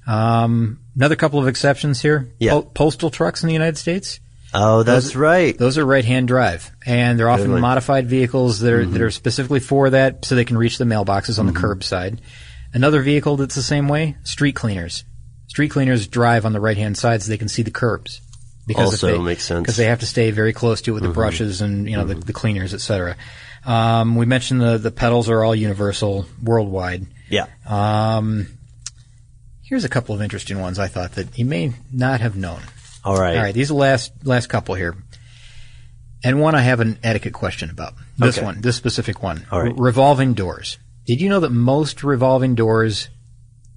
Um, 0.08 0.80
another 0.96 1.16
couple 1.16 1.40
of 1.40 1.48
exceptions 1.48 2.02
here. 2.02 2.34
Yeah. 2.40 2.52
Po- 2.52 2.64
postal 2.64 3.12
trucks 3.12 3.44
in 3.44 3.48
the 3.48 3.54
United 3.54 3.78
States. 3.78 4.20
Oh, 4.56 4.84
that's 4.84 5.16
right. 5.16 5.58
Those 5.58 5.80
are 5.80 5.86
right-hand 5.86 6.28
drive, 6.28 6.72
and 6.86 7.18
they're 7.18 7.30
often 7.30 7.48
one. 7.48 7.56
Mm-hmm. 7.56 7.62
modified 7.62 8.08
vehicles 8.08 8.60
that 8.60 8.72
are 8.72 8.86
that 8.86 9.02
are 9.02 9.10
specifically 9.10 9.60
for 9.60 9.90
that, 9.90 10.26
so 10.26 10.36
they 10.36 10.46
can 10.46 10.58
reach 10.58 10.78
the 10.78 10.86
mailboxes 10.86 11.40
on 11.40 11.48
the 11.48 11.54
curbside. 11.54 12.20
Another 12.72 13.02
vehicle 13.02 13.36
that's 13.38 13.56
the 13.56 13.64
same 13.64 13.88
way: 13.88 14.16
street 14.24 14.54
cleaners. 14.54 15.06
Street 15.48 15.70
cleaners 15.70 16.08
drive 16.08 16.46
on 16.46 16.54
the 16.54 16.60
right-hand 16.60 16.98
side, 16.98 17.24
so 17.24 17.30
they 17.30 17.38
can 17.38 17.50
see 17.50 17.64
the 17.64 17.72
curbs. 17.72 18.22
Because 18.66 18.92
Also 18.94 19.08
they, 19.08 19.18
makes 19.20 19.44
sense. 19.44 19.56
Mm-hmm. 19.58 19.64
because 19.64 19.78
they 19.78 19.86
have 19.86 20.00
to 20.00 20.06
stay 20.06 20.32
very 20.32 20.54
close 20.54 20.82
to 20.84 20.92
it 20.92 20.94
with 20.94 21.04
the 21.04 21.10
brushes 21.10 21.62
and 21.62 21.90
you 21.90 21.98
know 21.98 22.06
the, 22.06 22.16
the 22.16 22.34
cleaners, 22.34 22.74
etc. 22.74 23.18
Um, 23.66 24.16
we 24.16 24.26
mentioned 24.26 24.62
the 24.62 24.78
the 24.78 24.92
pedals 24.92 25.30
are 25.30 25.44
all 25.44 25.54
universal 25.56 26.26
worldwide. 26.42 27.06
Yeah. 27.30 27.48
Um, 27.68 28.48
here's 29.64 29.84
a 29.84 29.90
couple 29.90 30.16
of 30.16 30.22
interesting 30.22 30.60
ones 30.60 30.80
I 30.80 30.88
thought 30.88 31.14
that 31.14 31.38
you 31.38 31.46
may 31.46 31.74
not 31.92 32.22
have 32.22 32.36
known. 32.36 32.62
All 33.04 33.18
right. 33.18 33.36
All 33.36 33.44
right, 33.44 33.54
these 33.54 33.70
are 33.70 33.74
the 33.74 33.80
last 33.80 34.12
last 34.24 34.48
couple 34.48 34.76
here, 34.76 34.96
and 36.24 36.40
one 36.40 36.56
I 36.56 36.62
have 36.62 36.80
an 36.80 37.00
etiquette 37.04 37.34
question 37.34 37.70
about. 37.70 37.96
This 38.18 38.38
Okay. 38.38 38.46
one, 38.46 38.62
this 38.62 38.76
specific 38.76 39.22
one, 39.24 39.46
All 39.52 39.60
right. 39.62 39.72
Re- 39.74 39.76
revolving 39.78 40.36
doors. 40.36 40.78
Did 41.06 41.20
you 41.20 41.28
know 41.28 41.42
that 41.42 41.50
most 41.52 42.04
revolving 42.04 42.56
doors 42.56 43.10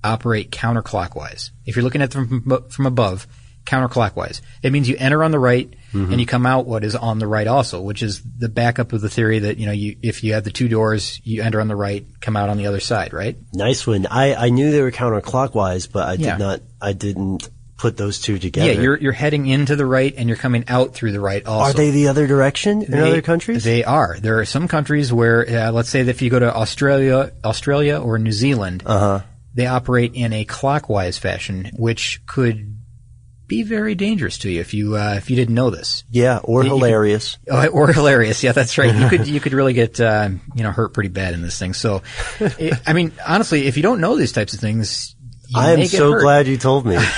operate 0.05 0.53
counterclockwise? 0.53 1.51
If 1.65 1.75
you're 1.75 1.83
looking 1.83 2.03
at 2.03 2.13
them 2.13 2.43
from, 2.43 2.69
from 2.69 2.87
above, 2.87 3.27
counterclockwise. 3.67 4.41
It 4.63 4.73
means 4.73 4.89
you 4.89 4.97
enter 4.99 5.23
on 5.23 5.31
the 5.31 5.39
right 5.39 5.73
Mm-hmm. 5.93 6.11
and 6.13 6.21
you 6.21 6.27
come 6.27 6.45
out 6.45 6.67
what 6.67 6.85
is 6.85 6.95
on 6.95 7.21
the 7.21 7.27
right 7.27 7.47
also, 7.47 7.81
which 7.81 8.03
is 8.03 8.21
the 8.39 8.51
backup 8.51 8.93
of 8.93 9.01
the 9.01 9.09
theory 9.09 9.39
that, 9.39 9.57
you 9.57 9.65
know, 9.65 9.73
you, 9.73 9.97
if 10.03 10.23
you 10.25 10.35
have 10.35 10.45
the 10.45 10.51
two 10.51 10.69
doors, 10.69 11.23
you 11.25 11.43
enter 11.43 11.59
on 11.59 11.69
the 11.69 11.77
right, 11.77 12.05
come 12.21 12.37
out 12.37 12.51
on 12.51 12.59
the 12.59 12.67
other 12.67 12.81
side, 12.81 13.15
right? 13.15 13.39
Nice 13.55 13.87
one. 13.87 14.05
I, 14.07 14.35
I 14.35 14.49
knew 14.51 14.73
they 14.73 14.83
were 14.83 14.91
counterclockwise, 14.91 15.91
but 15.91 16.07
I 16.07 16.13
Yeah. 16.15 16.33
did 16.33 16.39
not. 16.41 16.61
I 16.83 16.93
didn't 16.93 17.49
put 17.79 17.97
those 17.97 18.21
two 18.21 18.39
together. 18.39 18.73
Yeah, 18.73 18.81
you're, 18.81 18.99
you're 18.99 19.13
heading 19.13 19.47
into 19.47 19.75
the 19.75 19.87
right 19.87 20.13
and 20.19 20.29
you're 20.29 20.37
coming 20.37 20.65
out 20.69 20.93
through 20.93 21.13
the 21.13 21.21
right 21.21 21.47
also. 21.47 21.71
Are 21.71 21.73
they 21.73 21.91
the 21.93 22.09
other 22.09 22.27
direction 22.27 22.83
in 22.83 22.91
They- 22.91 23.01
other 23.01 23.23
countries? 23.23 23.65
They 23.65 23.83
are. 23.85 24.19
There 24.21 24.39
are 24.41 24.45
some 24.45 24.69
countries 24.69 25.13
where, 25.13 25.49
uh, 25.49 25.73
let's 25.73 25.89
say 25.89 26.03
that 26.03 26.11
if 26.11 26.21
you 26.21 26.29
go 26.29 26.39
to 26.41 26.55
Australia, 26.55 27.33
Australia 27.43 28.01
or 28.01 28.19
New 28.19 28.33
Zealand, 28.33 28.83
uh-huh. 28.85 29.21
they 29.55 29.67
operate 29.67 30.13
in 30.15 30.35
a 30.35 30.45
clockwise 30.45 31.17
fashion, 31.17 31.71
which 31.79 32.21
could 32.27 32.76
be 33.49 33.63
very 33.63 33.95
dangerous 33.95 34.39
to 34.39 34.51
you 34.51 34.61
if 34.61 34.75
you 34.75 34.97
uh, 34.97 35.15
if 35.17 35.31
you 35.31 35.37
didn't 35.37 35.55
know 35.55 35.71
this. 35.71 36.05
Yeah, 36.11 36.39
or 36.43 36.63
You- 36.65 36.71
you- 36.71 36.75
hilarious. 36.77 37.39
Oh, 37.49 37.67
or 37.73 37.93
hilarious. 37.93 38.43
Yeah, 38.43 38.53
that's 38.53 38.77
right. 38.79 38.95
You 38.95 39.09
could 39.09 39.27
you 39.35 39.41
could 39.41 39.53
really 39.53 39.73
get 39.73 40.01
uh, 40.01 40.31
you 40.55 40.63
know 40.63 40.71
hurt 40.73 40.93
pretty 40.95 41.09
bad 41.11 41.35
in 41.35 41.43
this 41.43 41.59
thing. 41.59 41.73
So, 41.75 42.03
it, 42.41 42.81
I 42.87 42.93
mean, 42.93 43.13
honestly, 43.27 43.67
if 43.67 43.77
you 43.77 43.83
don't 43.83 44.01
know 44.01 44.17
these 44.17 44.33
types 44.33 44.55
of 44.55 44.61
things, 44.61 45.15
I 45.55 45.73
am 45.73 45.85
so 45.87 46.13
hurt. 46.13 46.23
glad 46.23 46.47
you 46.49 46.57
told 46.57 46.87
me. 46.87 46.99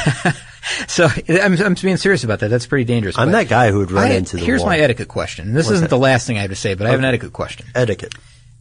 So 0.86 1.08
I'm 1.28 1.54
I'm 1.62 1.74
being 1.74 1.96
serious 1.96 2.24
about 2.24 2.40
that. 2.40 2.48
That's 2.48 2.66
pretty 2.66 2.84
dangerous. 2.84 3.16
I'm 3.16 3.30
that 3.32 3.48
guy 3.48 3.70
who 3.70 3.78
would 3.78 3.90
run 3.90 4.08
I- 4.10 4.14
into 4.16 4.36
the 4.36 4.44
Here's 4.44 4.60
wall. 4.60 4.68
my 4.68 4.78
etiquette 4.78 5.08
question. 5.08 5.54
This 5.54 5.70
isn't 5.70 5.84
that? 5.84 5.88
the 5.88 5.96
last 5.96 6.26
thing 6.26 6.36
I 6.36 6.42
have 6.42 6.50
to 6.50 6.56
say, 6.56 6.74
but 6.74 6.86
I 6.86 6.90
have 6.90 6.98
an 6.98 7.06
etiquette 7.06 7.32
question. 7.32 7.64
Etiquette. 7.74 8.14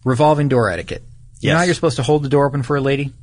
Revolving 0.05 0.47
door 0.47 0.69
etiquette. 0.69 1.03
You 1.41 1.49
know 1.51 1.57
how 1.57 1.63
you're 1.63 1.73
supposed 1.73 1.97
to 1.97 2.03
hold 2.03 2.23
the 2.23 2.29
door 2.29 2.45
open 2.47 2.63
for 2.63 2.77
a 2.77 2.81
lady? 2.81 3.13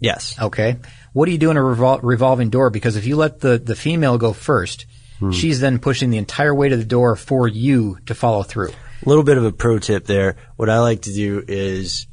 Yes. 0.00 0.36
Okay. 0.40 0.76
What 1.12 1.26
do 1.26 1.32
you 1.32 1.38
do 1.38 1.50
in 1.50 1.56
a 1.56 1.60
revol- 1.60 2.00
revolving 2.02 2.50
door? 2.50 2.70
Because 2.70 2.96
if 2.96 3.06
you 3.06 3.16
let 3.16 3.40
the, 3.40 3.58
the 3.58 3.74
female 3.76 4.18
go 4.18 4.32
first, 4.32 4.86
Hmm. 5.18 5.30
she's 5.30 5.60
then 5.60 5.78
pushing 5.78 6.10
the 6.10 6.18
entire 6.18 6.54
way 6.54 6.68
to 6.68 6.76
the 6.76 6.84
door 6.84 7.16
for 7.16 7.48
you 7.48 7.96
to 8.04 8.14
follow 8.14 8.42
through. 8.42 8.68
A 8.68 9.08
little 9.08 9.24
bit 9.24 9.38
of 9.38 9.44
a 9.46 9.52
pro 9.52 9.78
tip 9.78 10.04
there. 10.04 10.36
What 10.56 10.68
I 10.68 10.80
like 10.80 11.02
to 11.02 11.14
do 11.14 11.42
is 11.48 12.06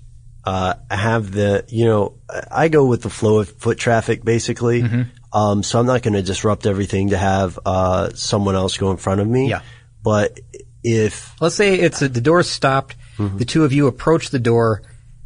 uh, 0.45 0.75
have 0.89 1.31
the, 1.33 1.65
you 1.67 1.83
know, 1.83 2.19
I 2.49 2.69
go 2.69 2.85
with 2.85 3.01
the 3.01 3.09
flow 3.09 3.39
of 3.39 3.49
foot 3.49 3.77
traffic 3.77 4.23
basically. 4.23 4.83
Mm-hmm. 4.83 5.37
Um, 5.37 5.63
so 5.63 5.79
I'm 5.79 5.85
not 5.85 6.01
going 6.01 6.13
to 6.13 6.21
disrupt 6.21 6.65
everything 6.65 7.09
to 7.09 7.17
have 7.17 7.59
uh, 7.65 8.11
someone 8.13 8.55
else 8.55 8.77
go 8.77 8.91
in 8.91 8.97
front 8.97 9.19
of 9.19 9.27
me. 9.27 9.49
Yeah. 9.49 9.63
But 10.01 10.39
if 10.81 11.35
Let's 11.41 11.55
say 11.55 11.75
it's 11.75 12.01
a, 12.01 12.07
the 12.07 12.21
door's 12.21 12.49
stopped. 12.49 12.95
Mm-hmm. 13.17 13.37
The 13.37 13.45
two 13.45 13.65
of 13.65 13.73
you 13.73 13.87
approach 13.87 14.29
the 14.29 14.39
door. 14.39 14.81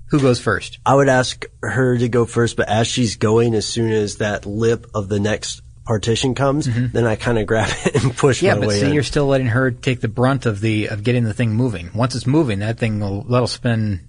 Who 0.09 0.19
goes 0.21 0.39
first? 0.39 0.79
I 0.85 0.95
would 0.95 1.09
ask 1.09 1.45
her 1.61 1.97
to 1.97 2.07
go 2.09 2.25
first, 2.25 2.55
but 2.57 2.69
as 2.69 2.87
she's 2.87 3.17
going, 3.17 3.53
as 3.53 3.65
soon 3.67 3.91
as 3.91 4.17
that 4.17 4.45
lip 4.45 4.87
of 4.93 5.09
the 5.09 5.19
next 5.19 5.61
partition 5.85 6.35
comes, 6.35 6.65
then 6.91 7.05
I 7.05 7.15
kind 7.15 7.37
of 7.37 7.47
grab 7.47 7.69
it 7.85 8.03
and 8.03 8.15
push 8.15 8.37
Mm-hmm. 8.41 8.45
Yeah, 8.45 8.55
but 8.67 8.71
see, 8.73 8.87
in. 8.87 8.93
you're 8.93 9.03
still 9.03 9.25
letting 9.27 9.47
her 9.47 9.71
take 9.71 10.01
the 10.01 10.07
brunt 10.07 10.45
of 10.45 10.59
the 10.61 10.87
of 10.87 11.03
getting 11.03 11.23
the 11.23 11.33
thing 11.33 11.53
moving. 11.53 11.91
Once 11.93 12.15
it's 12.15 12.27
moving, 12.27 12.59
that 12.59 12.77
thing 12.77 12.99
will 12.99 13.23
that'll 13.23 13.47
spin 13.47 14.07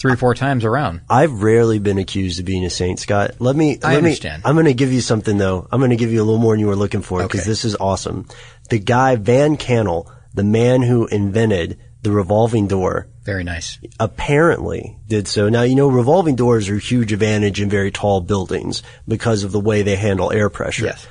three 0.00 0.12
or 0.12 0.16
four 0.16 0.34
times 0.34 0.64
around. 0.64 1.00
I've 1.10 1.42
rarely 1.42 1.80
been 1.80 1.98
accused 1.98 2.38
of 2.38 2.44
being 2.46 2.64
a 2.64 2.70
saint, 2.70 3.00
Scott. 3.00 3.32
Let 3.40 3.56
me. 3.56 3.78
I 3.82 3.88
let 3.94 3.96
understand. 3.98 4.44
Me, 4.44 4.48
I'm 4.48 4.54
going 4.54 4.66
to 4.66 4.74
give 4.74 4.92
you 4.92 5.00
something 5.00 5.38
though. 5.38 5.66
I'm 5.72 5.80
going 5.80 5.90
to 5.90 5.96
give 5.96 6.12
you 6.12 6.20
a 6.22 6.24
little 6.24 6.40
more 6.40 6.52
than 6.54 6.60
you 6.60 6.66
were 6.68 6.76
looking 6.76 7.02
for 7.02 7.22
because 7.22 7.40
Okay. 7.40 7.48
this 7.50 7.64
is 7.64 7.76
awesome. 7.76 8.26
The 8.70 8.78
guy 8.78 9.16
Van 9.16 9.56
Kannel, 9.56 10.08
the 10.34 10.44
man 10.44 10.82
who 10.82 11.06
invented 11.08 11.78
the 12.02 12.12
revolving 12.12 12.68
door, 12.68 13.08
Very 13.28 13.44
nice. 13.44 13.78
apparently 14.00 14.96
did 15.06 15.28
so. 15.28 15.50
Now 15.50 15.60
you 15.60 15.74
know 15.74 15.88
revolving 15.88 16.34
doors 16.34 16.70
are 16.70 16.76
a 16.76 16.80
huge 16.80 17.12
advantage 17.12 17.60
in 17.60 17.68
very 17.68 17.90
tall 17.90 18.22
buildings 18.22 18.82
because 19.06 19.44
of 19.44 19.52
the 19.52 19.60
way 19.60 19.82
they 19.82 19.96
handle 19.96 20.32
air 20.32 20.48
pressure. 20.48 20.86
Yes. 20.86 21.06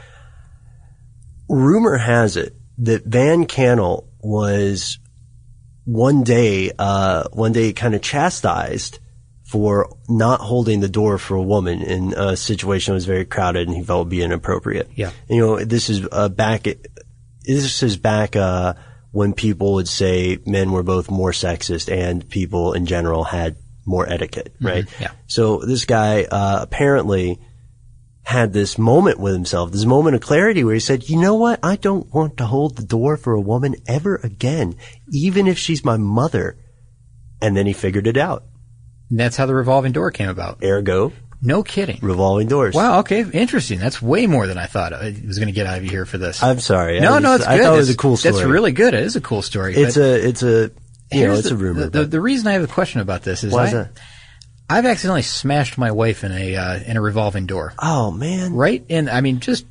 rumor 1.47 1.95
has 1.95 2.35
it 2.35 2.55
that 2.79 3.05
Van 3.05 3.45
Kannel 3.45 4.05
was 4.19 4.97
one 5.85 6.23
day, 6.23 6.71
uh, 6.79 7.25
one 7.33 7.53
day 7.53 7.71
kind 7.71 7.93
of 7.93 8.01
chastised 8.01 8.97
for 9.45 9.95
not 10.09 10.39
holding 10.41 10.79
the 10.79 10.89
door 10.89 11.19
for 11.19 11.35
a 11.35 11.41
woman 11.43 11.83
in 11.83 12.15
a 12.17 12.35
situation 12.35 12.93
that 12.93 12.95
was 12.95 13.05
very 13.05 13.25
crowded 13.25 13.67
and 13.67 13.77
he 13.77 13.83
felt 13.83 14.05
would 14.05 14.09
be 14.09 14.23
inappropriate. 14.23 14.89
Yeah. 14.95 15.11
You 15.29 15.39
know, 15.39 15.63
this 15.63 15.91
is 15.91 16.07
uh, 16.11 16.29
back, 16.29 16.63
this 17.45 17.83
is 17.83 17.95
back, 17.97 18.35
uh, 18.35 18.73
when 19.11 19.33
people 19.33 19.75
would 19.75 19.87
say 19.87 20.37
men 20.45 20.71
were 20.71 20.83
both 20.83 21.09
more 21.09 21.31
sexist 21.31 21.91
and 21.91 22.27
people 22.29 22.73
in 22.73 22.85
general 22.85 23.23
had 23.23 23.55
more 23.85 24.07
etiquette, 24.07 24.53
right? 24.61 24.85
Mm-hmm. 24.85 25.03
yeah. 25.03 25.11
So 25.27 25.59
this 25.59 25.85
guy, 25.85 26.23
uh, 26.23 26.59
apparently 26.61 27.39
had 28.27 28.51
this 28.51 28.77
moment 28.77 29.17
with 29.17 29.31
himself, 29.31 29.71
this 29.71 29.85
moment 29.85 30.13
of 30.13 30.21
clarity 30.21 30.61
where 30.61 30.73
he 30.73 30.81
said, 30.81 31.07
you 31.07 31.17
know 31.17 31.35
what? 31.35 31.61
I 31.63 31.77
don't 31.77 32.13
want 32.13 32.35
to 32.37 32.45
hold 32.45 32.75
the 32.75 32.83
door 32.83 33.15
for 33.15 33.31
a 33.31 33.39
woman 33.39 33.75
ever 33.87 34.17
again, 34.17 34.75
even 35.09 35.47
if 35.47 35.57
she's 35.57 35.85
my 35.85 35.95
mother. 35.95 36.57
And 37.41 37.55
then 37.55 37.65
he 37.65 37.71
figured 37.71 38.05
it 38.05 38.17
out. 38.17 38.43
And 39.09 39.17
that's 39.17 39.37
how 39.37 39.45
the 39.45 39.55
revolving 39.55 39.93
door 39.93 40.11
came 40.11 40.27
about. 40.27 40.61
Ergo, 40.61 41.13
No 41.41 41.61
kidding. 41.63 41.99
revolving 42.01 42.47
doors. 42.47 42.73
Wow. 42.73 42.99
Okay. 42.99 43.23
Interesting. 43.31 43.79
That's 43.79 44.01
way 44.01 44.25
more 44.27 44.47
than 44.47 44.57
I 44.57 44.65
thought 44.65 44.91
I 44.93 45.15
was 45.25 45.37
going 45.37 45.47
to 45.47 45.53
get 45.53 45.67
out 45.67 45.77
of 45.77 45.83
you 45.83 45.89
here 45.89 46.05
for 46.05 46.17
this. 46.17 46.41
I'm 46.41 46.59
sorry. 46.59 46.99
no, 46.99 47.13
I 47.13 47.19
no, 47.19 47.37
just- 47.37 47.41
it's 47.41 47.47
good. 47.47 47.61
I 47.61 47.63
thought 47.63 47.73
it 47.73 47.77
was 47.77 47.89
a 47.89 47.97
cool 47.97 48.17
story. 48.17 48.33
That's 48.33 48.45
really 48.45 48.71
good. 48.71 48.93
It 48.93 49.03
is 49.03 49.15
a 49.15 49.21
cool 49.21 49.41
story. 49.41 49.75
It's 49.75 49.97
a, 49.97 50.27
it's 50.27 50.41
a, 50.43 50.71
you 51.11 51.27
know, 51.27 51.33
it's 51.35 51.47
the, 51.49 51.53
a 51.53 51.57
rumor. 51.57 51.83
The, 51.89 51.99
the, 51.99 52.05
the 52.05 52.21
reason 52.21 52.47
I 52.47 52.53
have 52.53 52.63
a 52.63 52.67
question 52.67 53.01
about 53.01 53.21
this 53.23 53.43
is 53.43 53.53
why 53.53 53.61
I, 53.61 53.65
is 53.67 53.71
that? 53.73 53.89
I've 54.69 54.85
accidentally 54.85 55.21
smashed 55.21 55.77
my 55.77 55.91
wife 55.91 56.23
in 56.25 56.31
a 56.33 56.55
uh, 56.55 56.79
in 56.85 56.97
a 56.97 57.01
revolving 57.01 57.45
door. 57.45 57.73
Oh 57.79 58.11
man. 58.11 58.53
Right 58.53 58.83
in. 58.89 59.07
I 59.07 59.21
mean, 59.21 59.39
just 59.39 59.65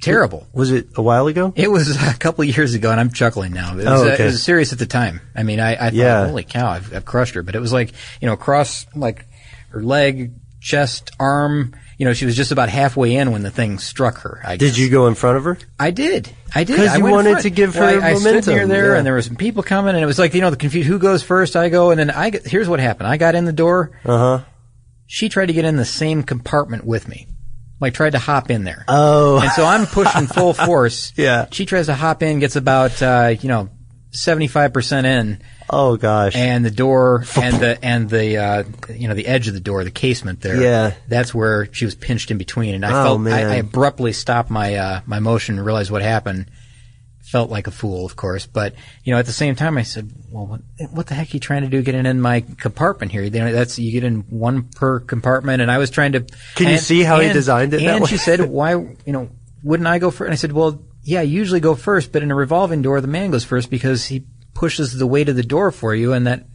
terrible. 0.00 0.46
Was 0.52 0.70
it 0.70 0.88
a 0.96 1.02
while 1.02 1.26
ago? 1.26 1.52
It 1.56 1.70
was 1.70 1.90
a 2.02 2.14
couple 2.18 2.42
of 2.48 2.56
years 2.56 2.74
ago, 2.74 2.90
and 2.90 3.00
I'm 3.00 3.10
chuckling 3.10 3.52
now. 3.52 3.72
It 3.72 3.76
was, 3.76 3.86
Oh, 3.86 4.08
uh, 4.08 4.12
okay. 4.12 4.22
it 4.22 4.26
was 4.26 4.42
serious 4.42 4.72
at 4.72 4.78
the 4.78 4.86
time. 4.86 5.20
I 5.34 5.42
mean, 5.42 5.60
I, 5.60 5.72
I 5.72 5.76
thought, 5.76 5.92
Yeah. 5.94 6.26
holy 6.28 6.44
cow, 6.44 6.68
I've, 6.68 6.94
I've 6.94 7.04
crushed 7.04 7.34
her. 7.34 7.42
But 7.42 7.56
it 7.56 7.60
was 7.60 7.72
like, 7.72 7.92
you 8.20 8.26
know, 8.26 8.32
across 8.34 8.86
like 8.94 9.26
her 9.70 9.82
leg, 9.82 10.32
chest, 10.60 11.10
arm. 11.18 11.74
You 11.98 12.04
know, 12.04 12.12
she 12.12 12.26
was 12.26 12.36
just 12.36 12.52
about 12.52 12.68
halfway 12.68 13.16
in 13.16 13.32
when 13.32 13.42
the 13.42 13.50
thing 13.50 13.78
struck 13.78 14.18
her. 14.18 14.40
I 14.44 14.56
Did 14.58 14.76
you 14.76 14.90
go 14.90 15.06
in 15.06 15.14
front 15.14 15.38
of 15.38 15.44
her? 15.44 15.56
I 15.80 15.90
did. 15.92 16.28
I 16.54 16.64
did. 16.64 16.76
'Cause 16.76 16.88
I 16.88 16.96
you 16.98 17.04
wanted 17.04 17.40
to 17.40 17.50
give 17.50 17.74
her 17.74 17.80
Well, 17.80 18.02
I, 18.02 18.10
I 18.10 18.14
stood 18.14 18.24
momentum, 18.24 18.54
near 18.54 18.66
there, 18.66 18.92
yeah. 18.92 18.96
and 18.98 19.06
there 19.06 19.14
were 19.14 19.22
some 19.22 19.36
people 19.36 19.62
coming, 19.62 19.94
and 19.94 20.02
it 20.02 20.06
was 20.06 20.18
like 20.18 20.34
you 20.34 20.42
know 20.42 20.50
the 20.50 20.56
confusion. 20.58 20.92
Who 20.92 20.98
goes 20.98 21.22
first? 21.22 21.56
I 21.56 21.70
go, 21.70 21.90
and 21.90 21.98
then 21.98 22.10
I. 22.10 22.30
Get, 22.30 22.46
here's 22.46 22.68
what 22.68 22.80
happened. 22.80 23.08
I 23.08 23.16
got 23.16 23.34
in 23.34 23.44
the 23.46 23.52
door. 23.52 23.98
Uh 24.04 24.18
huh. 24.18 24.44
She 25.06 25.28
tried 25.28 25.46
to 25.46 25.52
get 25.54 25.64
in 25.64 25.76
the 25.76 25.84
same 25.84 26.22
compartment 26.22 26.84
with 26.84 27.08
me, 27.08 27.28
like 27.80 27.94
tried 27.94 28.10
to 28.10 28.18
hop 28.18 28.50
in 28.50 28.64
there. 28.64 28.84
Oh. 28.88 29.38
And 29.40 29.50
so 29.52 29.64
I'm 29.64 29.86
pushing 29.86 30.26
full 30.26 30.52
force. 30.66 31.12
Yeah. 31.16 31.46
She 31.52 31.64
tries 31.64 31.86
to 31.86 31.94
hop 31.94 32.22
in, 32.22 32.40
gets 32.40 32.56
about 32.56 33.00
uh, 33.02 33.34
you 33.40 33.48
know 33.48 33.70
seventy 34.16 34.46
five 34.48 34.72
percent 34.72 35.06
in, 35.06 35.42
Oh 35.70 35.96
gosh. 35.96 36.34
and 36.34 36.64
the 36.64 36.70
door 36.70 37.24
and 37.40 37.56
the 37.56 37.78
and 37.84 38.08
the 38.10 38.36
uh, 38.38 38.64
you 38.94 39.08
know 39.08 39.14
the 39.14 39.26
edge 39.26 39.48
of 39.48 39.54
the 39.54 39.60
door, 39.60 39.84
the 39.84 39.90
casement 39.90 40.40
there. 40.40 40.60
Yeah. 40.60 40.94
That's 41.08 41.34
where 41.34 41.72
she 41.72 41.84
was 41.84 41.94
pinched 41.94 42.30
in 42.30 42.38
between, 42.38 42.74
and 42.74 42.84
I 42.84 42.90
Oh, 43.02 43.16
felt. 43.22 43.28
I, 43.28 43.42
I 43.42 43.54
abruptly 43.56 44.12
stopped 44.12 44.50
my 44.50 44.74
uh, 44.76 45.00
my 45.06 45.18
motion 45.20 45.56
and 45.58 45.64
realized 45.66 45.90
what 45.90 46.02
happened. 46.02 46.50
Felt 47.22 47.50
like 47.50 47.66
a 47.66 47.72
fool, 47.72 48.06
of 48.06 48.14
course, 48.14 48.46
but 48.46 48.74
you 49.02 49.12
know 49.12 49.18
at 49.18 49.26
the 49.26 49.32
same 49.32 49.56
time 49.56 49.76
I 49.76 49.82
said, 49.82 50.12
"Well, 50.30 50.46
what, 50.46 50.60
what 50.92 51.06
the 51.08 51.14
heck 51.14 51.26
are 51.26 51.30
you 51.32 51.40
trying 51.40 51.62
to 51.62 51.68
do 51.68 51.82
getting 51.82 52.06
in 52.06 52.20
my 52.20 52.42
compartment 52.60 53.10
here? 53.10 53.22
You 53.24 53.30
know, 53.30 53.50
that's 53.50 53.80
you 53.80 53.90
get 53.90 54.04
in 54.04 54.20
one 54.30 54.62
per 54.76 55.00
compartment." 55.00 55.60
And 55.60 55.68
I 55.68 55.78
was 55.78 55.90
trying 55.90 56.12
to. 56.12 56.20
Can 56.54 56.68
you 56.70 56.78
see 56.78 57.02
how 57.02 57.18
he 57.18 57.32
designed 57.32 57.74
it 57.74 57.78
that 57.80 57.94
And 57.94 58.02
way? 58.04 58.08
she 58.10 58.16
said, 58.16 58.40
"Why, 58.48 58.74
you 58.74 59.12
know, 59.12 59.28
wouldn't 59.64 59.88
I 59.88 59.98
go 59.98 60.12
first? 60.12 60.26
And 60.28 60.34
I 60.34 60.36
said, 60.36 60.52
"Well, 60.52 60.80
yeah, 61.06 61.22
usually 61.22 61.60
go 61.60 61.74
first, 61.74 62.12
but 62.12 62.22
in 62.22 62.30
a 62.30 62.34
revolving 62.34 62.82
door, 62.82 63.00
the 63.00 63.06
man 63.06 63.30
goes 63.30 63.44
first 63.44 63.70
because 63.70 64.06
he 64.06 64.24
pushes 64.54 64.92
the 64.92 65.06
weight 65.06 65.28
of 65.28 65.36
the 65.36 65.42
door 65.42 65.70
for 65.70 65.94
you, 65.94 66.12
and 66.12 66.26
that." 66.26 66.46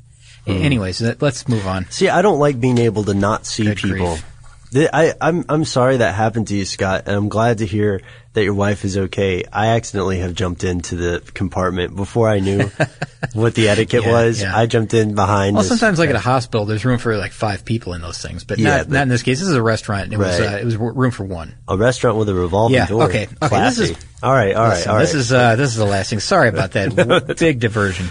Hmm. 0.46 0.54
Anyways, 0.54 1.00
that, 1.00 1.22
let's 1.22 1.48
move 1.48 1.66
on. 1.68 1.86
See, 1.92 2.10
I 2.10 2.22
don't 2.22 2.40
like 2.40 2.60
being 2.60 2.80
able 2.80 3.04
to 3.06 3.14
not 3.14 3.46
see 3.46 3.64
Good 3.64 3.78
people. 3.78 3.98
grief. 4.16 4.26
I, 4.74 5.14
I'm 5.20 5.44
I'm 5.50 5.66
sorry 5.66 5.98
that 5.98 6.16
happened 6.16 6.48
to 6.48 6.56
you, 6.56 6.64
Scott, 6.66 7.04
and 7.08 7.16
I'm 7.16 7.28
glad 7.30 7.58
to 7.58 7.66
hear 7.66 8.02
that 8.34 8.44
your 8.46 8.54
wife 8.54 8.86
is 8.86 8.98
okay. 8.98 9.44
I 9.52 9.68
accidentally 9.76 10.20
have 10.20 10.34
jumped 10.34 10.64
into 10.64 10.96
the 10.96 11.22
compartment 11.34 11.94
before 11.94 12.30
I 12.30 12.40
knew 12.40 12.72
what 13.34 13.54
the 13.54 13.68
etiquette 13.68 14.04
Yeah, 14.06 14.12
was. 14.14 14.42
yeah. 14.42 14.58
I 14.58 14.68
jumped 14.68 14.94
in 14.94 15.14
behind. 15.14 15.56
Well, 15.58 15.66
sometimes, 15.66 16.00
like 16.00 16.10
at 16.10 16.16
a 16.16 16.20
hospital, 16.20 16.66
there's 16.66 16.86
room 16.86 17.00
for 17.00 17.18
like 17.18 17.34
five 17.34 17.66
people 17.66 17.94
in 17.94 18.02
those 18.02 18.20
things, 18.20 18.46
but 18.46 18.60
Yeah, 18.60 18.78
not, 18.78 18.88
but- 18.88 18.94
not 18.94 19.02
in 19.04 19.10
this 19.10 19.24
case. 19.24 19.40
This 19.40 19.50
is 19.50 19.56
a 19.56 19.62
restaurant. 19.62 20.14
It 20.14 20.18
was 20.18 20.40
uh, 20.40 20.60
it 20.62 20.64
was 20.64 20.78
room 20.78 21.12
for 21.12 21.26
one. 21.26 21.54
a 21.68 21.76
restaurant 21.76 22.18
with 22.18 22.30
a 22.30 22.34
revolving 22.34 22.78
Yeah, 22.78 22.88
door. 22.88 23.04
okay, 23.04 23.28
okay, 23.42 23.60
this 23.66 23.80
is- 23.80 23.98
all 24.24 24.32
right, 24.32 24.56
all 24.56 24.64
right, 24.68 24.70
Listen, 24.76 24.90
all 24.92 24.96
right. 24.98 25.02
This 25.02 25.14
is 25.16 25.34
uh, 25.34 25.56
this 25.58 25.70
is 25.72 25.76
the 25.76 25.86
last 25.86 26.10
thing. 26.12 26.20
Sorry 26.22 26.48
about 26.48 26.72
that 26.74 27.36
big 27.40 27.60
diversion, 27.60 28.08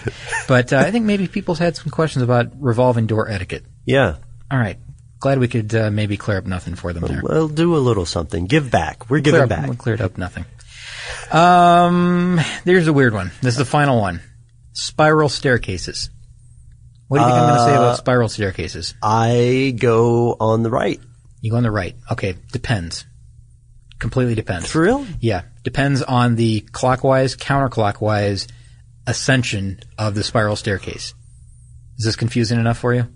but 0.47 0.73
uh, 0.75 0.77
I 0.79 0.91
think 0.91 1.07
maybe 1.07 1.27
people's 1.29 1.59
had 1.59 1.75
some 1.77 1.89
questions 1.91 2.23
about 2.23 2.49
revolving 2.61 3.07
door 3.07 3.31
etiquette. 3.31 3.65
yeah. 3.87 4.17
All 4.51 4.59
right, 4.59 4.77
glad 5.21 5.39
we 5.39 5.49
could 5.49 5.75
uh, 5.75 5.91
maybe 5.91 6.17
clear 6.17 6.39
up 6.39 6.47
nothing 6.47 6.75
for 6.75 6.93
them 6.93 7.05
there. 7.05 7.21
We'll 7.23 7.49
do 7.49 7.77
a 7.77 7.79
little 7.79 8.07
something. 8.07 8.47
Give 8.47 8.71
back. 8.71 9.09
We're 9.11 9.21
Clear 9.21 9.23
giving 9.23 9.41
up, 9.43 9.49
back. 9.51 9.71
we 9.71 9.77
cleared 9.77 10.01
up 10.01 10.19
nothing. 10.19 10.45
Um, 11.31 12.41
there's 12.65 12.87
a 12.87 12.93
weird 12.93 13.13
one. 13.15 13.31
This 13.43 13.55
is 13.55 13.59
the 13.59 13.65
final 13.65 14.01
one. 14.01 14.21
Spiral 14.73 15.29
staircases. 15.29 16.11
What 17.09 17.19
do 17.19 17.25
you 17.25 17.29
think 17.31 17.39
I'm 17.41 17.49
going 17.49 17.59
to 17.59 17.65
say 17.65 17.77
Uh, 17.77 17.81
about 17.83 17.97
spiral 17.99 18.29
staircases? 18.29 18.95
I 19.03 19.75
go 19.79 20.37
on 20.41 20.63
the 20.63 20.71
right. 20.71 21.01
You 21.41 21.51
go 21.51 21.57
on 21.57 21.63
the 21.65 21.71
right. 21.71 21.97
Okay, 22.13 22.37
depends. 22.53 23.05
Completely 23.99 24.35
depends. 24.35 24.71
For 24.71 24.83
real? 24.83 25.07
Yeah, 25.21 25.43
depends 25.65 26.03
on 26.03 26.37
the 26.37 26.61
clockwise, 26.73 27.37
counterclockwise 27.37 28.47
ascension 29.07 29.81
of 29.99 30.15
the 30.15 30.23
spiral 30.23 30.57
staircase. 30.57 31.15
Is 31.99 32.05
this 32.05 32.17
confusing 32.17 32.59
enough 32.61 32.79
for 32.79 32.95
you? 32.95 33.09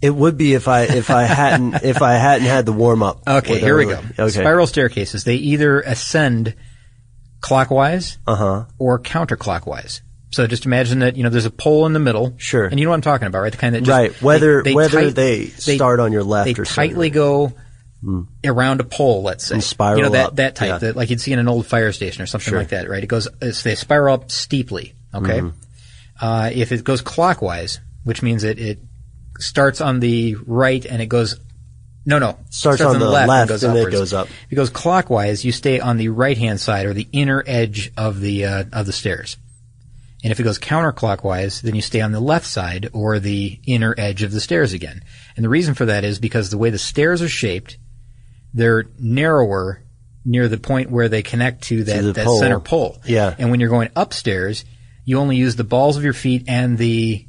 It 0.00 0.10
would 0.14 0.36
be 0.36 0.54
if 0.54 0.68
I 0.68 0.82
if 0.82 1.10
I 1.10 1.24
hadn't 1.24 1.74
if 1.82 2.02
I 2.02 2.12
hadn't 2.14 2.46
had 2.46 2.66
the 2.66 2.72
warm 2.72 3.02
up. 3.02 3.22
Okay, 3.26 3.58
here 3.58 3.76
we 3.76 3.86
go. 3.86 4.00
Okay. 4.18 4.28
Spiral 4.30 4.66
staircases, 4.66 5.24
they 5.24 5.34
either 5.36 5.80
ascend 5.80 6.54
clockwise 7.40 8.18
Uh 8.26 8.34
huh. 8.36 8.64
or 8.78 8.98
counterclockwise. 9.00 10.00
So 10.30 10.46
just 10.46 10.66
imagine 10.66 10.98
that, 10.98 11.16
you 11.16 11.22
know, 11.22 11.30
there's 11.30 11.46
a 11.46 11.50
pole 11.50 11.86
in 11.86 11.94
the 11.94 11.98
middle. 11.98 12.34
Sure. 12.36 12.66
And 12.66 12.78
you 12.78 12.84
know 12.84 12.90
what 12.90 12.96
I'm 12.96 13.00
talking 13.02 13.26
about, 13.26 13.40
right? 13.40 13.50
The 13.52 13.56
kind 13.58 13.74
that 13.74 13.80
just, 13.80 13.88
Right. 13.90 14.22
Whether 14.22 14.62
they- 14.62 14.70
they 14.70 14.74
whether 14.74 15.04
tight- 15.04 15.14
they 15.14 15.46
start 15.46 16.00
on 16.00 16.12
your 16.12 16.22
left 16.22 16.54
they 16.54 16.60
or 16.60 16.64
tightly 16.66 17.08
go 17.10 17.54
around 18.44 18.80
a 18.80 18.84
pole, 18.84 19.22
let's 19.22 19.46
say. 19.46 19.54
And 19.54 19.64
spiral 19.64 19.96
you 19.98 20.02
know, 20.04 20.10
that, 20.10 20.26
up, 20.26 20.36
that 20.36 20.54
type, 20.54 20.68
yeah. 20.68 20.78
that, 20.78 20.96
like 20.96 21.10
you'd 21.10 21.20
see 21.20 21.32
in 21.32 21.38
an 21.38 21.48
old 21.48 21.66
fire 21.66 21.92
station 21.92 22.22
or 22.22 22.26
something 22.26 22.54
like 22.54 22.68
that, 22.68 22.88
right? 22.88 23.02
It 23.02 23.06
goes, 23.08 23.26
they 23.40 23.74
spiral 23.74 24.14
up 24.14 24.30
steeply, 24.30 24.94
okay? 25.14 25.40
Mm-hmm. 25.40 25.48
Uh, 26.20 26.50
if 26.52 26.72
it 26.72 26.84
goes 26.84 27.00
clockwise, 27.00 27.80
which 28.04 28.22
means 28.22 28.44
it, 28.44 28.58
it 28.58 28.78
starts 29.38 29.80
on 29.80 30.00
the 30.00 30.36
right 30.46 30.84
and 30.84 31.00
it 31.02 31.06
goes, 31.06 31.38
no, 32.04 32.18
no. 32.18 32.38
Starts 32.50 32.80
on 32.80 32.98
the 32.98 33.08
left 33.08 33.30
and 33.30 33.48
goes 33.48 33.64
and 33.64 33.76
it 33.76 33.90
goes 33.90 34.14
up. 34.14 34.28
If 34.28 34.52
it 34.52 34.56
goes 34.56 34.70
clockwise, 34.70 35.44
you 35.44 35.52
stay 35.52 35.78
on 35.78 35.98
the 35.98 36.08
right 36.08 36.38
hand 36.38 36.60
side 36.60 36.86
or 36.86 36.94
the 36.94 37.08
inner 37.12 37.42
edge 37.46 37.92
of 37.96 38.20
the, 38.20 38.46
uh, 38.46 38.64
of 38.72 38.86
the 38.86 38.92
stairs. 38.92 39.36
And 40.24 40.32
if 40.32 40.40
it 40.40 40.42
goes 40.42 40.58
counterclockwise, 40.58 41.62
then 41.62 41.74
you 41.74 41.82
stay 41.82 42.00
on 42.00 42.12
the 42.12 42.20
left 42.20 42.46
side 42.46 42.90
or 42.92 43.18
the 43.18 43.60
inner 43.66 43.94
edge 43.96 44.22
of 44.22 44.32
the 44.32 44.40
stairs 44.40 44.72
again. 44.72 45.02
And 45.36 45.44
the 45.44 45.48
reason 45.48 45.74
for 45.74 45.84
that 45.86 46.02
is 46.02 46.18
because 46.18 46.50
the 46.50 46.58
way 46.58 46.70
the 46.70 46.78
stairs 46.78 47.22
are 47.22 47.28
shaped, 47.28 47.78
they're 48.52 48.86
narrower 48.98 49.84
near 50.24 50.48
the 50.48 50.58
point 50.58 50.90
where 50.90 51.08
they 51.08 51.22
connect 51.22 51.64
to 51.64 51.84
that, 51.84 52.02
the 52.02 52.12
that 52.12 52.26
pole. 52.26 52.38
center 52.38 52.58
pole. 52.58 53.00
Yeah. 53.04 53.34
And 53.38 53.50
when 53.50 53.60
you're 53.60 53.68
going 53.68 53.90
upstairs, 53.94 54.64
you 55.04 55.18
only 55.18 55.36
use 55.36 55.56
the 55.56 55.64
balls 55.64 55.96
of 55.96 56.04
your 56.04 56.12
feet 56.12 56.44
and 56.48 56.76
the 56.76 57.27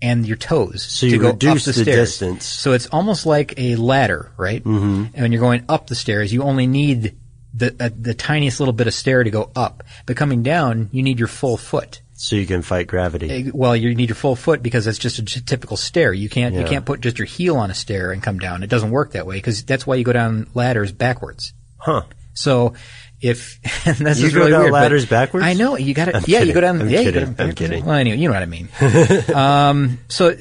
and 0.00 0.26
your 0.26 0.36
toes 0.36 0.82
So 0.82 1.06
to 1.06 1.12
you 1.12 1.18
go 1.20 1.30
reduce 1.30 1.66
up 1.68 1.74
the, 1.74 1.84
the 1.84 1.90
distance. 1.92 2.44
So 2.44 2.72
it's 2.72 2.86
almost 2.86 3.26
like 3.26 3.54
a 3.58 3.76
ladder, 3.76 4.32
right? 4.36 4.62
Mm-hmm. 4.62 5.04
And 5.14 5.22
when 5.22 5.32
you're 5.32 5.40
going 5.40 5.64
up 5.68 5.86
the 5.88 5.94
stairs, 5.94 6.32
you 6.32 6.42
only 6.42 6.66
need 6.66 7.16
the 7.54 7.74
uh, 7.80 7.90
the 7.98 8.14
tiniest 8.14 8.60
little 8.60 8.72
bit 8.74 8.86
of 8.86 8.94
stair 8.94 9.24
to 9.24 9.30
go 9.30 9.50
up. 9.56 9.82
But 10.06 10.16
coming 10.16 10.42
down, 10.42 10.88
you 10.92 11.02
need 11.02 11.18
your 11.18 11.28
full 11.28 11.56
foot. 11.56 12.02
so 12.14 12.36
you 12.36 12.46
can 12.46 12.62
fight 12.62 12.86
gravity. 12.86 13.30
Eh, 13.30 13.50
Well, 13.54 13.74
you 13.76 13.94
need 13.94 14.08
your 14.10 14.16
full 14.16 14.36
foot 14.36 14.62
because 14.62 14.84
that's 14.84 14.98
just 14.98 15.18
a 15.18 15.24
t- 15.24 15.40
typical 15.40 15.76
stair. 15.76 16.12
You 16.12 16.28
can't 16.28 16.54
you 16.54 16.64
can't 16.64 16.84
put 16.84 17.00
just 17.00 17.18
your 17.18 17.26
heel 17.26 17.56
on 17.56 17.70
a 17.70 17.74
stair 17.74 18.12
and 18.12 18.22
come 18.22 18.38
down. 18.38 18.62
It 18.62 18.70
doesn't 18.70 18.90
work 18.90 19.12
that 19.12 19.26
way 19.26 19.36
because 19.36 19.64
that's 19.64 19.86
why 19.86 19.96
you 19.96 20.04
go 20.04 20.12
down 20.12 20.48
ladders 20.54 20.92
backwards. 20.92 21.52
Huh. 21.78 22.02
So 22.34 22.74
if 23.20 23.58
and 23.86 23.96
this 24.06 24.20
You 24.20 24.26
is 24.28 24.32
go 24.34 24.40
really 24.40 24.50
down 24.52 24.60
weird, 24.62 24.72
ladders 24.72 25.06
backwards? 25.06 25.44
I 25.46 25.54
know 25.54 25.76
you 25.76 25.94
got 25.94 26.06
to. 26.06 26.22
Yeah, 26.26 26.40
you 26.40 26.52
go 26.52 26.60
kidding. 26.60 26.60
down. 26.60 26.80
I'm 26.82 26.88
yeah, 26.88 26.98
kidding. 27.02 27.06
you 27.20 27.26
go 27.26 27.32
down. 27.34 27.48
I'm 27.48 27.54
kidding. 27.54 27.84
Well, 27.84 27.94
anyway, 27.96 28.16
you 28.18 28.28
know 28.28 28.34
what 28.34 28.42
I 28.42 28.46
mean. 28.46 28.68
um, 29.34 29.98
so 30.08 30.36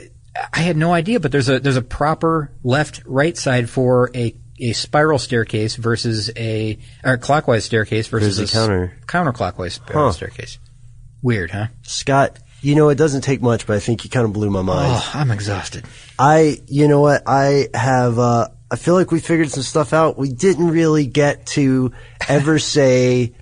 I 0.54 0.60
had 0.62 0.78
no 0.78 0.94
idea, 0.94 1.20
but 1.20 1.32
there's 1.32 1.50
a 1.50 1.60
there's 1.60 1.78
a 1.78 1.82
proper 1.82 2.52
left 2.64 3.02
right 3.06 3.36
side 3.38 3.70
for 3.70 4.12
a 4.16 4.36
a 4.60 4.74
spiral 4.74 5.20
staircase 5.20 5.76
versus 5.76 6.32
a 6.36 6.78
or 7.04 7.18
clockwise 7.18 7.66
staircase 7.66 8.08
versus 8.08 8.38
Versus 8.40 8.52
a 8.54 8.58
counter. 8.58 8.98
counterclockwise 9.06 9.72
spiral 9.74 10.06
Huh. 10.08 10.12
staircase. 10.14 10.58
Weird, 11.22 11.52
huh? 11.52 11.68
Scott, 11.84 12.40
you 12.62 12.76
know, 12.76 12.90
it 12.90 12.96
doesn't 12.96 13.22
take 13.22 13.42
much, 13.42 13.68
but 13.68 13.76
I 13.76 13.80
think 13.80 14.04
you 14.04 14.10
kind 14.10 14.26
of 14.26 14.34
blew 14.34 14.50
my 14.50 14.62
mind. 14.64 14.94
Oh, 14.96 15.12
I'm 15.14 15.30
exhausted. 15.32 15.86
I, 16.18 16.60
you 16.68 16.88
know 16.88 17.02
what, 17.02 17.24
I 17.28 17.68
have, 17.74 18.18
uh, 18.20 18.48
I 18.70 18.76
feel 18.76 18.96
like 18.96 19.12
we 19.12 19.20
figured 19.20 19.50
some 19.50 19.64
stuff 19.64 19.94
out. 19.94 20.18
We 20.18 20.32
didn't 20.32 20.70
really 20.70 21.06
get 21.06 21.46
to 21.48 21.92
ever 22.28 22.60
say 22.78 23.34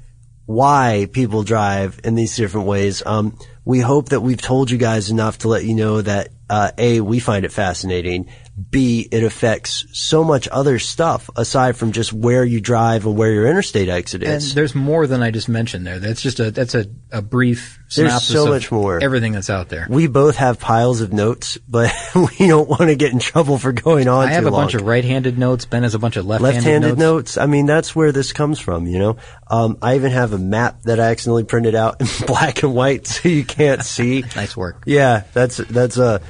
why 0.46 1.08
people 1.12 1.44
drive 1.44 2.00
in 2.04 2.16
these 2.16 2.36
different 2.36 2.68
ways. 2.68 3.02
Um, 3.06 3.38
we 3.64 3.80
hope 3.80 4.10
that 4.10 4.22
we've 4.22 4.42
told 4.42 4.70
you 4.70 4.78
guys 4.78 5.10
enough 5.10 5.40
to 5.40 5.48
let 5.48 5.66
you 5.66 5.74
know 5.74 6.02
that, 6.02 6.30
uh, 6.50 6.72
A, 6.78 7.02
we 7.02 7.20
find 7.20 7.46
it 7.46 7.52
fascinating. 7.52 8.30
B, 8.58 9.06
it 9.12 9.22
affects 9.24 9.86
so 9.92 10.24
much 10.24 10.48
other 10.48 10.80
stuff 10.80 11.30
aside 11.36 11.76
from 11.76 11.92
just 11.92 12.14
where 12.14 12.46
you 12.46 12.62
drive 12.62 13.06
and 13.06 13.18
where 13.18 13.30
your 13.32 13.48
interstate 13.48 13.90
exit 13.90 14.24
And 14.24 14.36
is. 14.36 14.54
there's 14.56 14.74
more 14.74 15.08
than 15.08 15.22
I 15.22 15.32
just 15.32 15.50
mentioned 15.50 15.86
there. 15.86 16.00
That's 16.00 16.22
just 16.22 16.40
a 16.40 16.52
that's 16.52 16.74
a, 16.74 16.86
a 17.12 17.22
brief 17.22 17.80
There's 17.94 18.24
so 18.24 18.44
of 18.44 18.50
much 18.52 18.72
more. 18.72 19.04
everything 19.04 19.34
that's 19.34 19.50
out 19.50 19.68
there. 19.68 19.88
we 19.90 20.08
both 20.08 20.38
have 20.38 20.58
piles 20.58 21.02
of 21.02 21.12
notes, 21.12 21.58
but 21.68 21.94
we 22.16 22.48
don't 22.48 22.70
want 22.70 22.84
to 22.84 22.96
get 22.96 23.12
in 23.12 23.20
trouble 23.20 23.58
for 23.58 23.74
going 23.74 24.08
on 24.08 24.30
I 24.30 24.32
have 24.32 24.46
a 24.46 24.52
bunch 24.52 24.74
of 24.74 24.84
right-handed 24.84 25.38
notes. 25.38 25.66
Ben 25.66 25.84
has 25.84 25.94
a 25.94 26.00
bunch 26.00 26.16
of 26.16 26.26
left-handed, 26.26 26.56
left-handed 26.56 26.88
notes. 26.98 27.36
notes. 27.36 27.38
I 27.38 27.48
mean, 27.48 27.66
that's 27.66 27.94
where 27.94 28.14
this 28.14 28.32
comes 28.32 28.60
from, 28.62 28.88
you 28.88 29.00
know. 29.00 29.18
Um, 29.48 29.78
I 29.82 29.96
even 29.96 30.12
have 30.12 30.32
a 30.32 30.38
map 30.38 30.84
that 30.84 31.02
I 31.02 31.08
accidentally 31.12 31.44
printed 31.44 31.76
out 31.76 32.00
in 32.00 32.08
black 32.26 32.64
and 32.64 32.74
white, 32.74 33.06
so 33.06 33.28
you 33.28 33.44
can't 33.44 33.84
see. 33.86 34.24
Nice 34.34 34.56
work. 34.56 34.84
Yeah, 34.86 35.24
that's 35.34 35.58
that's 35.58 35.98
a 35.98 36.22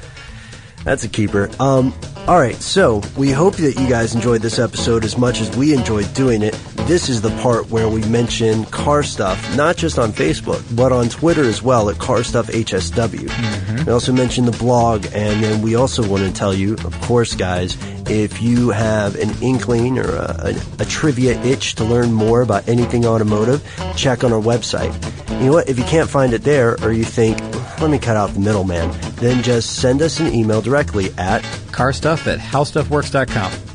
that's 0.85 1.03
a 1.03 1.09
keeper. 1.09 1.49
Um, 1.59 1.93
all 2.27 2.39
right, 2.39 2.55
so 2.55 3.01
we 3.17 3.31
hope 3.31 3.57
that 3.57 3.75
you 3.75 3.89
guys 3.89 4.15
enjoyed 4.15 4.41
this 4.41 4.57
episode 4.57 5.03
as 5.03 5.17
much 5.17 5.41
as 5.41 5.53
we 5.57 5.73
enjoyed 5.73 6.11
doing 6.13 6.41
it. 6.41 6.57
This 6.87 7.09
is 7.09 7.19
the 7.19 7.31
part 7.41 7.71
where 7.71 7.89
we 7.89 8.03
mention 8.09 8.63
car 8.65 9.01
stuff, 9.01 9.55
not 9.55 9.75
just 9.75 9.97
on 9.97 10.11
Facebook, 10.11 10.63
but 10.75 10.91
on 10.91 11.09
Twitter 11.09 11.41
as 11.41 11.63
well 11.63 11.89
at 11.89 11.97
Car 11.97 12.23
Stuff 12.23 12.45
HSW. 12.45 13.27
Mm-hmm. 13.27 13.85
We 13.85 13.91
also 13.91 14.13
mention 14.13 14.45
the 14.45 14.51
blog, 14.51 15.07
and 15.11 15.43
then 15.43 15.63
we 15.63 15.73
also 15.73 16.07
want 16.07 16.23
to 16.23 16.31
tell 16.31 16.53
you, 16.53 16.73
of 16.73 17.01
course, 17.01 17.33
guys, 17.33 17.75
if 18.07 18.39
you 18.39 18.69
have 18.69 19.15
an 19.15 19.31
inkling 19.41 19.97
or 19.97 20.15
a, 20.15 20.53
a, 20.53 20.81
a 20.83 20.85
trivia 20.85 21.41
itch 21.41 21.73
to 21.75 21.83
learn 21.83 22.13
more 22.13 22.41
about 22.41 22.69
anything 22.69 23.03
automotive, 23.03 23.67
check 23.97 24.23
on 24.23 24.31
our 24.31 24.41
website. 24.41 24.93
You 25.39 25.47
know 25.47 25.53
what? 25.53 25.67
If 25.67 25.79
you 25.79 25.85
can't 25.85 26.09
find 26.09 26.33
it 26.33 26.43
there, 26.43 26.79
or 26.83 26.91
you 26.91 27.03
think, 27.03 27.41
let 27.81 27.89
me 27.89 27.97
cut 27.97 28.15
out 28.15 28.29
the 28.35 28.39
middleman, 28.39 28.91
then 29.15 29.41
just 29.41 29.77
send 29.77 30.03
us 30.03 30.19
an 30.19 30.31
email 30.31 30.61
directly 30.61 31.11
at 31.17 31.43
Car 31.71 31.91
stuff 31.93 32.27
at 32.27 32.37
howstuffworks.com. 32.37 33.74